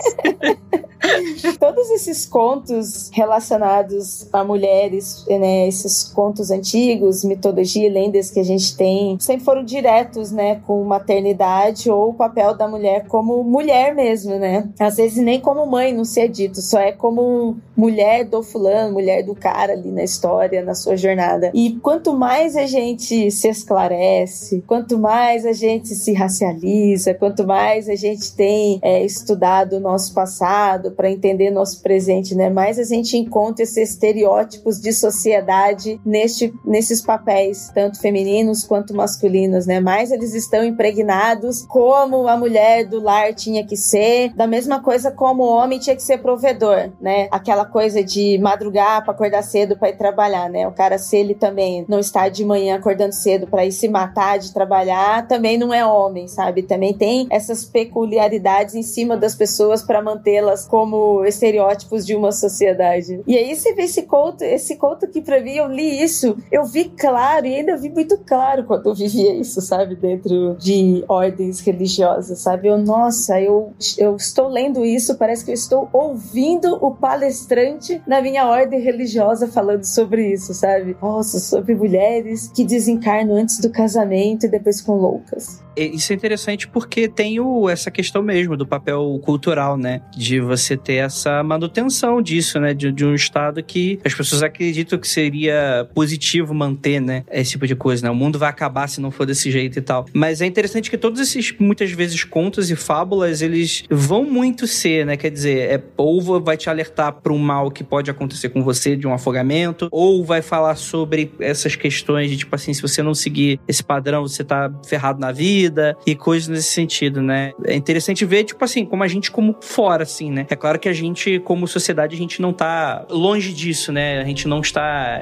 Todos 1.60 1.90
esses 1.90 2.24
contos 2.24 3.10
relacionados 3.12 4.26
a 4.32 4.42
mulheres, 4.42 5.24
né, 5.28 5.68
esses 5.68 6.04
contos 6.04 6.50
antigos, 6.50 7.24
mitologia, 7.24 7.90
lendas 7.90 8.30
que 8.30 8.40
a 8.40 8.44
gente 8.44 8.76
tem, 8.76 9.18
sempre 9.20 9.44
foram 9.44 9.62
diretos, 9.62 10.32
né, 10.32 10.60
com 10.66 10.82
maternidade 10.84 11.90
ou 11.90 12.10
o 12.10 12.14
papel 12.14 12.56
da 12.56 12.66
mulher 12.66 13.06
como 13.06 13.42
mulher 13.44 13.94
mesmo, 13.94 14.36
né? 14.36 14.68
Às 14.78 14.96
vezes 14.96 15.22
nem 15.22 15.40
como 15.40 15.66
mãe 15.66 15.92
não 15.92 16.04
se 16.04 16.20
é 16.20 16.26
dito, 16.26 16.62
só 16.62 16.78
é 16.78 16.92
como 16.92 17.56
mulher 17.76 18.24
do 18.24 18.42
fulano, 18.42 18.92
mulher 18.92 19.22
do 19.22 19.34
cara 19.34 19.72
ali 19.72 19.90
na 19.90 20.04
história, 20.04 20.62
na 20.62 20.74
sua 20.74 20.96
jornada. 20.96 21.50
E 21.54 21.72
quanto 21.82 22.14
mais 22.14 22.56
a 22.56 22.66
gente 22.66 23.30
se 23.30 23.48
esclarece, 23.48 24.62
quanto 24.66 24.98
mais 24.98 25.44
a 25.44 25.52
gente 25.52 25.88
se 25.88 26.12
racializa, 26.12 27.14
quanto 27.14 27.46
mais 27.46 27.88
a 27.88 27.94
gente 27.94 28.34
tem 28.34 28.78
é, 28.82 29.03
estudado 29.04 29.76
o 29.76 29.80
nosso 29.80 30.14
passado 30.14 30.92
para 30.92 31.10
entender 31.10 31.50
nosso 31.50 31.82
presente, 31.82 32.34
né? 32.34 32.50
Mais 32.50 32.78
a 32.78 32.84
gente 32.84 33.16
encontra 33.16 33.62
esses 33.62 33.90
estereótipos 33.90 34.80
de 34.80 34.92
sociedade 34.92 36.00
neste, 36.04 36.52
nesses 36.64 37.00
papéis, 37.00 37.70
tanto 37.74 38.00
femininos 38.00 38.64
quanto 38.64 38.94
masculinos, 38.94 39.66
né? 39.66 39.80
Mais 39.80 40.10
eles 40.10 40.34
estão 40.34 40.64
impregnados 40.64 41.62
como 41.66 42.26
a 42.28 42.36
mulher 42.36 42.84
do 42.84 43.00
lar 43.00 43.34
tinha 43.34 43.66
que 43.66 43.76
ser, 43.76 44.32
da 44.34 44.46
mesma 44.46 44.82
coisa 44.82 45.10
como 45.10 45.42
o 45.42 45.48
homem 45.48 45.78
tinha 45.78 45.96
que 45.96 46.02
ser 46.02 46.18
provedor, 46.18 46.90
né? 47.00 47.28
Aquela 47.30 47.64
coisa 47.64 48.02
de 48.02 48.38
madrugar 48.38 49.02
para 49.04 49.12
acordar 49.12 49.42
cedo 49.42 49.76
para 49.76 49.90
ir 49.90 49.96
trabalhar, 49.96 50.48
né? 50.48 50.66
O 50.66 50.72
cara 50.72 50.98
se 50.98 51.16
ele 51.16 51.34
também 51.34 51.84
não 51.88 51.98
está 51.98 52.28
de 52.28 52.44
manhã 52.44 52.76
acordando 52.76 53.12
cedo 53.12 53.46
para 53.46 53.64
ir 53.64 53.72
se 53.72 53.88
matar 53.88 54.38
de 54.38 54.52
trabalhar, 54.52 55.26
também 55.26 55.58
não 55.58 55.72
é 55.72 55.84
homem, 55.84 56.28
sabe? 56.28 56.62
Também 56.62 56.94
tem 56.94 57.26
essas 57.30 57.64
peculiaridades 57.64 58.74
em 58.74 58.82
cima 58.94 59.16
das 59.16 59.34
pessoas 59.34 59.82
para 59.82 60.00
mantê-las 60.00 60.66
como 60.66 61.24
estereótipos 61.24 62.06
de 62.06 62.14
uma 62.14 62.30
sociedade. 62.30 63.20
E 63.26 63.36
aí 63.36 63.54
você 63.54 63.74
vê 63.74 63.82
esse 63.82 64.02
conto, 64.02 64.42
esse 64.42 64.76
conto 64.76 65.08
que 65.08 65.20
para 65.20 65.40
mim 65.40 65.54
eu 65.54 65.66
li 65.66 66.02
isso, 66.02 66.36
eu 66.50 66.64
vi 66.64 66.84
claro 66.84 67.46
e 67.46 67.56
ainda 67.56 67.76
vi 67.76 67.90
muito 67.90 68.18
claro 68.18 68.64
quando 68.64 68.88
eu 68.88 68.94
vivia 68.94 69.34
isso, 69.34 69.60
sabe, 69.60 69.96
dentro 69.96 70.56
de 70.58 71.04
ordens 71.08 71.60
religiosas, 71.60 72.38
sabe? 72.38 72.68
Eu, 72.68 72.78
nossa, 72.78 73.40
eu, 73.40 73.72
eu 73.98 74.16
estou 74.16 74.48
lendo 74.48 74.84
isso, 74.84 75.16
parece 75.16 75.44
que 75.44 75.50
eu 75.50 75.54
estou 75.54 75.88
ouvindo 75.92 76.78
o 76.80 76.94
palestrante 76.94 78.00
na 78.06 78.20
minha 78.20 78.46
ordem 78.46 78.80
religiosa 78.80 79.48
falando 79.48 79.84
sobre 79.84 80.32
isso, 80.32 80.54
sabe? 80.54 80.96
Nossa, 81.02 81.40
sobre 81.40 81.74
mulheres 81.74 82.50
que 82.54 82.64
desencarnam 82.64 83.36
antes 83.36 83.58
do 83.58 83.70
casamento 83.70 84.46
e 84.46 84.48
depois 84.48 84.80
com 84.80 84.94
loucas. 84.94 85.62
Isso 85.76 86.12
é 86.12 86.16
interessante 86.16 86.68
porque 86.68 87.08
tem 87.08 87.40
o, 87.40 87.68
essa 87.68 87.90
questão 87.90 88.22
mesmo 88.22 88.56
do 88.56 88.66
papel 88.66 88.83
cultural, 89.22 89.76
né? 89.76 90.00
De 90.16 90.40
você 90.40 90.76
ter 90.76 90.94
essa 90.94 91.42
manutenção 91.42 92.20
disso, 92.20 92.58
né? 92.60 92.74
De, 92.74 92.92
de, 92.92 93.04
um 93.04 93.14
estado 93.14 93.62
que 93.62 93.98
as 94.04 94.14
pessoas 94.14 94.42
acreditam 94.42 94.98
que 94.98 95.08
seria 95.08 95.88
positivo 95.94 96.54
manter, 96.54 97.00
né? 97.00 97.24
Esse 97.30 97.52
tipo 97.52 97.66
de 97.66 97.74
coisa, 97.74 98.04
né? 98.04 98.10
O 98.10 98.14
mundo 98.14 98.38
vai 98.38 98.48
acabar 98.48 98.88
se 98.88 99.00
não 99.00 99.10
for 99.10 99.26
desse 99.26 99.50
jeito 99.50 99.78
e 99.78 99.82
tal. 99.82 100.06
Mas 100.12 100.40
é 100.40 100.46
interessante 100.46 100.90
que 100.90 100.98
todos 100.98 101.20
esses, 101.20 101.54
muitas 101.58 101.90
vezes, 101.92 102.24
contos 102.24 102.70
e 102.70 102.76
fábulas, 102.76 103.42
eles 103.42 103.84
vão 103.90 104.24
muito 104.24 104.66
ser, 104.66 105.06
né? 105.06 105.16
Quer 105.16 105.30
dizer, 105.30 105.58
é, 105.70 105.82
ou 105.96 106.40
vai 106.40 106.56
te 106.56 106.68
alertar 106.68 107.12
para 107.12 107.32
um 107.32 107.38
mal 107.38 107.70
que 107.70 107.84
pode 107.84 108.10
acontecer 108.10 108.48
com 108.48 108.62
você, 108.62 108.96
de 108.96 109.06
um 109.06 109.12
afogamento, 109.12 109.88
ou 109.90 110.24
vai 110.24 110.42
falar 110.42 110.76
sobre 110.76 111.32
essas 111.38 111.76
questões 111.76 112.30
de, 112.30 112.38
tipo 112.38 112.54
assim, 112.54 112.72
se 112.72 112.82
você 112.82 113.02
não 113.02 113.14
seguir 113.14 113.60
esse 113.68 113.82
padrão, 113.82 114.22
você 114.22 114.42
tá 114.42 114.72
ferrado 114.86 115.20
na 115.20 115.32
vida 115.32 115.96
e 116.06 116.14
coisas 116.14 116.48
nesse 116.48 116.72
sentido, 116.72 117.22
né? 117.22 117.52
É 117.64 117.74
interessante 117.74 118.24
ver, 118.24 118.44
tipo 118.44 118.64
assim, 118.64 118.73
como 118.82 119.02
a 119.02 119.08
gente 119.08 119.30
como 119.30 119.54
fora, 119.60 120.04
assim, 120.04 120.30
né? 120.30 120.46
É 120.48 120.56
claro 120.56 120.78
que 120.78 120.88
a 120.88 120.92
gente, 120.92 121.38
como 121.40 121.68
sociedade, 121.68 122.14
a 122.14 122.18
gente 122.18 122.40
não 122.40 122.52
tá 122.52 123.04
longe 123.10 123.52
disso, 123.52 123.92
né? 123.92 124.20
A 124.20 124.24
gente 124.24 124.48
não 124.48 124.60
está, 124.60 125.20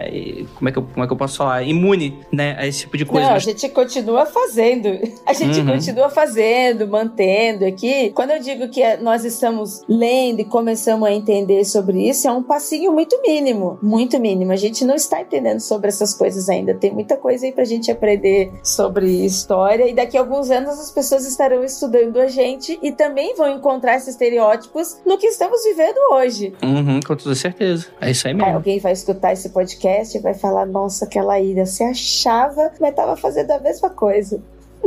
como 0.55 0.69
é 0.69 0.73
que 0.73 0.79
eu, 0.79 0.83
como 0.85 1.05
é 1.05 1.07
que 1.09 1.13
eu 1.13 1.17
posso 1.17 1.39
falar? 1.39 1.63
Imune, 1.65 2.21
né? 2.31 2.55
A 2.57 2.67
esse 2.67 2.81
tipo 2.81 2.97
de 2.97 3.05
coisa. 3.05 3.27
Não, 3.27 3.35
mas... 3.35 3.47
a 3.47 3.51
gente 3.51 3.69
continua 3.71 4.27
fazendo. 4.27 4.89
A 5.27 5.33
gente 5.35 5.61
uhum. 5.61 5.67
continua 5.67 6.11
fazendo, 6.11 6.87
mantendo 6.87 7.65
aqui. 7.65 8.11
Quando 8.11 8.33
eu 8.33 8.41
digo 8.41 8.69
que 8.69 8.97
nós 8.99 9.25
estamos 9.25 9.83
lendo 9.89 10.41
e 10.41 10.45
começamos 10.45 11.09
a 11.09 11.13
entender 11.13 11.65
sobre 11.65 12.09
isso, 12.09 12.29
é 12.29 12.33
um 12.33 12.43
passinho 12.43 12.93
muito 12.93 13.21
mínimo, 13.23 13.79
muito 13.83 14.19
mínimo. 14.19 14.53
A 14.53 14.57
gente 14.57 14.85
não 14.85 14.95
está 14.95 15.23
entendendo 15.23 15.61
sobre 15.61 15.89
essas 15.89 16.13
coisas 16.13 16.49
ainda. 16.49 16.75
Tem 16.75 16.93
muita 16.93 17.17
coisa 17.17 17.47
aí 17.47 17.53
pra 17.53 17.65
gente 17.65 17.91
aprender 17.91 18.53
sobre 18.63 19.25
história 19.25 19.89
e 19.89 19.95
daqui 19.95 20.17
a 20.17 20.21
alguns 20.21 20.51
anos 20.51 20.79
as 20.79 20.91
pessoas 20.91 21.27
estarão 21.27 21.65
estudando 21.65 22.19
a 22.19 22.27
gente 22.27 22.79
e 22.83 22.93
também 22.93 23.35
vão 23.35 23.42
encontrar 23.49 23.97
esses 23.97 24.09
estereótipos 24.09 24.99
no 25.05 25.19
que 25.19 25.27
estamos 25.27 25.63
vivendo 25.65 25.99
hoje. 26.13 26.55
Uhum, 26.63 27.01
com 27.01 27.17
toda 27.17 27.35
certeza. 27.35 27.87
É 28.01 28.11
isso 28.11 28.27
aí 28.27 28.35
mesmo. 28.35 28.49
Aí 28.49 28.55
alguém 28.55 28.79
vai 28.79 28.93
escutar 28.93 29.33
esse 29.33 29.51
podcast 29.51 30.17
e 30.17 30.21
vai 30.21 30.35
falar: 30.35 30.67
nossa, 30.67 31.05
aquela 31.05 31.39
ira 31.41 31.67
se 31.67 31.83
achava, 31.83 32.73
mas 32.81 32.91
estava 32.91 33.17
fazendo 33.17 33.51
a 33.51 33.59
mesma 33.59 33.91
coisa. 33.91 34.41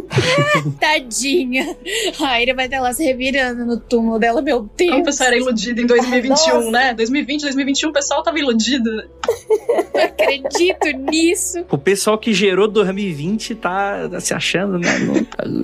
Tadinha. 0.80 1.76
A 2.22 2.42
Ira 2.42 2.54
vai 2.54 2.66
estar 2.66 2.82
lá 2.82 2.94
se 2.94 3.04
revirando 3.04 3.66
no 3.66 3.80
túmulo 3.80 4.20
dela, 4.20 4.42
meu 4.42 4.70
Deus. 4.76 4.92
Como 4.92 5.02
o 5.02 5.06
pessoal 5.06 5.28
era 5.28 5.38
iludido 5.38 5.82
em 5.82 5.86
2021, 5.86 6.72
né? 6.72 6.94
2020, 6.94 7.42
2021, 7.42 7.90
o 7.90 7.94
pessoal 7.94 8.24
tava 8.24 8.40
iludido. 8.40 8.90
Não 9.94 10.04
acredito 10.04 10.88
nisso. 11.12 11.66
O 11.70 11.78
pessoal 11.78 12.18
que 12.18 12.34
gerou 12.34 12.68
2020 12.68 13.56
tá, 13.56 14.10
tá 14.10 14.20
se 14.20 14.34
achando, 14.34 14.78
né? 14.78 14.90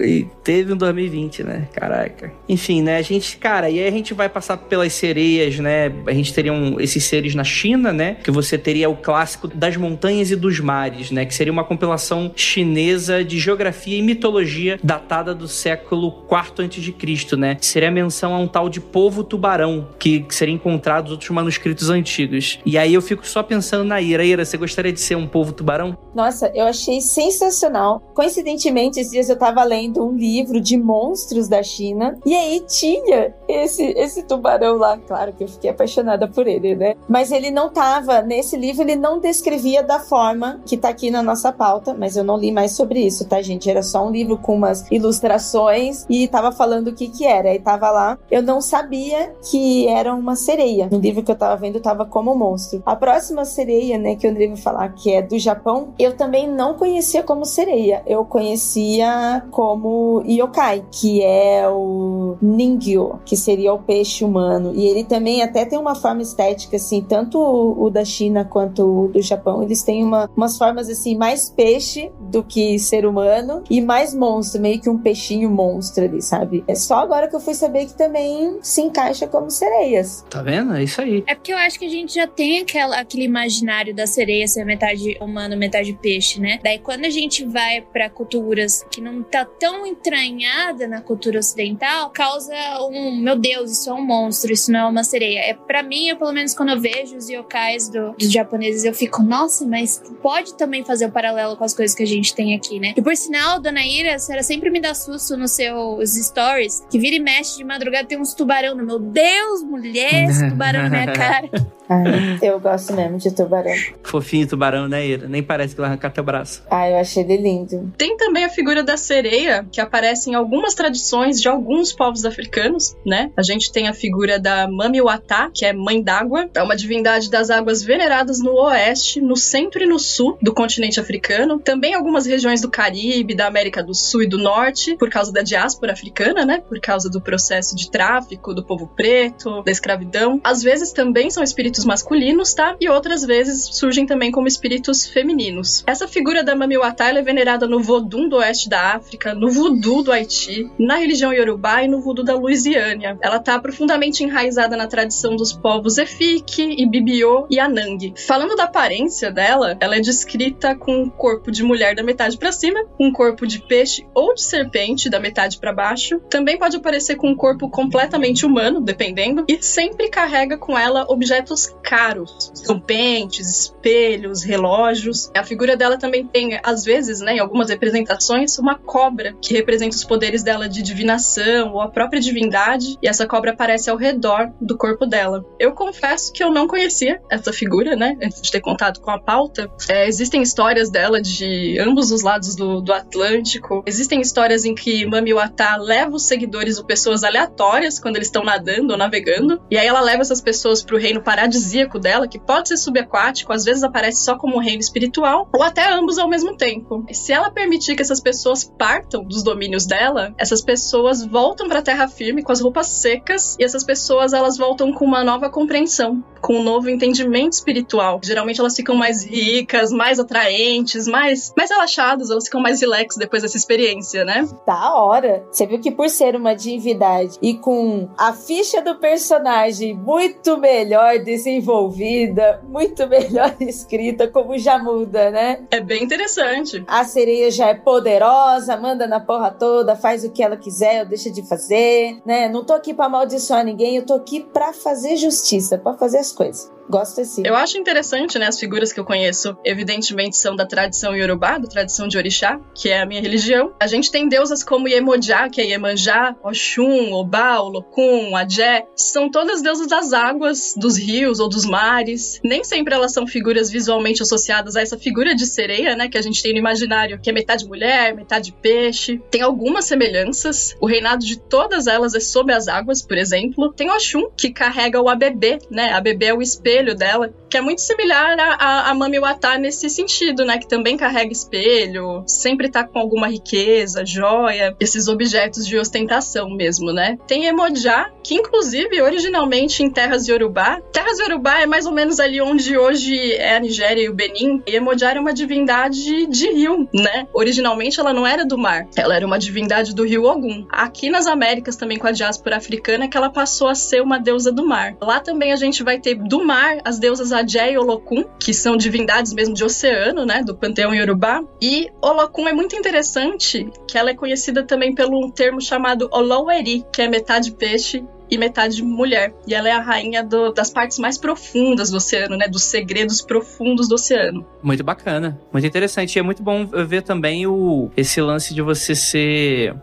E 0.02 0.28
teve 0.44 0.74
um 0.74 0.78
2020, 0.78 1.44
né? 1.44 1.68
Caraca. 1.74 2.32
Enfim, 2.48 2.82
né? 2.82 2.98
A 2.98 3.02
gente, 3.02 3.38
cara, 3.38 3.70
e 3.70 3.80
aí 3.80 3.88
a 3.88 3.92
gente 3.92 4.14
vai 4.14 4.30
passar 4.30 4.58
pelas 4.58 4.94
sereias, 4.94 5.60
né? 5.60 5.92
A 6.08 6.14
gente 6.14 6.34
teria 6.34 6.54
um, 6.54 6.80
esses 6.80 7.04
seres 7.04 7.36
na 7.36 7.44
China, 7.44 7.92
né? 7.92 8.18
Que 8.24 8.32
você 8.32 8.58
teria 8.58 8.90
o 8.90 8.96
clássico 8.96 9.48
das 9.48 9.78
montanhas 9.78 10.32
e 10.32 10.36
dos 10.36 10.60
mares, 10.60 11.12
né? 11.12 11.26
Que 11.26 11.34
seria 11.34 11.52
uma 11.52 11.64
compilação 11.64 12.32
chinesa 12.36 13.24
de 13.24 13.40
geografia 13.40 13.98
e 13.98 14.02
mitologia 14.02 14.21
mitologia 14.22 14.80
datada 14.84 15.34
do 15.34 15.48
século 15.48 16.24
IV 16.30 16.66
a.C., 16.66 17.36
né? 17.36 17.58
Seria 17.60 17.90
menção 17.90 18.36
a 18.36 18.38
um 18.38 18.48
tal 18.48 18.70
de 18.70 18.80
povo 18.80 19.24
tubarão, 19.24 19.88
que 19.98 20.24
seria 20.30 20.54
encontrado 20.54 21.06
nos 21.06 21.14
outros 21.14 21.30
manuscritos 21.32 21.90
antigos. 21.90 22.60
E 22.64 22.78
aí 22.78 22.94
eu 22.94 23.02
fico 23.02 23.26
só 23.26 23.42
pensando 23.42 23.84
na 23.84 24.00
Ira. 24.00 24.24
Ira, 24.24 24.46
você 24.46 24.58
gostaria 24.58 24.94
de 24.94 25.00
ser 25.00 25.16
um 25.16 25.28
povo 25.28 25.52
tubarão? 25.52 25.98
Nossa, 26.14 26.52
eu 26.54 26.66
achei 26.68 27.02
sensacional. 27.02 28.00
Coincidentemente, 28.14 29.00
esses 29.00 29.12
dias 29.12 29.30
eu 29.30 29.36
tava 29.36 29.64
lendo 29.64 30.06
um 30.06 30.16
livro 30.16 30.62
de 30.62 30.78
monstros 30.78 31.48
da 31.48 31.64
China, 31.64 32.16
e 32.24 32.36
aí 32.36 32.64
tinha 32.68 33.34
esse, 33.48 33.84
esse 33.98 34.24
tubarão 34.24 34.78
lá. 34.78 34.98
Claro 35.00 35.34
que 35.34 35.44
eu 35.44 35.48
fiquei 35.48 35.72
apaixonada 35.72 36.28
por 36.28 36.48
ele, 36.48 36.76
né? 36.76 36.96
Mas 37.10 37.32
ele 37.32 37.50
não 37.50 37.70
tava, 37.70 38.22
nesse 38.22 38.56
livro, 38.56 38.84
ele 38.84 38.96
não 38.96 39.20
descrevia 39.20 39.82
da 39.82 40.00
forma 40.00 40.62
que 40.66 40.78
tá 40.78 40.90
aqui 40.90 41.10
na 41.10 41.24
nossa 41.24 41.52
pauta, 41.52 41.96
mas 41.98 42.16
eu 42.16 42.24
não 42.24 42.38
li 42.38 42.52
mais 42.52 42.74
sobre 42.74 43.00
isso, 43.00 43.26
tá, 43.26 43.42
gente? 43.42 43.70
Era 43.70 43.82
só 43.82 44.06
um 44.06 44.11
livro 44.12 44.38
com 44.38 44.56
umas 44.56 44.90
ilustrações 44.92 46.06
e 46.10 46.28
tava 46.28 46.52
falando 46.52 46.90
o 46.90 46.94
que 46.94 47.08
que 47.08 47.26
era. 47.26 47.54
E 47.54 47.60
tava 47.60 47.90
lá. 47.90 48.18
Eu 48.30 48.42
não 48.42 48.62
sabia 48.62 49.34
que 49.50 49.88
era 49.88 50.14
uma 50.14 50.36
sereia. 50.36 50.88
No 50.92 51.00
livro 51.00 51.24
que 51.24 51.32
eu 51.32 51.36
tava 51.36 51.56
vendo 51.56 51.80
tava 51.80 52.06
como 52.06 52.36
monstro. 52.36 52.82
A 52.86 52.96
próxima 52.96 53.46
sereia, 53.46 53.98
né, 53.98 54.16
que 54.16 54.28
o 54.28 54.30
André 54.30 54.48
vai 54.48 54.58
falar 54.58 54.90
que 54.90 55.14
é 55.14 55.22
do 55.22 55.38
Japão, 55.38 55.94
eu 55.98 56.16
também 56.16 56.48
não 56.48 56.76
conhecia 56.76 57.24
como 57.24 57.46
sereia. 57.46 58.04
Eu 58.06 58.26
conhecia 58.26 59.44
como 59.52 60.22
yokai, 60.26 60.86
que 60.92 61.24
é 61.24 61.68
o 61.68 62.36
ningyo, 62.42 63.20
que 63.26 63.36
seria 63.36 63.74
o 63.74 63.80
peixe 63.80 64.24
humano. 64.24 64.72
E 64.76 64.86
ele 64.88 65.04
também 65.04 65.42
até 65.42 65.66
tem 65.66 65.80
uma 65.80 65.96
forma 65.96 66.22
estética 66.22 66.76
assim, 66.76 67.02
tanto 67.02 67.40
o, 67.40 67.90
da 67.90 68.04
China 68.04 68.46
quanto 68.46 69.06
o 69.06 69.08
do 69.10 69.22
Japão, 69.22 69.62
eles 69.62 69.84
têm 69.84 70.04
uma, 70.04 70.30
umas 70.36 70.58
formas 70.58 70.90
assim 70.90 71.16
mais 71.16 71.50
peixe 71.50 72.12
do 72.20 72.44
que 72.44 72.80
ser 72.80 73.06
humano 73.06 73.64
e 73.70 73.82
mais 73.82 74.01
mais 74.02 74.14
monstro, 74.16 74.60
meio 74.60 74.82
que 74.82 74.90
um 74.90 74.98
peixinho 74.98 75.50
monstro 75.50 76.04
ali, 76.06 76.22
sabe? 76.22 76.64
É 76.68 76.74
só 76.74 76.96
agora 76.96 77.28
que 77.28 77.36
eu 77.36 77.40
fui 77.40 77.54
saber 77.54 77.86
que 77.86 77.94
também 77.94 78.58
se 78.62 78.82
encaixa 78.82 79.28
como 79.28 79.52
sereias. 79.52 80.26
Tá 80.30 80.42
vendo? 80.42 80.74
É 80.76 80.84
isso 80.84 81.02
aí. 81.02 81.24
É 81.28 81.36
porque 81.36 81.54
eu 81.54 81.58
acho 81.58 81.78
que 81.78 81.86
a 81.86 81.90
gente 81.90 82.16
já 82.16 82.26
tem 82.26 82.62
aquela, 82.62 83.00
aquele 83.00 83.24
imaginário 83.26 83.94
da 83.94 84.08
sereia 84.08 84.48
ser 84.48 84.66
metade 84.66 85.18
humano, 85.22 85.56
metade 85.56 85.94
peixe, 85.94 86.40
né? 86.40 86.60
Daí 86.64 86.80
quando 86.80 87.06
a 87.06 87.10
gente 87.10 87.46
vai 87.46 87.82
para 87.82 88.10
culturas 88.10 88.84
que 88.90 89.00
não 89.00 89.22
tá 89.22 89.46
tão 89.46 89.86
entranhada 89.86 90.88
na 90.88 91.02
cultura 91.02 91.40
ocidental, 91.40 92.10
causa 92.10 92.54
um, 92.90 93.16
meu 93.18 93.38
Deus, 93.38 93.72
isso 93.72 93.90
é 93.90 93.94
um 93.94 94.04
monstro, 94.04 94.52
isso 94.52 94.72
não 94.72 94.80
é 94.80 94.86
uma 94.86 95.04
sereia. 95.04 95.40
É 95.42 95.54
para 95.54 95.84
mim, 95.84 96.08
eu, 96.08 96.18
pelo 96.18 96.32
menos 96.32 96.56
quando 96.56 96.70
eu 96.70 96.80
vejo 96.80 97.16
os 97.16 97.30
yokais 97.30 97.88
do, 97.88 98.14
dos 98.14 98.32
japoneses, 98.32 98.84
eu 98.84 98.94
fico, 98.94 99.22
nossa, 99.22 99.66
mas 99.66 100.02
pode 100.24 100.56
também 100.56 100.84
fazer 100.84 101.06
o 101.06 101.12
paralelo 101.12 101.56
com 101.56 101.64
as 101.64 101.74
coisas 101.74 101.96
que 101.96 102.04
a 102.04 102.08
gente 102.08 102.34
tem 102.34 102.56
aqui, 102.56 102.80
né? 102.80 102.94
E 102.98 103.02
por 103.02 103.16
sinal, 103.16 103.60
Dona 103.60 103.91
Maíra, 103.92 104.16
a 104.16 104.20
senhora 104.20 104.42
sempre 104.42 104.70
me 104.70 104.80
dá 104.80 104.94
susto 104.94 105.36
nos 105.36 105.52
seus 105.52 106.12
stories, 106.16 106.82
que 106.90 106.98
vira 106.98 107.18
e 107.18 107.20
mexe 107.20 107.58
de 107.58 107.64
madrugada 107.66 108.08
tem 108.08 108.18
uns 108.18 108.34
tubarão 108.34 108.74
no 108.74 108.86
meu 108.86 108.98
Deus, 108.98 109.64
mulher, 109.64 110.30
esse 110.30 110.50
tubarão 110.50 110.84
na 110.84 110.90
minha 110.90 111.08
cara. 111.12 111.50
Ai, 111.90 112.40
eu 112.42 112.58
gosto 112.58 112.94
mesmo 112.94 113.18
de 113.18 113.36
tubarão. 113.36 113.74
Fofinho 114.02 114.48
tubarão, 114.48 114.88
né, 114.88 115.06
Ira? 115.06 115.28
Nem 115.28 115.44
parece 115.44 115.76
que 115.76 115.82
vai 115.82 115.90
arrancar 115.90 116.10
teu 116.12 116.24
braço. 116.24 116.64
Ah, 116.72 116.90
eu 116.90 117.00
achei 117.00 117.22
ele 117.22 117.36
lindo. 117.36 117.92
Tem 117.98 118.16
também 118.32 118.46
a 118.46 118.50
figura 118.50 118.82
da 118.82 118.96
sereia, 118.96 119.68
que 119.70 119.82
aparece 119.82 120.30
em 120.30 120.36
algumas 120.36 120.74
tradições 120.74 121.42
de 121.42 121.50
alguns 121.50 121.92
povos 121.92 122.24
africanos, 122.24 122.96
né? 123.06 123.30
A 123.36 123.44
gente 123.44 123.70
tem 123.74 123.90
a 123.90 123.94
figura 123.94 124.40
da 124.40 124.70
Mami 124.70 125.02
Wata, 125.02 125.52
que 125.54 125.66
é 125.66 125.74
mãe 125.74 126.02
d'água, 126.02 126.50
é 126.56 126.64
uma 126.64 126.78
divindade 126.78 127.30
das 127.30 127.50
águas 127.50 127.84
veneradas 127.84 128.40
no 128.40 128.54
oeste, 128.54 129.20
no 129.20 129.36
centro 129.36 129.84
e 129.84 129.86
no 129.86 130.00
sul 130.00 130.38
do 130.42 130.54
continente 130.54 130.98
africano. 130.98 131.60
Também 131.60 131.94
algumas 131.94 132.26
regiões 132.26 132.62
do 132.62 132.72
Caribe, 132.72 133.36
da 133.36 133.48
América 133.48 133.84
do 133.84 133.94
Sul 133.94 134.24
e 134.24 134.30
do 134.30 134.38
Norte, 134.38 134.96
por 134.96 135.10
causa 135.10 135.34
da 135.34 135.42
diáspora 135.42 135.92
africana, 135.92 136.46
né? 136.46 136.64
Por 136.70 136.80
causa 136.80 137.10
do 137.10 137.20
processo 137.20 137.76
de 137.76 137.92
tráfico 137.92 138.54
do 138.54 138.64
povo 138.64 138.88
preto, 138.96 139.62
da 139.62 139.72
escravidão. 139.74 140.40
Às 140.42 140.64
vezes 140.64 140.94
também 140.94 141.30
são 141.30 141.44
espíritos 141.44 141.84
masculinos, 141.84 142.54
tá? 142.54 142.78
E 142.80 142.88
outras 142.88 143.26
vezes 143.26 143.76
surgem 143.76 144.06
também 144.06 144.32
como 144.32 144.48
espíritos 144.48 145.06
femininos. 145.06 145.84
Essa 145.86 146.08
figura 146.08 146.46
da 146.46 146.56
Mami 146.56 146.78
Wata 146.78 147.02
é 147.02 147.22
venerada 147.22 147.68
no 147.68 147.82
Vodun 147.82 148.21
do 148.30 148.38
oeste 148.38 148.70
da 148.70 148.96
África, 148.96 149.34
no 149.34 149.52
Voodoo 149.52 150.04
do 150.04 150.12
Haiti, 150.12 150.70
na 150.80 150.96
religião 150.96 151.34
Yorubá 151.34 151.84
e 151.84 151.88
no 151.88 152.02
Voodoo 152.02 152.24
da 152.26 152.36
Louisiana. 152.36 153.18
Ela 153.22 153.38
está 153.38 153.60
profundamente 153.60 154.24
enraizada 154.24 154.76
na 154.76 154.88
tradição 154.88 155.36
dos 155.36 155.54
povos 155.54 155.98
Efik, 155.98 156.62
Ibibiô 156.82 157.48
e 157.50 157.60
Anang. 157.60 158.14
Falando 158.18 158.56
da 158.56 158.64
aparência 158.66 159.32
dela, 159.32 159.78
ela 159.80 159.96
é 159.96 160.00
descrita 160.00 160.76
com 160.76 161.04
um 161.04 161.10
corpo 161.10 161.52
de 161.52 161.64
mulher 161.64 161.96
da 161.96 162.04
metade 162.04 162.38
para 162.38 162.52
cima, 162.52 162.80
um 163.00 163.12
corpo 163.12 163.46
de 163.46 163.60
peixe 163.60 164.06
ou 164.14 164.34
de 164.34 164.44
serpente 164.44 165.10
da 165.10 165.20
metade 165.20 165.60
para 165.60 165.74
baixo. 165.74 166.20
Também 166.30 166.58
pode 166.58 166.78
aparecer 166.78 167.16
com 167.16 167.30
um 167.30 167.36
corpo 167.36 167.70
completamente 167.70 168.46
humano, 168.46 168.82
dependendo, 168.82 169.46
e 169.48 169.62
sempre 169.62 170.10
carrega 170.10 170.58
com 170.58 170.78
ela 170.78 171.06
objetos 171.10 171.74
caros. 171.84 172.52
São 172.54 172.80
pentes, 172.80 173.48
espelhos, 173.48 174.44
relógios. 174.44 175.32
A 175.36 175.44
figura 175.44 175.76
dela 175.76 175.98
também 175.98 176.26
tem, 176.26 176.60
às 176.64 176.84
vezes, 176.84 177.20
né, 177.20 177.36
em 177.36 177.40
algumas 177.40 177.70
representações, 177.70 178.11
uma 178.60 178.76
cobra 178.76 179.36
que 179.42 179.54
representa 179.54 179.96
os 179.96 180.04
poderes 180.04 180.44
dela 180.44 180.68
de 180.68 180.82
divinação 180.82 181.74
ou 181.74 181.82
a 181.82 181.90
própria 181.90 182.20
divindade, 182.20 182.98
e 183.02 183.08
essa 183.08 183.28
cobra 183.28 183.52
aparece 183.52 183.90
ao 183.90 183.98
redor 183.98 184.52
do 184.60 184.78
corpo 184.78 185.06
dela. 185.06 185.44
Eu 185.60 185.74
confesso 185.74 186.32
que 186.32 186.44
eu 186.44 186.52
não 186.52 186.68
conhecia 186.68 187.22
essa 187.30 187.52
figura, 187.54 187.96
né, 187.96 188.18
antes 188.22 188.42
de 188.42 188.52
ter 188.52 188.62
contato 188.62 189.02
com 189.02 189.12
a 189.12 189.20
pauta. 189.20 189.70
É, 189.90 190.08
existem 190.08 190.42
histórias 190.42 190.90
dela 190.90 191.22
de 191.22 191.78
ambos 191.80 192.12
os 192.12 192.22
lados 192.22 192.56
do, 192.56 192.82
do 192.82 192.94
Atlântico. 192.94 193.84
Existem 193.86 194.22
histórias 194.22 194.66
em 194.66 194.76
que 194.76 195.06
Mami 195.06 195.34
Wata 195.34 195.78
leva 195.78 196.16
os 196.16 196.28
seguidores 196.28 196.78
ou 196.78 196.86
pessoas 196.86 197.24
aleatórias 197.24 198.00
quando 198.00 198.16
eles 198.16 198.28
estão 198.28 198.44
nadando 198.44 198.92
ou 198.92 198.98
navegando, 198.98 199.62
e 199.70 199.78
aí 199.78 199.88
ela 199.88 200.02
leva 200.02 200.22
essas 200.22 200.42
pessoas 200.42 200.84
para 200.84 200.96
o 200.96 201.00
reino 201.00 201.22
paradisíaco 201.22 202.00
dela, 202.00 202.28
que 202.28 202.40
pode 202.40 202.70
ser 202.70 202.78
subaquático, 202.78 203.54
às 203.54 203.64
vezes 203.64 203.84
aparece 203.84 204.24
só 204.24 204.38
como 204.38 204.58
um 204.58 204.60
reino 204.60 204.80
espiritual, 204.80 205.50
ou 205.54 205.64
até 205.64 205.92
ambos 205.92 206.18
ao 206.18 206.30
mesmo 206.30 206.56
tempo. 206.56 207.06
E 207.10 207.14
se 207.14 207.32
ela 207.32 207.50
permitir 207.50 207.96
que 207.96 208.01
essas 208.02 208.20
pessoas 208.20 208.64
partam 208.64 209.24
dos 209.24 209.44
domínios 209.44 209.86
dela, 209.86 210.34
essas 210.38 210.62
pessoas 210.62 211.26
voltam 211.26 211.68
para 211.68 211.80
a 211.80 211.84
terra 211.84 212.08
firme 212.08 212.44
com 212.44 212.52
as 212.52 212.62
roupas 212.62 212.88
secas 212.88 213.56
e 213.60 213.64
essas 213.64 213.84
pessoas 213.84 214.34
elas 214.34 214.58
voltam 214.58 214.92
com 214.94 215.06
uma 215.06 215.24
nova 215.24 215.50
compreensão, 215.50 216.24
com 216.42 216.56
um 216.56 216.64
novo 216.64 216.90
entendimento 216.90 217.54
espiritual. 217.54 218.20
Geralmente 218.24 218.60
elas 218.60 218.76
ficam 218.76 218.96
mais 218.96 219.24
ricas, 219.24 219.92
mais 219.92 220.20
atraentes, 220.20 221.08
mais 221.08 221.54
mais 221.56 221.70
relaxadas, 221.70 222.30
elas 222.30 222.46
ficam 222.46 222.62
mais 222.62 222.82
relax 222.82 223.16
depois 223.16 223.44
dessa 223.44 223.58
experiência, 223.58 224.26
né? 224.26 224.48
Da 224.66 224.94
hora. 224.94 225.44
Você 225.52 225.66
viu 225.66 225.80
que 225.80 225.92
por 225.92 226.10
ser 226.10 226.36
uma 226.36 226.54
divindade 226.54 227.38
e 227.42 227.56
com 227.56 228.10
a 228.18 228.34
ficha 228.34 228.82
do 228.82 228.96
personagem 228.96 229.96
muito 229.96 230.58
melhor 230.58 231.20
desenvolvida, 231.20 232.62
muito 232.68 233.08
melhor 233.10 233.56
escrita, 233.60 234.28
como 234.28 234.58
já 234.58 234.78
muda, 234.78 235.30
né? 235.32 235.64
É 235.72 235.80
bem 235.80 236.04
interessante. 236.04 236.84
A 236.88 237.04
sereia 237.04 237.52
já 237.52 237.68
é 237.68 237.76
poderosa, 237.92 238.78
manda 238.78 239.06
na 239.06 239.20
porra 239.20 239.52
toda, 239.52 239.98
faz 239.98 240.24
o 240.24 240.32
que 240.32 240.42
ela 240.42 240.56
quiser, 240.56 241.02
ou 241.02 241.06
deixa 241.10 241.30
de 241.30 241.44
fazer, 241.46 242.22
né? 242.26 242.48
Não 242.48 242.64
tô 242.64 242.72
aqui 242.72 242.94
pra 242.94 243.08
amaldiçoar 243.08 243.66
ninguém, 243.66 243.98
eu 243.98 244.06
tô 244.06 244.14
aqui 244.14 244.40
pra 244.40 244.72
fazer 244.72 245.18
justiça, 245.18 245.78
pra 245.78 245.96
fazer 245.96 246.20
as 246.20 246.32
coisas. 246.32 246.72
Gosto 246.90 247.22
assim. 247.22 247.44
Eu 247.46 247.56
acho 247.56 247.78
interessante, 247.78 248.38
né? 248.38 248.48
As 248.48 248.60
figuras 248.60 248.92
que 248.92 249.00
eu 249.00 249.06
conheço, 249.06 249.58
evidentemente, 249.64 250.38
são 250.38 250.56
da 250.56 250.66
tradição 250.66 251.16
Yorubá, 251.16 251.58
da 251.58 251.68
tradição 251.68 252.08
de 252.08 252.18
Orixá, 252.18 252.60
que 252.76 252.90
é 252.90 253.02
a 253.02 253.06
minha 253.06 253.22
religião. 253.22 253.74
A 253.80 253.88
gente 253.88 254.12
tem 254.12 254.28
deusas 254.28 254.64
como 254.64 254.88
Iemoja, 254.88 255.50
que 255.50 255.62
é 255.62 255.66
Iemanjá, 255.66 256.36
Oxum, 256.44 257.14
Obá, 257.14 257.60
Olokun, 257.60 258.36
Adé. 258.36 258.86
São 258.96 259.30
todas 259.30 259.62
deusas 259.62 259.88
das 259.88 260.14
águas, 260.14 260.74
dos 260.78 260.98
rios 260.98 261.40
ou 261.40 261.48
dos 261.48 261.66
mares. 261.66 262.40
Nem 262.44 262.64
sempre 262.64 262.94
elas 262.94 263.14
são 263.14 263.26
figuras 263.26 263.70
visualmente 263.70 264.22
associadas 264.22 264.76
a 264.76 264.82
essa 264.82 264.98
figura 264.98 265.34
de 265.34 265.46
sereia, 265.46 265.96
né? 265.96 266.10
Que 266.10 266.18
a 266.18 266.22
gente 266.22 266.44
tem 266.44 266.52
no 266.52 266.60
imaginário, 266.60 267.20
que 267.22 267.30
é 267.30 267.34
metade 267.34 267.66
mulher, 267.66 268.16
metade 268.16 268.52
peixe. 268.62 269.22
Tem 269.30 269.42
algumas 269.42 269.86
semelhanças. 269.86 270.76
O 270.82 270.86
reinado 270.86 271.26
de 271.26 271.40
todas 271.40 271.88
elas 271.88 272.14
é 272.16 272.20
sob 272.20 272.52
as 272.52 272.68
águas, 272.68 273.02
por 273.02 273.18
exemplo. 273.18 273.72
Tem 273.74 273.90
Oxum, 273.90 274.30
que 274.36 274.52
carrega 274.52 275.02
o 275.02 275.08
ABB, 275.08 275.60
né? 275.70 275.94
ABB 275.94 276.26
é 276.26 276.34
o 276.34 276.42
espelho 276.42 276.81
espelho 276.82 276.96
dela, 276.96 277.34
que 277.50 277.58
é 277.58 277.62
muito 277.62 277.82
similar 277.82 278.38
a, 278.40 278.54
a, 278.54 278.90
a 278.90 278.94
Mami 278.94 279.20
nesse 279.60 279.90
sentido, 279.90 280.44
né? 280.44 280.58
Que 280.58 280.68
também 280.68 280.98
carrega 280.98 281.32
espelho, 281.32 282.24
sempre 282.26 282.70
tá 282.70 282.84
com 282.84 282.98
alguma 282.98 283.28
riqueza, 283.28 284.06
joia, 284.06 284.76
esses 284.80 285.08
objetos 285.08 285.66
de 285.66 285.78
ostentação 285.78 286.50
mesmo, 286.50 286.92
né? 286.92 287.18
Tem 287.28 287.46
Emojá, 287.46 288.10
que 288.24 288.36
inclusive 288.36 289.02
originalmente 289.02 289.84
em 289.84 289.90
terras 289.90 290.28
Yorubá, 290.28 290.82
terras 290.92 291.20
Yorubá 291.20 291.60
é 291.62 291.66
mais 291.66 291.86
ou 291.86 291.92
menos 291.92 292.20
ali 292.20 292.42
onde 292.42 292.78
hoje 292.78 293.34
é 293.34 293.56
a 293.58 293.60
Nigéria 293.60 294.04
e 294.04 294.10
o 294.10 294.14
Benin, 294.14 294.62
e 294.66 294.76
Emojá 294.76 295.12
era 295.12 295.22
uma 295.22 295.34
divindade 295.34 296.26
de 296.26 296.52
rio, 296.52 296.88
né? 296.94 297.28
Originalmente 297.34 298.00
ela 298.00 298.14
não 298.14 298.26
era 298.26 298.46
do 298.46 298.58
mar, 298.58 298.88
ela 298.96 299.16
era 299.16 299.26
uma 299.26 299.38
divindade 299.38 299.94
do 299.94 300.04
rio 300.04 300.24
Ogum. 300.24 300.66
Aqui 300.70 301.10
nas 301.10 301.28
Américas 301.28 301.76
também 301.76 302.00
com 302.00 302.08
a 302.08 302.12
diáspora 302.12 302.58
africana 302.58 303.08
que 303.08 303.18
ela 303.18 303.30
passou 303.30 303.68
a 303.68 303.76
ser 303.76 304.02
uma 304.02 304.18
deusa 304.18 304.52
do 304.52 304.66
mar. 304.66 304.96
Lá 305.02 305.20
também 305.20 305.52
a 305.52 305.56
gente 305.56 305.84
vai 305.84 306.00
ter 306.00 306.16
do 306.16 306.44
mar 306.44 306.61
as 306.84 307.00
deusas 307.00 307.32
Adé 307.32 307.74
e 307.74 307.78
Olokun, 307.78 308.24
que 308.40 308.54
são 308.54 308.78
divindades 308.78 309.34
mesmo 309.34 309.54
de 309.54 309.64
oceano, 309.64 310.26
né, 310.26 310.44
do 310.44 310.56
panteão 310.56 310.94
Yorubá. 310.94 311.42
E 311.62 311.90
Olokun 312.02 312.48
é 312.48 312.54
muito 312.54 312.76
interessante, 312.76 313.70
que 313.88 313.98
ela 313.98 314.12
é 314.12 314.16
conhecida 314.16 314.64
também 314.64 314.94
pelo 314.94 315.32
termo 315.32 315.62
chamado 315.62 316.10
Oloweri, 316.12 316.86
que 316.92 317.02
é 317.02 317.08
metade 317.08 317.52
peixe 317.52 318.04
e 318.32 318.38
metade 318.38 318.82
mulher. 318.82 319.34
E 319.46 319.54
ela 319.54 319.68
é 319.68 319.74
a 319.74 319.82
rainha 319.82 320.24
do, 320.24 320.54
das 320.54 320.70
partes 320.70 320.98
mais 320.98 321.18
profundas 321.18 321.92
do 321.92 321.98
oceano, 321.98 322.38
né? 322.38 322.48
Dos 322.48 322.64
segredos 322.64 323.22
profundos 323.22 323.90
do 323.90 323.96
oceano. 323.96 324.46
Muito 324.64 324.84
bacana, 324.84 325.38
muito 325.52 325.68
interessante. 325.68 326.16
E 326.16 326.20
é 326.20 326.22
muito 326.24 326.42
bom 326.42 326.66
ver 326.66 327.02
também 327.02 327.46
o, 327.46 327.92
esse 327.98 328.22
lance 328.22 328.54
de 328.54 328.62
você 328.62 328.96
ser 328.96 329.76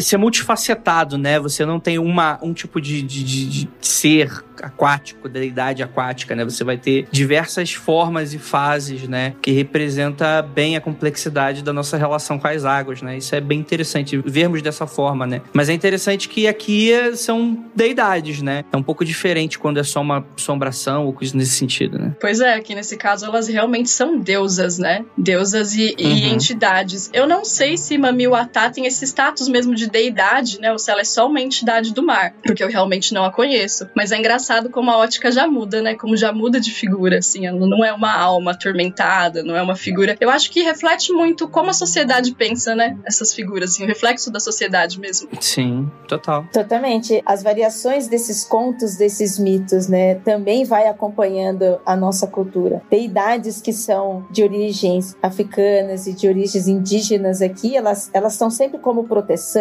ser 0.00 0.16
multifacetado, 0.16 1.18
né? 1.18 1.38
Você 1.40 1.64
não 1.64 1.80
tem 1.80 1.98
uma, 1.98 2.38
um 2.42 2.52
tipo 2.52 2.80
de, 2.80 3.02
de, 3.02 3.24
de 3.24 3.68
ser 3.80 4.30
aquático, 4.62 5.28
da 5.28 5.42
idade 5.42 5.82
aquática, 5.82 6.34
né? 6.34 6.44
Você 6.44 6.64
vai 6.64 6.76
ter 6.76 7.06
diversas 7.10 7.72
formas 7.72 8.34
e 8.34 8.38
fases, 8.38 9.08
né? 9.08 9.34
Que 9.40 9.50
representa 9.52 10.42
bem 10.42 10.76
a 10.76 10.80
complexidade 10.80 11.62
da 11.62 11.72
nossa 11.72 11.96
relação 11.96 12.38
com 12.38 12.46
as 12.46 12.64
águas, 12.64 13.02
né? 13.02 13.16
Isso 13.16 13.34
é 13.34 13.40
bem 13.40 13.58
interessante 13.58 14.16
vermos 14.24 14.62
dessa 14.62 14.86
forma, 14.86 15.26
né? 15.26 15.42
Mas 15.52 15.68
é 15.68 15.72
interessante 15.72 16.28
que 16.28 16.46
aqui 16.46 16.90
são 17.16 17.64
deidades, 17.74 18.42
né? 18.42 18.64
É 18.72 18.76
um 18.76 18.82
pouco 18.82 19.04
diferente 19.04 19.58
quando 19.58 19.78
é 19.78 19.84
só 19.84 20.00
uma 20.00 20.24
assombração 20.36 21.06
ou 21.06 21.12
coisa 21.12 21.36
nesse 21.36 21.52
sentido, 21.52 21.98
né? 21.98 22.14
Pois 22.20 22.40
é, 22.40 22.54
aqui 22.54 22.74
nesse 22.74 22.96
caso 22.96 23.26
elas 23.26 23.48
realmente 23.48 23.90
são 23.90 24.18
deusas, 24.18 24.78
né? 24.78 25.04
Deusas 25.16 25.74
e, 25.74 25.94
uhum. 25.98 26.06
e 26.06 26.28
entidades. 26.32 27.10
Eu 27.12 27.26
não 27.26 27.44
sei 27.44 27.76
se 27.76 27.96
Mami 27.98 28.28
Wata 28.28 28.70
tem 28.70 28.86
esse 28.86 29.04
status 29.06 29.48
mesmo 29.48 29.63
de 29.72 29.88
deidade, 29.88 30.60
né? 30.60 30.72
Ou 30.72 30.78
se 30.78 30.90
ela 30.90 31.02
é 31.02 31.04
só 31.04 31.28
uma 31.28 31.40
entidade 31.40 31.94
do 31.94 32.02
mar, 32.02 32.34
porque 32.44 32.64
eu 32.64 32.68
realmente 32.68 33.14
não 33.14 33.24
a 33.24 33.30
conheço. 33.30 33.88
Mas 33.94 34.10
é 34.10 34.18
engraçado 34.18 34.34
engraçado 34.34 34.70
como 34.70 34.90
a 34.90 34.98
ótica 34.98 35.30
já 35.30 35.46
muda, 35.46 35.80
né? 35.80 35.94
Como 35.94 36.16
já 36.16 36.32
muda 36.32 36.60
de 36.60 36.70
figura, 36.70 37.18
assim. 37.18 37.46
Ela 37.46 37.66
não 37.66 37.84
é 37.84 37.92
uma 37.92 38.12
alma 38.12 38.52
atormentada, 38.52 39.42
não 39.42 39.56
é 39.56 39.62
uma 39.62 39.76
figura. 39.76 40.16
Eu 40.20 40.30
acho 40.30 40.50
que 40.50 40.62
reflete 40.62 41.12
muito 41.12 41.48
como 41.48 41.70
a 41.70 41.72
sociedade 41.72 42.34
pensa, 42.34 42.74
né? 42.74 42.98
Essas 43.04 43.32
figuras, 43.32 43.70
assim, 43.70 43.84
o 43.84 43.86
reflexo 43.86 44.30
da 44.30 44.40
sociedade 44.40 45.00
mesmo. 45.00 45.28
Sim, 45.40 45.90
total. 46.08 46.46
Totalmente. 46.52 47.22
As 47.24 47.42
variações 47.42 48.08
desses 48.08 48.44
contos, 48.44 48.96
desses 48.96 49.38
mitos, 49.38 49.88
né? 49.88 50.16
Também 50.16 50.64
vai 50.64 50.88
acompanhando 50.88 51.80
a 51.86 51.96
nossa 51.96 52.26
cultura. 52.26 52.82
Deidades 52.90 53.60
que 53.60 53.72
são 53.72 54.26
de 54.30 54.42
origens 54.42 55.16
africanas 55.22 56.06
e 56.06 56.12
de 56.12 56.28
origens 56.28 56.68
indígenas 56.68 57.40
aqui, 57.40 57.76
elas, 57.76 58.10
elas 58.12 58.32
estão 58.32 58.50
sempre 58.50 58.78
como 58.78 59.04
proteção 59.04 59.53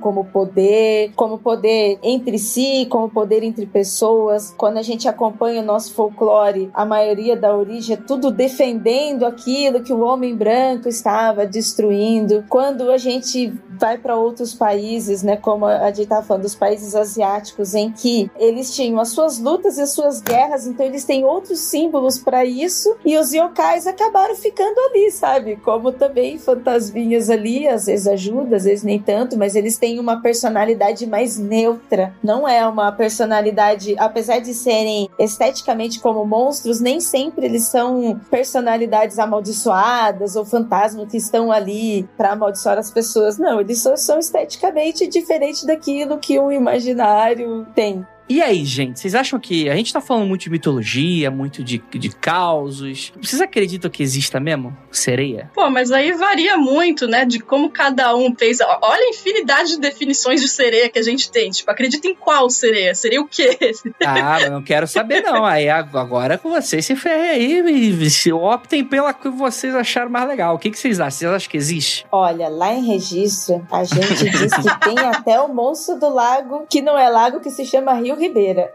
como 0.00 0.24
poder, 0.26 1.12
como 1.14 1.38
poder 1.38 1.98
entre 2.02 2.38
si, 2.38 2.86
como 2.90 3.08
poder 3.08 3.42
entre 3.42 3.66
pessoas. 3.66 4.54
Quando 4.56 4.78
a 4.78 4.82
gente 4.82 5.08
acompanha 5.08 5.62
o 5.62 5.64
nosso 5.64 5.94
folclore, 5.94 6.70
a 6.74 6.84
maioria 6.84 7.36
da 7.36 7.56
origem 7.56 7.96
é 7.96 7.98
tudo 8.00 8.30
defendendo 8.30 9.24
aquilo 9.24 9.82
que 9.82 9.92
o 9.92 10.00
homem 10.00 10.34
branco 10.34 10.88
estava 10.88 11.46
destruindo. 11.46 12.44
Quando 12.48 12.90
a 12.90 12.98
gente 12.98 13.52
vai 13.78 13.96
para 13.96 14.16
outros 14.16 14.54
países, 14.54 15.22
né, 15.22 15.36
como 15.36 15.64
a 15.64 15.86
gente 15.88 16.02
estava 16.02 16.26
falando, 16.26 16.42
dos 16.42 16.54
países 16.54 16.94
asiáticos, 16.94 17.74
em 17.74 17.92
que 17.92 18.30
eles 18.36 18.74
tinham 18.74 18.98
as 18.98 19.10
suas 19.10 19.38
lutas 19.38 19.78
e 19.78 19.82
as 19.82 19.90
suas 19.90 20.20
guerras, 20.20 20.66
então 20.66 20.84
eles 20.84 21.04
têm 21.04 21.24
outros 21.24 21.60
símbolos 21.60 22.18
para 22.18 22.44
isso, 22.44 22.96
e 23.04 23.16
os 23.16 23.32
yokais 23.32 23.86
acabaram 23.86 24.34
ficando 24.34 24.78
ali, 24.90 25.10
sabe? 25.12 25.56
Como 25.56 25.92
também 25.92 26.38
fantasminhas 26.38 27.30
ali, 27.30 27.68
às 27.68 27.86
vezes 27.86 28.06
ajuda, 28.08 28.56
às 28.56 28.64
vezes 28.64 28.82
nem 28.82 28.98
tanto, 28.98 29.37
mas 29.38 29.54
eles 29.54 29.78
têm 29.78 30.00
uma 30.00 30.20
personalidade 30.20 31.06
mais 31.06 31.38
neutra. 31.38 32.12
Não 32.22 32.46
é 32.46 32.66
uma 32.66 32.90
personalidade, 32.92 33.94
apesar 33.98 34.40
de 34.40 34.52
serem 34.52 35.08
esteticamente 35.18 36.00
como 36.00 36.24
monstros, 36.26 36.80
nem 36.80 37.00
sempre 37.00 37.46
eles 37.46 37.68
são 37.68 38.20
personalidades 38.30 39.18
amaldiçoadas 39.18 40.36
ou 40.36 40.44
fantasmas 40.44 41.10
que 41.10 41.16
estão 41.16 41.52
ali 41.52 42.08
para 42.16 42.32
amaldiçoar 42.32 42.78
as 42.78 42.90
pessoas. 42.90 43.38
Não, 43.38 43.60
eles 43.60 43.80
só 43.80 43.96
são 43.96 44.18
esteticamente 44.18 45.06
diferentes 45.06 45.64
daquilo 45.64 46.18
que 46.18 46.38
um 46.38 46.50
imaginário 46.50 47.66
tem. 47.74 48.04
E 48.28 48.42
aí, 48.42 48.62
gente, 48.64 49.00
vocês 49.00 49.14
acham 49.14 49.40
que 49.40 49.70
a 49.70 49.74
gente 49.74 49.90
tá 49.90 50.02
falando 50.02 50.26
muito 50.26 50.42
de 50.42 50.50
mitologia, 50.50 51.30
muito 51.30 51.64
de, 51.64 51.78
de 51.78 52.10
causos? 52.10 53.10
Vocês 53.20 53.40
acreditam 53.40 53.90
que 53.90 54.02
exista 54.02 54.38
mesmo 54.38 54.76
sereia? 54.90 55.50
Pô, 55.54 55.70
mas 55.70 55.90
aí 55.90 56.12
varia 56.12 56.58
muito, 56.58 57.08
né, 57.08 57.24
de 57.24 57.38
como 57.38 57.70
cada 57.70 58.14
um 58.14 58.34
fez. 58.34 58.58
Olha 58.60 59.02
a 59.02 59.08
infinidade 59.08 59.70
de 59.70 59.80
definições 59.80 60.42
de 60.42 60.48
sereia 60.48 60.90
que 60.90 60.98
a 60.98 61.02
gente 61.02 61.30
tem. 61.30 61.50
Tipo, 61.50 61.70
acredita 61.70 62.06
em 62.06 62.14
qual 62.14 62.50
sereia? 62.50 62.94
Seria 62.94 63.20
o 63.20 63.26
quê? 63.26 63.56
Ah, 64.04 64.40
eu 64.40 64.50
não 64.50 64.62
quero 64.62 64.86
saber 64.86 65.22
não. 65.22 65.44
Aí 65.44 65.68
agora 65.68 66.38
com 66.38 66.50
vocês 66.50 66.84
se 66.84 66.96
ferrem 66.96 67.30
aí 67.30 68.02
e 68.02 68.10
se 68.10 68.32
optem 68.32 68.84
pela 68.84 69.12
que 69.12 69.28
vocês 69.28 69.74
acharam 69.74 70.10
mais 70.10 70.26
legal. 70.26 70.54
O 70.54 70.58
que, 70.58 70.70
que 70.70 70.78
vocês 70.78 70.98
acham? 70.98 71.10
Vocês 71.10 71.32
acham 71.32 71.50
que 71.50 71.56
existe? 71.56 72.06
Olha, 72.10 72.48
lá 72.48 72.72
em 72.72 72.84
registro, 72.84 73.66
a 73.70 73.84
gente 73.84 74.30
diz 74.30 74.52
que 74.52 74.80
tem 74.80 74.98
até 75.06 75.40
o 75.40 75.48
monstro 75.48 75.98
do 75.98 76.08
lago, 76.08 76.66
que 76.68 76.80
não 76.80 76.98
é 76.98 77.08
lago, 77.08 77.40
que 77.40 77.50
se 77.50 77.64
chama 77.64 77.92
Rio 77.94 78.17
Ribeira. 78.18 78.72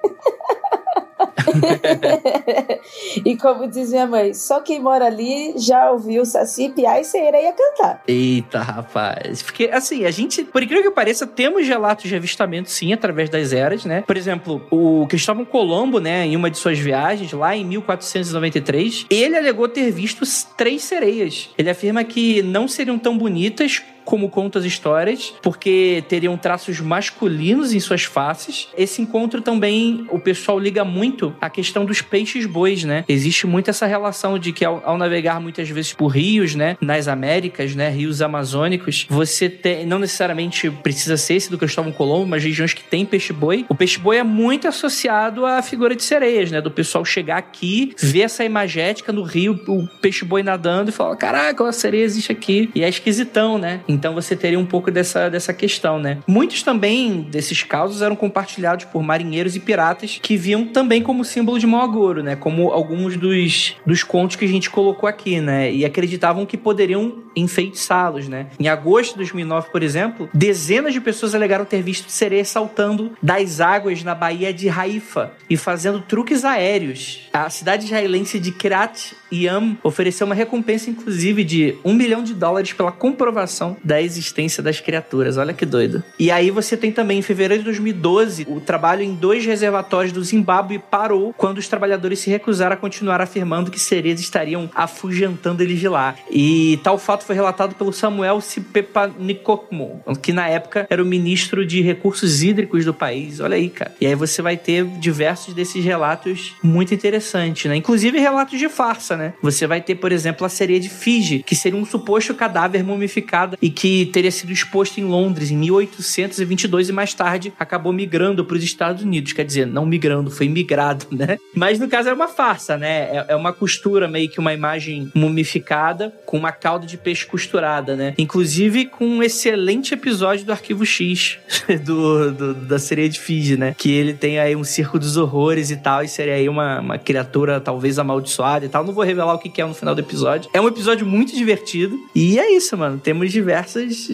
e 3.26 3.38
como 3.38 3.68
diz 3.68 3.90
minha 3.90 4.08
mãe, 4.08 4.34
só 4.34 4.60
quem 4.60 4.80
mora 4.80 5.06
ali 5.06 5.54
já 5.58 5.92
ouviu 5.92 6.26
Saci, 6.26 6.70
Piá 6.70 7.00
e 7.00 7.04
Sereia 7.04 7.54
cantar. 7.54 8.02
Eita, 8.08 8.60
rapaz. 8.60 9.42
Porque, 9.42 9.70
assim, 9.72 10.06
a 10.06 10.12
gente, 10.12 10.44
por 10.44 10.62
incrível 10.64 10.84
que 10.84 10.92
pareça, 10.92 11.26
temos 11.28 11.68
relatos 11.68 12.06
de 12.06 12.16
avistamento, 12.16 12.70
sim, 12.70 12.94
através 12.94 13.30
das 13.30 13.54
eras, 13.54 13.86
né? 13.86 14.04
Por 14.06 14.18
exemplo, 14.18 14.66
o 14.72 15.06
Cristóvão 15.08 15.46
Colombo, 15.46 16.00
né, 16.00 16.26
em 16.26 16.36
uma 16.36 16.50
de 16.50 16.58
suas 16.58 16.80
viagens, 16.80 17.32
lá 17.32 17.56
em 17.56 17.66
1493, 17.66 19.06
ele 19.10 19.38
alegou 19.38 19.68
ter 19.68 19.92
visto 19.92 20.24
três 20.58 20.84
sereias. 20.84 21.50
Ele 21.58 21.70
afirma 21.70 22.04
que 22.04 22.42
não 22.42 22.68
seriam 22.68 22.98
tão 22.98 23.18
bonitas 23.18 23.82
como 24.06 24.30
conta 24.30 24.60
as 24.60 24.66
histórias, 24.66 25.34
porque 25.42 26.04
teriam 26.08 26.38
traços 26.38 26.80
masculinos 26.80 27.74
em 27.74 27.80
suas 27.80 28.04
faces. 28.04 28.68
Esse 28.78 29.02
encontro 29.02 29.42
também, 29.42 30.06
o 30.10 30.20
pessoal 30.20 30.60
liga 30.60 30.84
muito 30.84 31.36
a 31.40 31.50
questão 31.50 31.86
dos 31.86 32.02
peixes 32.02 32.46
bois, 32.46 32.84
né? 32.84 33.04
Existe 33.08 33.48
muito 33.48 33.70
essa 33.70 33.86
relação 33.86 34.38
de 34.38 34.52
que 34.52 34.66
ao, 34.66 34.82
ao, 34.86 34.98
navegar 34.98 35.40
muitas 35.40 35.70
vezes 35.70 35.94
por 35.94 36.08
rios, 36.08 36.56
né, 36.56 36.78
nas 36.82 37.08
Américas, 37.08 37.76
né, 37.76 37.90
rios 37.90 38.22
amazônicos, 38.22 39.06
você 39.10 39.50
tem, 39.50 39.86
não 39.86 40.00
necessariamente 40.00 40.70
precisa 40.70 41.18
ser 41.18 41.36
esse 41.36 41.50
do 41.50 41.58
Cristóvão 41.58 41.92
Colombo, 41.92 42.28
mas 42.28 42.44
regiões 42.44 42.74
que 42.74 42.84
tem 42.84 43.06
peixe 43.06 43.34
boi. 43.34 43.66
O 43.70 43.76
peixe 43.76 44.00
boi 44.00 44.18
é 44.18 44.24
muito 44.24 44.68
associado 44.68 45.46
à 45.46 45.62
figura 45.62 45.96
de 45.96 46.04
sereias, 46.04 46.52
né, 46.52 46.62
do 46.62 46.72
pessoal 46.72 47.04
chegar 47.04 47.38
aqui, 47.38 47.94
ver 47.98 48.22
essa 48.22 48.44
imagética 48.44 49.12
no 49.12 49.24
rio, 49.24 49.60
o 49.68 49.88
peixe 50.02 50.26
boi 50.26 50.44
nadando 50.44 50.90
e 50.90 50.94
falar, 50.94 51.16
caraca, 51.16 51.68
a 51.68 51.72
sereia 51.72 52.04
existe 52.04 52.32
aqui. 52.32 52.70
E 52.76 52.84
é 52.84 52.90
esquisitão, 52.90 53.58
né? 53.58 53.82
Então 53.94 54.14
você 54.14 54.36
teria 54.36 54.60
um 54.60 54.66
pouco 54.66 54.92
dessa, 54.92 55.30
dessa 55.30 55.54
questão, 55.54 56.00
né? 56.00 56.20
Muitos 56.28 56.64
também 56.64 57.22
desses 57.22 57.64
casos 57.64 58.02
eram 58.02 58.16
compartilhados 58.16 58.86
por 58.86 59.04
marinheiros 59.04 59.56
e 59.56 59.60
piratas 59.60 60.20
que 60.22 60.36
viam 60.36 60.66
também 60.66 61.02
como 61.02 61.24
símbolo 61.24 61.60
de 61.60 61.68
mau 61.68 61.82
agouro, 61.82 62.24
né? 62.24 62.36
Como 62.36 62.72
alguns 62.72 63.18
dos, 63.18 63.76
dos 63.86 64.04
contos 64.04 64.36
que 64.36 64.46
a 64.46 64.48
gente 64.48 64.70
colocou 64.70 65.08
aqui, 65.08 65.40
né? 65.40 65.72
E 65.72 65.86
acreditavam 65.86 66.46
que 66.46 66.58
poderiam 66.58 67.24
enfeitiçá-los, 67.36 68.28
né? 68.28 68.48
Em 68.60 68.68
agosto 68.68 69.12
de 69.12 69.18
2009, 69.18 69.70
por 69.72 69.84
exemplo, 69.84 70.30
dezenas 70.34 70.94
de 70.94 71.02
pessoas 71.02 71.36
alegaram 71.36 71.66
ter 71.66 71.82
visto 71.82 72.10
sereias 72.10 72.48
saltando 72.48 73.12
das 73.22 73.60
águas 73.60 74.04
na 74.04 74.16
Baía 74.16 74.54
de 74.54 74.70
Haifa 74.70 75.32
e 75.50 75.58
fazendo 75.58 76.02
truques 76.02 76.46
aéreos. 76.46 77.30
A 77.34 77.50
cidade 77.50 77.86
israelense 77.86 78.40
de 78.40 78.52
Kirat 78.52 79.14
Yam 79.32 79.78
ofereceu 79.84 80.26
uma 80.26 80.36
recompensa, 80.36 80.90
inclusive, 80.90 81.44
de 81.44 81.78
um 81.84 81.94
milhão 81.94 82.24
de 82.24 82.34
dólares 82.34 82.74
pela 82.74 82.92
comprovação 82.92 83.76
da 83.84 84.02
existência 84.02 84.64
das 84.64 84.80
criaturas. 84.80 85.38
Olha 85.38 85.54
que 85.54 85.66
doido. 85.66 86.04
E 86.18 86.32
aí 86.32 86.50
você 86.50 86.78
tem 86.78 86.92
também, 86.92 87.20
em 87.20 87.22
fevereiro 87.22 87.62
de 87.62 87.66
2012, 87.66 88.48
o 88.50 88.60
trabalho 88.60 89.02
em 89.02 89.14
dois 89.14 89.46
reservatórios 89.46 90.14
do 90.14 90.24
Zimbábue 90.24 90.80
parou 90.80 91.34
quando 91.34 91.58
os 91.58 91.68
trabalhadores 91.68 92.20
se 92.20 92.30
recusaram 92.30 92.74
a 92.74 92.78
continuar 92.78 93.22
afirmando 93.22 93.72
que 93.72 93.80
sereias 93.80 94.20
estariam 94.20 94.70
afugentando 94.74 95.62
eles 95.62 95.80
de 95.80 95.88
lá. 95.88 96.16
E 96.30 96.80
tal 96.84 96.98
fato 96.98 97.26
foi 97.26 97.36
relatado 97.36 97.76
pelo 97.76 97.92
Samuel 97.92 98.40
Sipepanikokmo, 98.42 100.02
que 100.22 100.32
na 100.32 100.48
época 100.48 100.88
era 100.90 101.02
o 101.02 101.06
ministro 101.06 101.66
de 101.66 101.82
recursos 101.82 102.44
hídricos 102.44 102.86
do 102.86 102.94
país. 102.94 103.40
Olha 103.40 103.56
aí, 103.56 103.70
cara. 103.70 103.94
E 104.00 104.06
aí 104.06 104.16
você 104.16 104.42
vai 104.42 104.58
ter 104.58 104.86
diversos 105.00 105.54
desses 105.54 105.84
relatos 105.84 106.56
muito 106.64 106.94
interessantes, 106.94 107.70
né? 107.70 107.76
Inclusive 107.76 108.20
relatos 108.20 108.60
de 108.60 108.70
farsa, 108.70 109.18
né? 109.18 109.34
Você 109.42 109.68
vai 109.68 109.82
ter, 109.82 109.96
por 109.96 110.12
exemplo, 110.12 110.46
a 110.46 110.50
sereia 110.50 110.80
de 110.80 110.90
Fiji, 110.90 111.44
que 111.44 111.56
seria 111.56 111.80
um 111.80 111.86
suposto 111.86 112.34
cadáver 112.34 112.84
mumificado 112.84 113.58
e 113.62 113.70
que 113.74 114.06
teria 114.08 114.32
sido 114.32 114.52
exposto 114.52 115.00
em 115.00 115.04
Londres 115.04 115.52
em 115.52 115.58
1822 115.58 116.90
e 116.90 116.92
mais 116.92 117.14
tarde 117.14 117.54
acabou 117.60 117.92
migrando 117.92 118.46
para 118.46 118.56
os 118.56 118.64
Estados 118.64 119.04
Unidos. 119.04 119.34
Quer 119.34 119.46
dizer, 119.46 119.68
não 119.68 119.86
migrando, 119.86 120.32
foi 120.32 120.48
migrado, 120.48 121.06
né? 121.12 121.38
Mas 121.56 121.80
no 121.80 121.88
caso 121.88 122.10
é 122.10 122.14
uma 122.14 122.28
farsa, 122.28 122.78
né? 122.78 123.10
É, 123.10 123.26
é 123.30 123.36
uma 123.36 123.54
costura 123.54 124.08
meio 124.08 124.30
que 124.30 124.40
uma 124.40 124.54
imagem 124.54 125.12
mumificada 125.14 126.14
com 126.26 126.38
uma 126.38 126.52
cauda 126.52 126.86
de 126.86 126.98
peixe 126.98 127.26
costurada, 127.26 127.96
né? 127.96 128.14
Inclusive 128.18 128.86
com 128.86 129.06
um 129.06 129.24
excelente 129.24 129.94
episódio 129.94 130.46
do 130.46 130.52
Arquivo 130.52 130.86
X 130.86 131.38
do, 131.84 132.32
do 132.32 132.54
da 132.54 132.80
sereia 132.80 133.10
de 133.10 133.20
Fiji, 133.20 133.58
né? 133.58 133.76
Que 133.78 133.92
ele 133.92 134.14
tem 134.14 134.40
aí 134.40 134.56
um 134.56 134.64
circo 134.64 134.98
dos 135.00 135.18
horrores 135.18 135.72
e 135.72 135.78
tal, 135.78 136.04
e 136.04 136.08
seria 136.08 136.36
aí 136.36 136.48
uma, 136.48 136.80
uma 136.80 136.98
criatura 136.98 137.60
talvez 137.60 138.00
amaldiçoada 138.00 138.66
e 138.66 138.70
tal. 138.70 138.84
Não 138.84 138.94
vou 138.94 139.04
revelar 139.04 139.34
o 139.34 139.40
que 139.40 139.62
é 139.62 139.66
no 139.66 139.74
final 139.74 139.96
do 139.96 140.02
episódio. 140.02 140.50
É 140.54 140.62
um 140.62 140.68
episódio 140.68 141.06
muito 141.06 141.36
divertido. 141.36 141.98
E 142.16 142.40
é 142.40 142.56
isso, 142.56 142.78
mano. 142.78 143.00
Temos 143.00 143.32
diversos, 143.32 143.63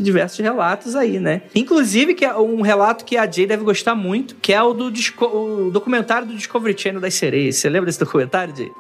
diversos 0.02 0.40
relatos 0.40 0.96
aí, 0.96 1.20
né? 1.20 1.42
Inclusive, 1.54 2.14
que 2.14 2.26
é 2.26 2.36
um 2.36 2.62
relato 2.62 3.06
que 3.06 3.18
a 3.18 3.30
Jay 3.30 3.46
deve 3.46 3.64
gostar 3.64 3.96
muito, 3.96 4.36
que 4.36 4.54
é 4.54 4.62
o 4.62 4.74
do 4.74 4.92
o 5.22 5.72
documentário 5.72 6.28
do 6.28 6.36
Discovery 6.36 6.76
Channel 6.78 7.02
das 7.02 7.14
sereias. 7.14 7.58
Você 7.58 7.70
lembra 7.70 7.88
desse 7.88 8.00
documentário, 8.00 8.56
Jay? 8.56 8.72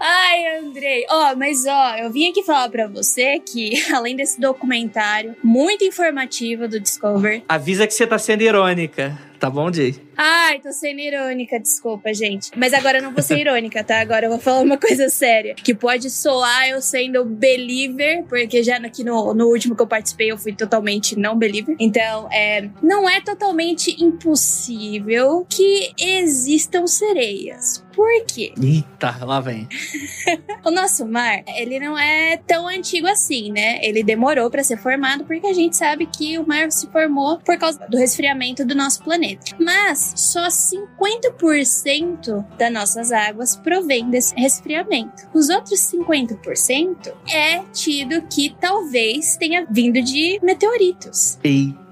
Ai, 0.00 0.58
Andrei. 0.58 1.04
Ó, 1.08 1.32
oh, 1.32 1.36
mas 1.36 1.64
ó, 1.66 1.96
eu 1.96 2.10
vim 2.10 2.30
aqui 2.30 2.42
falar 2.42 2.68
pra 2.68 2.86
você 2.86 3.38
que, 3.38 3.72
além 3.92 4.16
desse 4.16 4.40
documentário 4.40 5.34
muito 5.42 5.84
informativo 5.84 6.68
do 6.68 6.78
Discovery. 6.80 7.44
Avisa 7.48 7.86
que 7.86 7.94
você 7.94 8.06
tá 8.06 8.18
sendo 8.18 8.42
irônica. 8.42 9.27
Tá 9.38 9.48
bom, 9.48 9.72
Jay? 9.72 9.94
Ai, 10.16 10.58
tô 10.58 10.72
sendo 10.72 10.98
irônica, 10.98 11.60
desculpa, 11.60 12.12
gente. 12.12 12.50
Mas 12.56 12.74
agora 12.74 12.98
eu 12.98 13.02
não 13.02 13.12
vou 13.12 13.22
ser 13.22 13.38
irônica, 13.38 13.84
tá? 13.84 14.00
Agora 14.00 14.26
eu 14.26 14.30
vou 14.30 14.40
falar 14.40 14.60
uma 14.60 14.76
coisa 14.76 15.08
séria. 15.08 15.54
Que 15.54 15.72
pode 15.72 16.10
soar 16.10 16.68
eu 16.68 16.80
sendo 16.80 17.24
believer, 17.24 18.24
porque 18.24 18.62
já 18.62 18.78
aqui 18.78 19.04
no, 19.04 19.32
no 19.34 19.46
último 19.46 19.76
que 19.76 19.82
eu 19.82 19.86
participei 19.86 20.32
eu 20.32 20.38
fui 20.38 20.52
totalmente 20.52 21.16
não 21.16 21.36
believer. 21.36 21.76
Então, 21.78 22.28
é, 22.32 22.68
não 22.82 23.08
é 23.08 23.20
totalmente 23.20 24.02
impossível 24.02 25.46
que 25.48 25.92
existam 25.98 26.86
sereias. 26.86 27.86
Por 27.98 28.24
quê? 28.26 28.52
Eita, 28.62 29.24
lá 29.24 29.40
vem. 29.40 29.66
o 30.64 30.70
nosso 30.70 31.04
mar, 31.04 31.42
ele 31.48 31.80
não 31.80 31.98
é 31.98 32.36
tão 32.36 32.68
antigo 32.68 33.08
assim, 33.08 33.50
né? 33.50 33.84
Ele 33.84 34.04
demorou 34.04 34.48
para 34.48 34.62
ser 34.62 34.76
formado 34.76 35.24
porque 35.24 35.48
a 35.48 35.52
gente 35.52 35.76
sabe 35.76 36.06
que 36.06 36.38
o 36.38 36.46
mar 36.46 36.70
se 36.70 36.86
formou 36.92 37.40
por 37.40 37.58
causa 37.58 37.84
do 37.88 37.98
resfriamento 37.98 38.64
do 38.64 38.72
nosso 38.72 39.02
planeta. 39.02 39.56
Mas 39.58 40.12
só 40.14 40.46
50% 40.46 42.46
das 42.56 42.72
nossas 42.72 43.10
águas 43.10 43.56
provém 43.56 44.08
desse 44.08 44.32
resfriamento. 44.36 45.28
Os 45.34 45.48
outros 45.48 45.80
50% 45.80 47.12
é 47.28 47.64
tido 47.72 48.22
que 48.28 48.54
talvez 48.60 49.36
tenha 49.36 49.66
vindo 49.68 50.00
de 50.00 50.38
meteoritos. 50.40 51.36
Eita. 51.42 51.87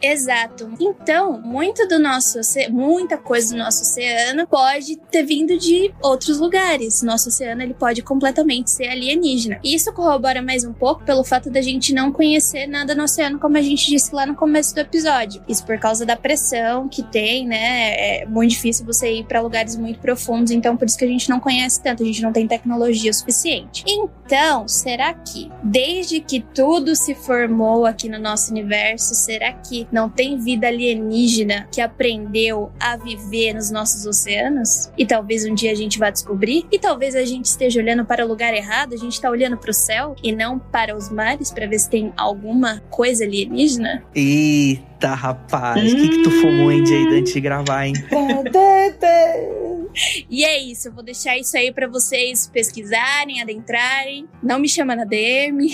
Exato. 0.00 0.70
Então, 0.80 1.40
muito 1.40 1.86
do 1.88 1.98
nosso 1.98 2.38
muita 2.70 3.16
coisa 3.16 3.54
do 3.54 3.58
nosso 3.58 3.82
oceano 3.82 4.46
pode 4.46 4.96
ter 5.10 5.22
vindo 5.22 5.58
de 5.58 5.92
outros 6.02 6.38
lugares. 6.38 7.02
Nosso 7.02 7.28
oceano 7.28 7.62
ele 7.62 7.74
pode 7.74 8.02
completamente 8.02 8.70
ser 8.70 8.88
alienígena. 8.88 9.58
E 9.62 9.74
isso 9.74 9.92
corrobora 9.92 10.42
mais 10.42 10.64
um 10.64 10.72
pouco 10.72 11.04
pelo 11.04 11.24
fato 11.24 11.50
da 11.50 11.60
gente 11.60 11.92
não 11.92 12.12
conhecer 12.12 12.66
nada 12.66 12.94
no 12.94 13.04
oceano, 13.04 13.38
como 13.38 13.56
a 13.56 13.62
gente 13.62 13.86
disse 13.86 14.14
lá 14.14 14.26
no 14.26 14.34
começo 14.34 14.74
do 14.74 14.80
episódio. 14.80 15.42
Isso 15.48 15.64
por 15.64 15.78
causa 15.78 16.04
da 16.04 16.16
pressão 16.16 16.88
que 16.88 17.02
tem, 17.02 17.46
né? 17.46 18.20
É 18.22 18.26
muito 18.26 18.50
difícil 18.50 18.84
você 18.84 19.12
ir 19.12 19.24
para 19.24 19.40
lugares 19.40 19.76
muito 19.76 19.98
profundos, 19.98 20.52
então 20.52 20.76
por 20.76 20.86
isso 20.86 20.98
que 20.98 21.04
a 21.04 21.08
gente 21.08 21.28
não 21.28 21.40
conhece 21.40 21.82
tanto, 21.82 22.02
a 22.02 22.06
gente 22.06 22.22
não 22.22 22.32
tem 22.32 22.46
tecnologia 22.46 23.12
suficiente. 23.12 23.84
Então, 23.86 24.66
será 24.68 25.12
que 25.14 25.50
desde 25.62 26.20
que 26.20 26.40
tudo 26.40 26.94
se 26.94 27.14
formou 27.14 27.86
aqui 27.86 28.08
no 28.08 28.18
nosso 28.18 28.50
universo, 28.50 29.14
será 29.14 29.37
que 29.52 29.86
não 29.92 30.08
tem 30.08 30.38
vida 30.38 30.66
alienígena 30.66 31.68
que 31.70 31.80
aprendeu 31.80 32.72
a 32.80 32.96
viver 32.96 33.54
nos 33.54 33.70
nossos 33.70 34.06
oceanos? 34.06 34.90
E 34.96 35.06
talvez 35.06 35.44
um 35.44 35.54
dia 35.54 35.72
a 35.72 35.74
gente 35.74 35.98
vá 35.98 36.10
descobrir? 36.10 36.66
E 36.70 36.78
talvez 36.78 37.14
a 37.14 37.24
gente 37.24 37.46
esteja 37.46 37.80
olhando 37.80 38.04
para 38.04 38.24
o 38.24 38.28
lugar 38.28 38.54
errado, 38.54 38.94
a 38.94 38.96
gente 38.96 39.12
está 39.12 39.30
olhando 39.30 39.56
para 39.56 39.70
o 39.70 39.74
céu 39.74 40.16
e 40.22 40.32
não 40.32 40.58
para 40.58 40.96
os 40.96 41.10
mares 41.10 41.52
para 41.52 41.66
ver 41.66 41.78
se 41.78 41.88
tem 41.88 42.12
alguma 42.16 42.82
coisa 42.90 43.24
alienígena? 43.24 44.02
Eita, 44.14 44.97
rapaz, 45.06 45.92
o 45.92 45.96
hum... 45.96 46.00
que, 46.00 46.08
que 46.08 46.22
tu 46.22 46.30
fumou, 46.30 46.72
hein, 46.72 46.84
Jade, 46.84 47.14
antes 47.14 47.32
de 47.32 47.40
gravar, 47.40 47.86
hein? 47.86 47.94
e 50.28 50.44
é 50.44 50.58
isso, 50.58 50.88
eu 50.88 50.92
vou 50.92 51.02
deixar 51.02 51.38
isso 51.38 51.56
aí 51.56 51.72
para 51.72 51.86
vocês 51.86 52.46
pesquisarem, 52.46 53.40
adentrarem. 53.40 54.28
Não 54.42 54.58
me 54.58 54.68
chama 54.68 54.96
na 54.96 55.04
DM. 55.04 55.70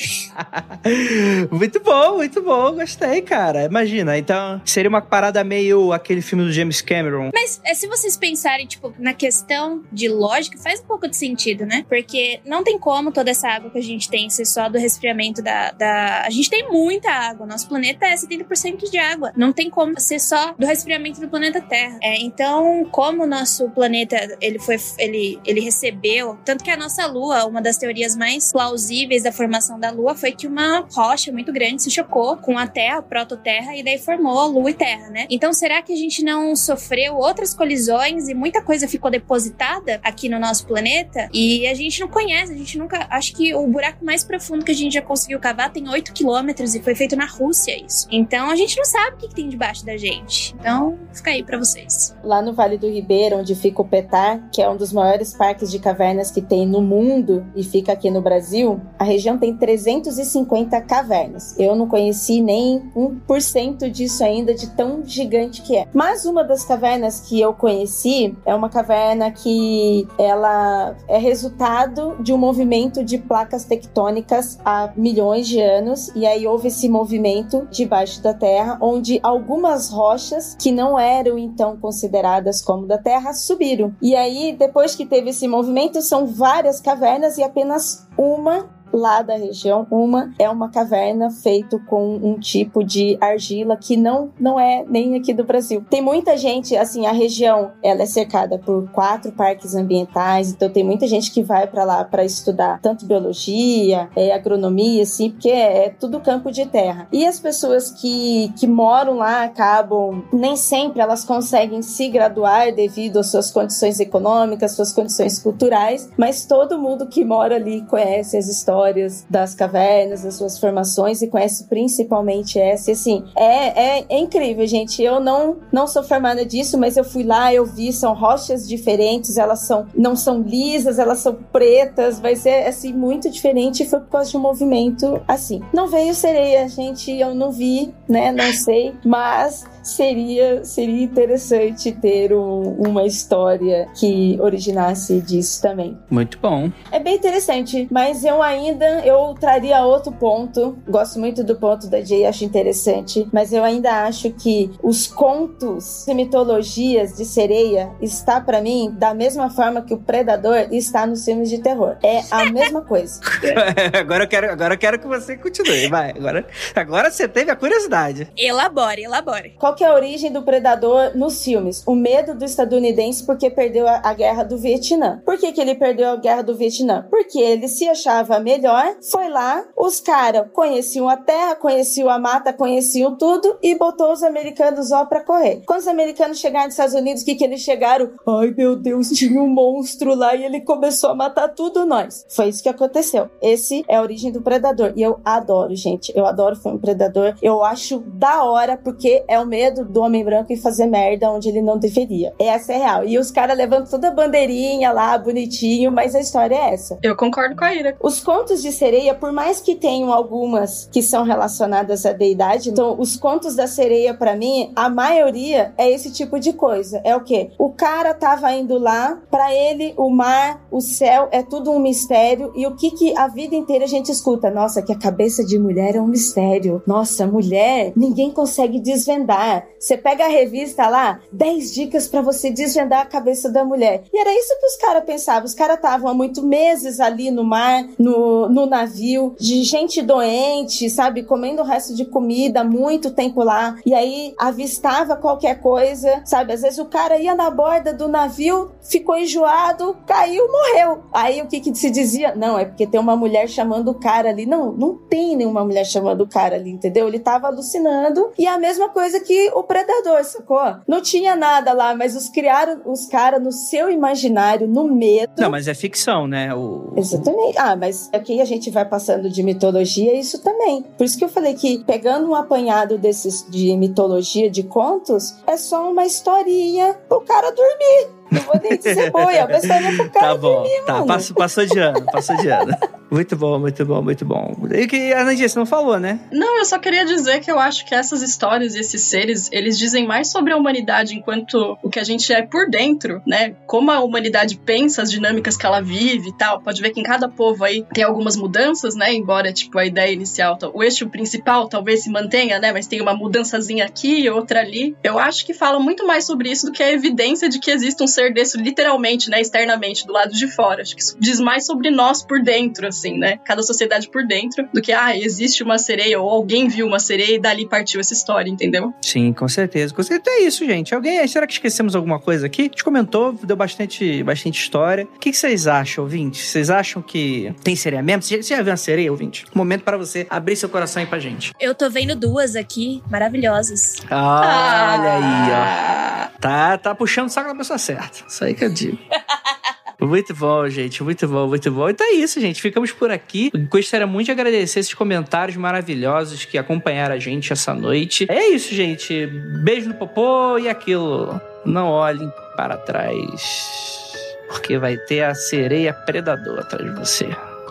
muito 1.50 1.80
bom, 1.80 2.16
muito 2.16 2.42
bom, 2.42 2.72
gostei, 2.72 3.22
cara. 3.22 3.64
Imagina, 3.64 4.18
então 4.18 4.60
seria 4.64 4.88
uma 4.88 5.00
parada 5.00 5.42
meio 5.42 5.92
aquele 5.92 6.20
filme 6.20 6.44
do 6.44 6.52
James 6.52 6.80
Cameron. 6.80 7.30
Mas 7.32 7.60
é, 7.64 7.74
se 7.74 7.86
vocês 7.86 8.16
pensarem, 8.16 8.66
tipo, 8.66 8.94
na 8.98 9.14
questão 9.14 9.82
de 9.92 10.08
lógica, 10.08 10.58
faz 10.58 10.80
um 10.80 10.84
pouco 10.84 11.08
de 11.08 11.16
sentido, 11.16 11.64
né? 11.64 11.84
Porque 11.88 12.40
não 12.44 12.62
tem 12.62 12.78
como 12.78 13.12
toda 13.12 13.30
essa 13.30 13.48
água 13.48 13.70
que 13.70 13.78
a 13.78 13.82
gente 13.82 14.08
tem 14.08 14.28
ser 14.28 14.44
só 14.44 14.68
do 14.68 14.78
resfriamento 14.78 15.42
da. 15.42 15.70
da... 15.70 16.22
A 16.24 16.30
gente 16.30 16.50
tem 16.50 16.68
muita 16.68 17.10
água. 17.10 17.46
Nosso 17.46 17.68
planeta 17.68 18.06
é 18.06 18.14
70% 18.14 18.90
de 18.90 18.98
água. 18.98 19.13
Não 19.36 19.52
tem 19.52 19.70
como 19.70 19.98
ser 20.00 20.18
só 20.18 20.54
do 20.58 20.66
resfriamento 20.66 21.20
do 21.20 21.28
planeta 21.28 21.60
Terra. 21.60 21.98
É, 22.02 22.20
então, 22.20 22.86
como 22.90 23.24
o 23.24 23.26
nosso 23.26 23.68
planeta 23.70 24.36
ele 24.40 24.58
foi 24.58 24.76
ele, 24.98 25.40
ele 25.44 25.60
recebeu, 25.60 26.38
tanto 26.44 26.64
que 26.64 26.70
a 26.70 26.76
nossa 26.76 27.06
Lua, 27.06 27.46
uma 27.46 27.62
das 27.62 27.76
teorias 27.76 28.16
mais 28.16 28.52
plausíveis 28.52 29.22
da 29.22 29.32
formação 29.32 29.78
da 29.78 29.90
Lua 29.90 30.14
foi 30.14 30.32
que 30.32 30.46
uma 30.46 30.86
rocha 30.92 31.32
muito 31.32 31.52
grande 31.52 31.82
se 31.82 31.90
chocou 31.90 32.36
com 32.36 32.58
a 32.58 32.66
Terra, 32.66 32.98
a 32.98 33.02
prototerra, 33.02 33.76
e 33.76 33.82
daí 33.82 33.98
formou 33.98 34.46
Lua 34.46 34.70
e 34.70 34.74
Terra, 34.74 35.10
né? 35.10 35.26
Então, 35.30 35.52
será 35.52 35.82
que 35.82 35.92
a 35.92 35.96
gente 35.96 36.22
não 36.22 36.54
sofreu 36.56 37.16
outras 37.16 37.54
colisões 37.54 38.28
e 38.28 38.34
muita 38.34 38.62
coisa 38.62 38.88
ficou 38.88 39.10
depositada 39.10 40.00
aqui 40.02 40.28
no 40.28 40.38
nosso 40.38 40.66
planeta? 40.66 41.28
E 41.32 41.66
a 41.66 41.74
gente 41.74 42.00
não 42.00 42.08
conhece, 42.08 42.52
a 42.52 42.56
gente 42.56 42.78
nunca. 42.78 43.06
Acho 43.10 43.34
que 43.34 43.54
o 43.54 43.66
buraco 43.66 44.04
mais 44.04 44.24
profundo 44.24 44.64
que 44.64 44.72
a 44.72 44.74
gente 44.74 44.94
já 44.94 45.02
conseguiu 45.02 45.38
cavar 45.38 45.72
tem 45.72 45.88
8 45.88 46.12
quilômetros 46.12 46.74
e 46.74 46.82
foi 46.82 46.94
feito 46.94 47.16
na 47.16 47.26
Rússia 47.26 47.76
isso. 47.84 48.06
Então, 48.10 48.50
a 48.50 48.56
gente 48.56 48.76
não 48.76 48.84
sabe 48.84 49.03
o 49.12 49.16
que, 49.16 49.28
que 49.28 49.34
tem 49.34 49.48
debaixo 49.48 49.84
da 49.84 49.96
gente. 49.96 50.54
Então, 50.58 50.98
fica 51.12 51.30
aí 51.30 51.42
para 51.42 51.58
vocês. 51.58 52.16
Lá 52.22 52.40
no 52.40 52.52
Vale 52.52 52.78
do 52.78 52.88
Ribeiro, 52.88 53.38
onde 53.38 53.54
fica 53.54 53.82
o 53.82 53.84
Petar, 53.84 54.48
que 54.50 54.62
é 54.62 54.68
um 54.68 54.76
dos 54.76 54.92
maiores 54.92 55.34
parques 55.34 55.70
de 55.70 55.78
cavernas 55.78 56.30
que 56.30 56.40
tem 56.40 56.66
no 56.66 56.80
mundo 56.80 57.46
e 57.54 57.62
fica 57.62 57.92
aqui 57.92 58.10
no 58.10 58.20
Brasil, 58.20 58.80
a 58.98 59.04
região 59.04 59.38
tem 59.38 59.56
350 59.56 60.80
cavernas. 60.82 61.58
Eu 61.58 61.74
não 61.74 61.88
conheci 61.88 62.40
nem 62.40 62.80
1% 62.96 63.90
disso 63.90 64.24
ainda, 64.24 64.54
de 64.54 64.68
tão 64.70 65.04
gigante 65.04 65.62
que 65.62 65.76
é. 65.76 65.86
Mas 65.92 66.24
uma 66.24 66.44
das 66.44 66.64
cavernas 66.64 67.20
que 67.20 67.40
eu 67.40 67.52
conheci 67.52 68.36
é 68.44 68.54
uma 68.54 68.68
caverna 68.68 69.30
que 69.30 70.06
ela 70.18 70.96
é 71.08 71.18
resultado 71.18 72.16
de 72.20 72.32
um 72.32 72.38
movimento 72.38 73.04
de 73.04 73.18
placas 73.18 73.64
tectônicas 73.64 74.58
há 74.64 74.92
milhões 74.96 75.46
de 75.46 75.60
anos, 75.60 76.10
e 76.14 76.26
aí 76.26 76.46
houve 76.46 76.68
esse 76.68 76.88
movimento 76.88 77.66
debaixo 77.70 78.22
da 78.22 78.34
Terra, 78.34 78.78
onde 78.80 78.93
algumas 79.22 79.90
rochas 79.90 80.56
que 80.60 80.72
não 80.72 80.98
eram 80.98 81.38
então 81.38 81.76
consideradas 81.76 82.62
como 82.62 82.86
da 82.86 82.98
Terra 82.98 83.32
subiram. 83.32 83.94
E 84.00 84.14
aí, 84.14 84.54
depois 84.58 84.94
que 84.94 85.06
teve 85.06 85.30
esse 85.30 85.46
movimento, 85.46 86.00
são 86.02 86.26
várias 86.26 86.80
cavernas 86.80 87.38
e 87.38 87.42
apenas 87.42 88.06
uma 88.16 88.68
lá 88.94 89.22
da 89.22 89.36
região. 89.36 89.86
Uma 89.90 90.32
é 90.38 90.48
uma 90.48 90.70
caverna 90.70 91.30
feito 91.30 91.80
com 91.86 92.16
um 92.16 92.38
tipo 92.38 92.84
de 92.84 93.18
argila 93.20 93.76
que 93.76 93.96
não, 93.96 94.30
não 94.38 94.58
é 94.58 94.84
nem 94.88 95.16
aqui 95.16 95.32
do 95.32 95.44
Brasil. 95.44 95.84
Tem 95.90 96.00
muita 96.00 96.36
gente, 96.36 96.76
assim, 96.76 97.06
a 97.06 97.12
região 97.12 97.72
ela 97.82 98.02
é 98.02 98.06
cercada 98.06 98.58
por 98.58 98.88
quatro 98.90 99.32
parques 99.32 99.74
ambientais, 99.74 100.50
então 100.50 100.68
tem 100.68 100.84
muita 100.84 101.06
gente 101.06 101.30
que 101.30 101.42
vai 101.42 101.66
para 101.66 101.84
lá 101.84 102.04
para 102.04 102.24
estudar 102.24 102.80
tanto 102.80 103.06
biologia, 103.06 104.08
é, 104.16 104.32
agronomia, 104.32 105.02
assim, 105.02 105.30
porque 105.30 105.50
é, 105.50 105.86
é 105.86 105.88
tudo 105.90 106.20
campo 106.20 106.50
de 106.50 106.66
terra. 106.66 107.08
E 107.12 107.26
as 107.26 107.40
pessoas 107.40 107.90
que, 107.90 108.52
que 108.56 108.66
moram 108.66 109.14
lá 109.14 109.44
acabam, 109.44 110.22
nem 110.32 110.56
sempre 110.56 111.00
elas 111.00 111.24
conseguem 111.24 111.82
se 111.82 112.08
graduar 112.08 112.72
devido 112.72 113.18
às 113.18 113.30
suas 113.30 113.50
condições 113.50 114.00
econômicas, 114.00 114.72
suas 114.72 114.92
condições 114.92 115.38
culturais, 115.38 116.10
mas 116.16 116.46
todo 116.46 116.78
mundo 116.78 117.06
que 117.06 117.24
mora 117.24 117.56
ali 117.56 117.82
conhece 117.82 118.36
as 118.36 118.48
histórias 118.48 118.83
histórias 118.84 119.26
das 119.28 119.54
cavernas, 119.54 120.22
das 120.22 120.34
suas 120.34 120.58
formações 120.58 121.22
e 121.22 121.28
conhece 121.28 121.64
principalmente 121.64 122.58
essa. 122.58 122.90
E 122.90 122.92
assim, 122.92 123.24
é, 123.36 123.98
é, 123.98 124.04
é, 124.08 124.18
incrível, 124.18 124.66
gente. 124.66 125.02
Eu 125.02 125.20
não, 125.20 125.56
não 125.72 125.86
sou 125.86 126.02
formada 126.02 126.44
disso, 126.44 126.78
mas 126.78 126.96
eu 126.96 127.04
fui 127.04 127.22
lá, 127.24 127.52
eu 127.52 127.64
vi, 127.64 127.92
são 127.92 128.14
rochas 128.14 128.68
diferentes, 128.68 129.36
elas 129.36 129.60
são 129.60 129.86
não 129.94 130.14
são 130.14 130.40
lisas, 130.42 130.98
elas 130.98 131.20
são 131.20 131.34
pretas, 131.52 132.20
vai 132.20 132.36
ser 132.36 132.66
assim 132.66 132.92
muito 132.92 133.30
diferente 133.30 133.84
foi 133.84 134.00
por 134.00 134.08
causa 134.08 134.30
de 134.30 134.36
um 134.36 134.40
movimento 134.40 135.20
assim. 135.26 135.62
Não 135.72 135.88
veio 135.88 136.14
sereia, 136.14 136.68
gente, 136.68 137.10
eu 137.10 137.34
não 137.34 137.50
vi, 137.50 137.92
né? 138.08 138.32
Não 138.32 138.52
sei, 138.52 138.94
mas 139.04 139.64
seria, 139.84 140.64
seria 140.64 141.02
interessante 141.02 141.92
ter 141.92 142.32
um, 142.32 142.62
uma 142.88 143.04
história 143.04 143.86
que 143.94 144.38
originasse 144.40 145.20
disso 145.20 145.60
também. 145.62 145.96
Muito 146.10 146.38
bom. 146.38 146.70
É 146.90 146.98
bem 146.98 147.16
interessante, 147.16 147.86
mas 147.90 148.24
eu 148.24 148.42
ainda 148.42 148.84
eu 149.04 149.34
traria 149.38 149.84
outro 149.84 150.12
ponto. 150.12 150.78
Gosto 150.88 151.18
muito 151.18 151.44
do 151.44 151.56
ponto 151.56 151.86
da 151.88 152.00
Jay, 152.00 152.26
acho 152.26 152.44
interessante, 152.44 153.28
mas 153.32 153.52
eu 153.52 153.62
ainda 153.62 154.04
acho 154.04 154.30
que 154.30 154.70
os 154.82 155.06
contos 155.06 156.06
e 156.08 156.14
mitologias 156.14 157.16
de 157.16 157.24
sereia 157.24 157.90
está 158.00 158.40
para 158.40 158.60
mim 158.60 158.94
da 158.96 159.12
mesma 159.14 159.50
forma 159.50 159.82
que 159.82 159.94
o 159.94 159.98
predador 159.98 160.68
está 160.70 161.06
nos 161.06 161.24
filmes 161.24 161.50
de 161.50 161.58
terror. 161.58 161.96
É 162.02 162.22
a 162.30 162.46
mesma 162.50 162.80
coisa. 162.82 163.20
agora 163.98 164.24
eu 164.24 164.28
quero, 164.28 164.50
agora 164.50 164.74
eu 164.74 164.78
quero 164.78 164.98
que 164.98 165.06
você 165.06 165.36
continue, 165.36 165.88
vai. 165.88 166.10
Agora, 166.10 166.46
agora 166.74 167.10
você 167.10 167.28
teve 167.28 167.50
a 167.50 167.56
curiosidade. 167.56 168.28
Elabore, 168.36 169.02
elabore. 169.02 169.54
Qual 169.58 169.73
que 169.74 169.84
é 169.84 169.88
a 169.88 169.94
origem 169.94 170.30
do 170.30 170.42
predador 170.42 171.16
nos 171.16 171.42
filmes? 171.42 171.82
O 171.86 171.94
medo 171.94 172.34
do 172.34 172.44
estadunidense 172.44 173.24
porque 173.24 173.50
perdeu 173.50 173.86
a, 173.88 174.00
a 174.04 174.14
guerra 174.14 174.42
do 174.44 174.56
Vietnã. 174.56 175.20
Por 175.24 175.38
que, 175.38 175.52
que 175.52 175.60
ele 175.60 175.74
perdeu 175.74 176.10
a 176.10 176.16
guerra 176.16 176.42
do 176.42 176.56
Vietnã? 176.56 177.06
Porque 177.10 177.38
ele 177.38 177.68
se 177.68 177.88
achava 177.88 178.38
melhor, 178.40 178.96
foi 179.10 179.28
lá, 179.28 179.64
os 179.76 180.00
caras 180.00 180.46
conheciam 180.52 181.08
a 181.08 181.16
terra, 181.16 181.56
conheciam 181.56 182.08
a 182.08 182.18
mata, 182.18 182.52
conheciam 182.52 183.16
tudo 183.16 183.56
e 183.62 183.74
botou 183.74 184.12
os 184.12 184.22
americanos 184.22 184.92
ó 184.92 185.04
pra 185.04 185.20
correr. 185.20 185.62
Quando 185.66 185.80
os 185.80 185.88
americanos 185.88 186.38
chegaram 186.38 186.66
nos 186.66 186.74
Estados 186.74 186.94
Unidos, 186.94 187.22
o 187.22 187.24
que, 187.24 187.34
que 187.34 187.44
eles 187.44 187.60
chegaram? 187.60 188.10
Ai 188.26 188.54
meu 188.56 188.76
Deus, 188.76 189.08
tinha 189.10 189.40
um 189.40 189.48
monstro 189.48 190.14
lá 190.14 190.34
e 190.34 190.44
ele 190.44 190.60
começou 190.60 191.10
a 191.10 191.14
matar 191.14 191.48
tudo 191.48 191.84
nós. 191.84 192.24
Foi 192.28 192.48
isso 192.48 192.62
que 192.62 192.68
aconteceu. 192.68 193.28
Esse 193.42 193.84
é 193.88 193.96
a 193.96 194.02
origem 194.02 194.30
do 194.30 194.40
predador. 194.40 194.92
E 194.96 195.02
eu 195.02 195.20
adoro, 195.24 195.74
gente. 195.74 196.12
Eu 196.14 196.26
adoro 196.26 196.56
filme 196.56 196.78
Predador. 196.78 197.34
Eu 197.40 197.64
acho 197.64 198.00
da 198.00 198.44
hora 198.44 198.76
porque 198.76 199.24
é 199.26 199.40
o 199.40 199.46
mesmo 199.46 199.63
medo 199.64 199.84
do 199.84 200.00
homem 200.00 200.22
branco 200.22 200.52
e 200.52 200.56
fazer 200.56 200.86
merda 200.86 201.30
onde 201.30 201.48
ele 201.48 201.62
não 201.62 201.78
deveria. 201.78 202.34
Essa 202.38 202.74
é 202.74 202.76
real. 202.76 203.04
E 203.04 203.18
os 203.18 203.30
caras 203.30 203.56
levantam 203.56 203.86
toda 203.90 204.08
a 204.08 204.10
bandeirinha 204.10 204.92
lá, 204.92 205.16
bonitinho, 205.16 205.90
mas 205.90 206.14
a 206.14 206.20
história 206.20 206.54
é 206.54 206.74
essa. 206.74 206.98
Eu 207.02 207.16
concordo 207.16 207.56
com 207.56 207.64
a 207.64 207.74
Ira. 207.74 207.96
Os 208.02 208.20
contos 208.20 208.60
de 208.60 208.70
sereia, 208.70 209.14
por 209.14 209.32
mais 209.32 209.60
que 209.60 209.74
tenham 209.74 210.12
algumas 210.12 210.88
que 210.92 211.02
são 211.02 211.24
relacionadas 211.24 212.04
à 212.04 212.12
deidade, 212.12 212.70
então 212.70 212.96
os 212.98 213.16
contos 213.16 213.54
da 213.54 213.66
sereia, 213.66 214.12
para 214.12 214.36
mim, 214.36 214.70
a 214.76 214.88
maioria 214.88 215.72
é 215.78 215.90
esse 215.90 216.10
tipo 216.10 216.38
de 216.38 216.52
coisa. 216.52 217.00
É 217.04 217.16
o 217.16 217.22
quê? 217.22 217.50
O 217.58 217.70
cara 217.70 218.12
tava 218.12 218.52
indo 218.52 218.78
lá, 218.78 219.18
para 219.30 219.54
ele, 219.54 219.94
o 219.96 220.10
mar, 220.10 220.66
o 220.70 220.80
céu, 220.80 221.28
é 221.30 221.42
tudo 221.42 221.70
um 221.70 221.78
mistério. 221.78 222.52
E 222.54 222.66
o 222.66 222.76
que 222.76 222.90
que 222.90 223.16
a 223.16 223.28
vida 223.28 223.54
inteira 223.54 223.84
a 223.84 223.88
gente 223.88 224.12
escuta? 224.12 224.50
Nossa, 224.50 224.82
que 224.82 224.92
a 224.92 224.98
cabeça 224.98 225.44
de 225.44 225.58
mulher 225.58 225.96
é 225.96 226.00
um 226.00 226.06
mistério. 226.06 226.82
Nossa, 226.86 227.26
mulher, 227.26 227.92
ninguém 227.96 228.30
consegue 228.30 228.78
desvendar. 228.78 229.53
Você 229.78 229.96
pega 229.96 230.24
a 230.24 230.28
revista 230.28 230.88
lá, 230.88 231.20
10 231.30 231.74
dicas 231.74 232.08
para 232.08 232.22
você 232.22 232.50
desvendar 232.50 233.02
a 233.02 233.06
cabeça 233.06 233.50
da 233.50 233.64
mulher. 233.64 234.04
E 234.12 234.18
era 234.18 234.32
isso 234.32 234.58
que 234.58 234.66
os 234.66 234.76
caras 234.76 235.04
pensavam. 235.04 235.44
Os 235.44 235.54
caras 235.54 235.76
estavam 235.76 236.08
há 236.08 236.14
muitos 236.14 236.42
meses 236.42 237.00
ali 237.00 237.30
no 237.30 237.44
mar, 237.44 237.84
no, 237.98 238.24
no, 238.24 238.48
no 238.48 238.66
navio, 238.66 239.34
de 239.38 239.62
gente 239.62 240.02
doente, 240.02 240.88
sabe? 240.90 241.22
Comendo 241.22 241.62
o 241.62 241.64
resto 241.64 241.94
de 241.94 242.04
comida 242.04 242.64
muito 242.64 243.10
tempo 243.10 243.42
lá. 243.42 243.76
E 243.84 243.94
aí 243.94 244.34
avistava 244.38 245.16
qualquer 245.16 245.60
coisa, 245.60 246.22
sabe? 246.24 246.52
Às 246.52 246.62
vezes 246.62 246.78
o 246.78 246.86
cara 246.86 247.18
ia 247.18 247.34
na 247.34 247.50
borda 247.50 247.92
do 247.92 248.08
navio, 248.08 248.70
ficou 248.82 249.16
enjoado, 249.16 249.96
caiu, 250.06 250.50
morreu. 250.50 251.02
Aí 251.12 251.42
o 251.42 251.46
que 251.46 251.60
que 251.60 251.74
se 251.74 251.90
dizia? 251.90 252.34
Não, 252.34 252.58
é 252.58 252.64
porque 252.64 252.86
tem 252.86 253.00
uma 253.00 253.16
mulher 253.16 253.48
chamando 253.48 253.90
o 253.90 253.94
cara 253.94 254.30
ali. 254.30 254.46
Não, 254.46 254.72
não 254.72 254.94
tem 254.94 255.36
nenhuma 255.36 255.64
mulher 255.64 255.84
chamando 255.84 256.22
o 256.22 256.28
cara 256.28 256.56
ali, 256.56 256.70
entendeu? 256.70 257.08
Ele 257.08 257.18
tava 257.18 257.46
alucinando. 257.46 258.30
E 258.38 258.46
é 258.46 258.50
a 258.50 258.58
mesma 258.58 258.88
coisa 258.88 259.20
que 259.20 259.43
o 259.54 259.62
predador, 259.62 260.22
sacou? 260.24 260.76
Não 260.86 261.00
tinha 261.00 261.36
nada 261.36 261.72
lá, 261.72 261.94
mas 261.94 262.16
os 262.16 262.28
criaram 262.28 262.80
os 262.84 263.06
caras 263.06 263.42
no 263.42 263.52
seu 263.52 263.90
imaginário, 263.90 264.66
no 264.66 264.84
medo. 264.84 265.32
Não, 265.38 265.50
mas 265.50 265.68
é 265.68 265.74
ficção, 265.74 266.26
né? 266.26 266.54
O... 266.54 266.92
Exatamente. 266.96 267.58
Ah, 267.58 267.76
mas 267.76 268.08
aqui 268.12 268.40
a 268.40 268.44
gente 268.44 268.70
vai 268.70 268.84
passando 268.84 269.28
de 269.28 269.42
mitologia, 269.42 270.14
isso 270.14 270.42
também. 270.42 270.82
Por 270.96 271.04
isso 271.04 271.18
que 271.18 271.24
eu 271.24 271.28
falei 271.28 271.54
que 271.54 271.84
pegando 271.84 272.28
um 272.30 272.34
apanhado 272.34 272.98
desses 272.98 273.44
de 273.48 273.76
mitologia, 273.76 274.50
de 274.50 274.62
contos, 274.62 275.36
é 275.46 275.56
só 275.56 275.90
uma 275.90 276.04
historinha 276.04 276.94
pro 277.08 277.20
cara 277.20 277.50
dormir. 277.50 278.23
Não 278.34 278.42
vou 278.42 278.60
nem 278.62 278.76
dizer 278.78 279.10
boia, 279.10 279.46
uma 279.46 279.56
historinha 279.56 279.96
pro 279.96 280.10
cara 280.10 280.26
Tá 280.26 280.34
bom, 280.36 280.62
dormir, 280.62 280.82
tá. 280.86 280.92
mano. 280.94 281.06
Passou, 281.06 281.36
passou 281.36 281.66
de 281.66 281.78
ano, 281.78 282.04
passou 282.06 282.36
de 282.36 282.48
ano. 282.48 282.76
Muito 283.10 283.36
bom, 283.36 283.60
muito 283.60 283.84
bom, 283.86 284.02
muito 284.02 284.24
bom. 284.24 284.56
E 284.72 284.88
que 284.88 285.12
a 285.12 285.22
Nandia, 285.22 285.48
você 285.48 285.56
não 285.56 285.66
falou, 285.66 286.00
né? 286.00 286.18
Não, 286.32 286.58
eu 286.58 286.64
só 286.64 286.78
queria 286.78 287.04
dizer 287.04 287.38
que 287.40 287.50
eu 287.50 287.60
acho 287.60 287.86
que 287.86 287.94
essas 287.94 288.22
histórias 288.22 288.74
e 288.74 288.80
esses 288.80 289.02
seres, 289.02 289.48
eles 289.52 289.78
dizem 289.78 290.04
mais 290.04 290.32
sobre 290.32 290.52
a 290.52 290.56
humanidade 290.56 291.14
enquanto 291.14 291.78
o 291.82 291.88
que 291.88 292.00
a 292.00 292.04
gente 292.04 292.32
é 292.32 292.42
por 292.42 292.68
dentro, 292.68 293.22
né? 293.24 293.54
Como 293.66 293.90
a 293.90 294.00
humanidade 294.00 294.56
pensa, 294.56 295.02
as 295.02 295.10
dinâmicas 295.12 295.56
que 295.56 295.64
ela 295.64 295.80
vive 295.80 296.30
e 296.30 296.36
tal. 296.36 296.60
Pode 296.60 296.82
ver 296.82 296.90
que 296.90 296.98
em 297.00 297.04
cada 297.04 297.28
povo 297.28 297.62
aí 297.62 297.86
tem 297.94 298.02
algumas 298.02 298.36
mudanças, 298.36 298.96
né? 298.96 299.12
Embora, 299.14 299.52
tipo, 299.52 299.78
a 299.78 299.86
ideia 299.86 300.12
inicial, 300.12 300.58
o 300.72 300.82
eixo 300.82 301.08
principal 301.08 301.68
talvez 301.68 302.02
se 302.02 302.10
mantenha, 302.10 302.58
né? 302.58 302.72
Mas 302.72 302.88
tem 302.88 303.00
uma 303.00 303.14
mudançazinha 303.14 303.84
aqui, 303.84 304.28
outra 304.28 304.60
ali. 304.60 304.96
Eu 305.04 305.20
acho 305.20 305.46
que 305.46 305.54
fala 305.54 305.78
muito 305.78 306.04
mais 306.04 306.24
sobre 306.24 306.50
isso 306.50 306.66
do 306.66 306.72
que 306.72 306.82
a 306.82 306.90
evidência 306.90 307.48
de 307.48 307.60
que 307.60 307.70
existe 307.70 308.02
um 308.02 308.08
ser 308.08 308.23
desse 308.32 308.56
literalmente, 308.56 309.28
né? 309.30 309.40
Externamente, 309.40 310.06
do 310.06 310.12
lado 310.12 310.32
de 310.32 310.46
fora. 310.50 310.82
Acho 310.82 310.94
que 310.94 311.02
isso 311.02 311.16
diz 311.18 311.40
mais 311.40 311.66
sobre 311.66 311.90
nós 311.90 312.22
por 312.22 312.42
dentro, 312.42 312.86
assim, 312.86 313.18
né? 313.18 313.38
Cada 313.44 313.62
sociedade 313.62 314.08
por 314.08 314.26
dentro, 314.26 314.68
do 314.72 314.80
que, 314.80 314.92
ah, 314.92 315.16
existe 315.16 315.62
uma 315.62 315.78
sereia 315.78 316.20
ou 316.20 316.28
alguém 316.28 316.68
viu 316.68 316.86
uma 316.86 316.98
sereia 316.98 317.36
e 317.36 317.38
dali 317.38 317.68
partiu 317.68 318.00
essa 318.00 318.12
história, 318.12 318.50
entendeu? 318.50 318.92
Sim, 319.02 319.32
com 319.32 319.48
certeza. 319.48 319.94
Com 319.94 320.02
certeza 320.02 320.36
é 320.36 320.42
isso, 320.42 320.64
gente. 320.64 320.94
Alguém, 320.94 321.26
será 321.26 321.46
que 321.46 321.52
esquecemos 321.52 321.94
alguma 321.94 322.18
coisa 322.18 322.46
aqui? 322.46 322.62
A 322.62 322.64
gente 322.64 322.84
comentou, 322.84 323.32
deu 323.32 323.56
bastante, 323.56 324.22
bastante 324.22 324.60
história. 324.60 325.04
O 325.14 325.18
que, 325.18 325.30
que 325.30 325.36
vocês 325.36 325.66
acham, 325.66 326.04
ouvinte? 326.04 326.42
Vocês 326.42 326.70
acham 326.70 327.02
que 327.02 327.54
tem 327.62 327.76
sereia 327.76 328.02
mesmo? 328.02 328.22
Você 328.22 328.42
já, 328.42 328.62
viu 328.62 328.70
uma 328.70 328.76
sereia, 328.76 329.10
ouvinte? 329.10 329.44
Momento 329.54 329.82
para 329.82 329.96
você 329.96 330.26
abrir 330.30 330.56
seu 330.56 330.68
coração 330.68 331.02
aí 331.02 331.08
pra 331.08 331.18
gente. 331.18 331.52
Eu 331.60 331.74
tô 331.74 331.88
vendo 331.90 332.14
duas 332.14 332.56
aqui, 332.56 333.02
maravilhosas. 333.10 333.96
Ah, 334.10 334.96
olha 334.98 335.12
aí, 335.14 335.50
ó. 335.50 335.54
Ah, 335.54 336.04
Tá, 336.44 336.76
tá 336.76 336.94
puxando 336.94 337.28
o 337.28 337.30
saco 337.30 337.48
da 337.48 337.54
pessoa 337.54 337.78
certa. 337.78 338.03
Isso 338.26 338.44
aí 338.44 338.54
que 338.54 338.64
eu 338.64 338.72
digo. 338.72 338.98
Muito 340.00 340.34
bom, 340.34 340.68
gente. 340.68 341.02
Muito 341.02 341.26
bom, 341.26 341.46
muito 341.46 341.70
bom. 341.70 341.88
Então 341.88 342.06
é 342.06 342.16
isso, 342.16 342.40
gente. 342.40 342.60
Ficamos 342.60 342.92
por 342.92 343.10
aqui. 343.10 343.50
Gostaria 343.70 344.06
muito 344.06 344.26
de 344.26 344.32
agradecer 344.32 344.80
esses 344.80 344.92
comentários 344.92 345.56
maravilhosos 345.56 346.44
que 346.44 346.58
acompanharam 346.58 347.14
a 347.14 347.18
gente 347.18 347.52
essa 347.52 347.72
noite. 347.72 348.26
É 348.28 348.48
isso, 348.48 348.74
gente. 348.74 349.26
Beijo 349.62 349.88
no 349.88 349.94
popô 349.94 350.58
e 350.58 350.68
aquilo. 350.68 351.40
Não 351.64 351.88
olhem 351.88 352.30
para 352.56 352.76
trás. 352.76 354.12
Porque 354.48 354.78
vai 354.78 354.96
ter 354.96 355.22
a 355.22 355.34
sereia 355.34 355.94
predadora 355.94 356.62
atrás 356.62 356.84
de 356.84 356.98
você. 356.98 357.28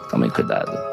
Tomem 0.09 0.29
cuidado. 0.29 0.92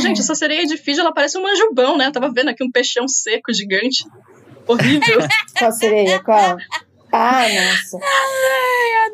Gente, 0.00 0.20
essa 0.20 0.34
sereia 0.34 0.66
de 0.66 0.76
Fiji, 0.76 1.00
ela 1.00 1.12
parece 1.12 1.38
um 1.38 1.42
manjubão, 1.42 1.96
né? 1.96 2.06
Eu 2.06 2.12
tava 2.12 2.30
vendo 2.32 2.48
aqui 2.48 2.64
um 2.64 2.70
peixão 2.70 3.06
seco 3.08 3.52
gigante. 3.52 4.04
Horrível. 4.66 5.20
Qual 5.58 5.72
sereia? 5.72 6.22
Qual? 6.22 6.56
Ah, 7.12 7.42
nossa. 7.42 7.98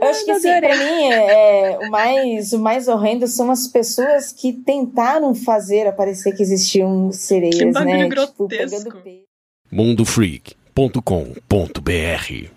Eu 0.00 0.08
acho 0.08 0.24
que 0.26 0.30
assim, 0.30 0.60
pra 0.60 0.76
mim, 0.76 1.10
é, 1.10 1.78
o, 1.80 1.90
mais, 1.90 2.52
o 2.52 2.58
mais 2.58 2.88
horrendo 2.88 3.26
são 3.26 3.50
as 3.50 3.66
pessoas 3.66 4.32
que 4.32 4.52
tentaram 4.52 5.34
fazer 5.34 5.86
aparecer 5.86 6.36
que 6.36 6.42
existiam 6.42 7.10
sereias, 7.10 7.56
Que 7.56 7.64
né? 7.64 8.06
grotesco. 8.06 8.48
Tipo, 8.48 8.48
pegando 8.48 9.02
peixe. 9.02 9.22
mundofreak.com.br 9.72 12.55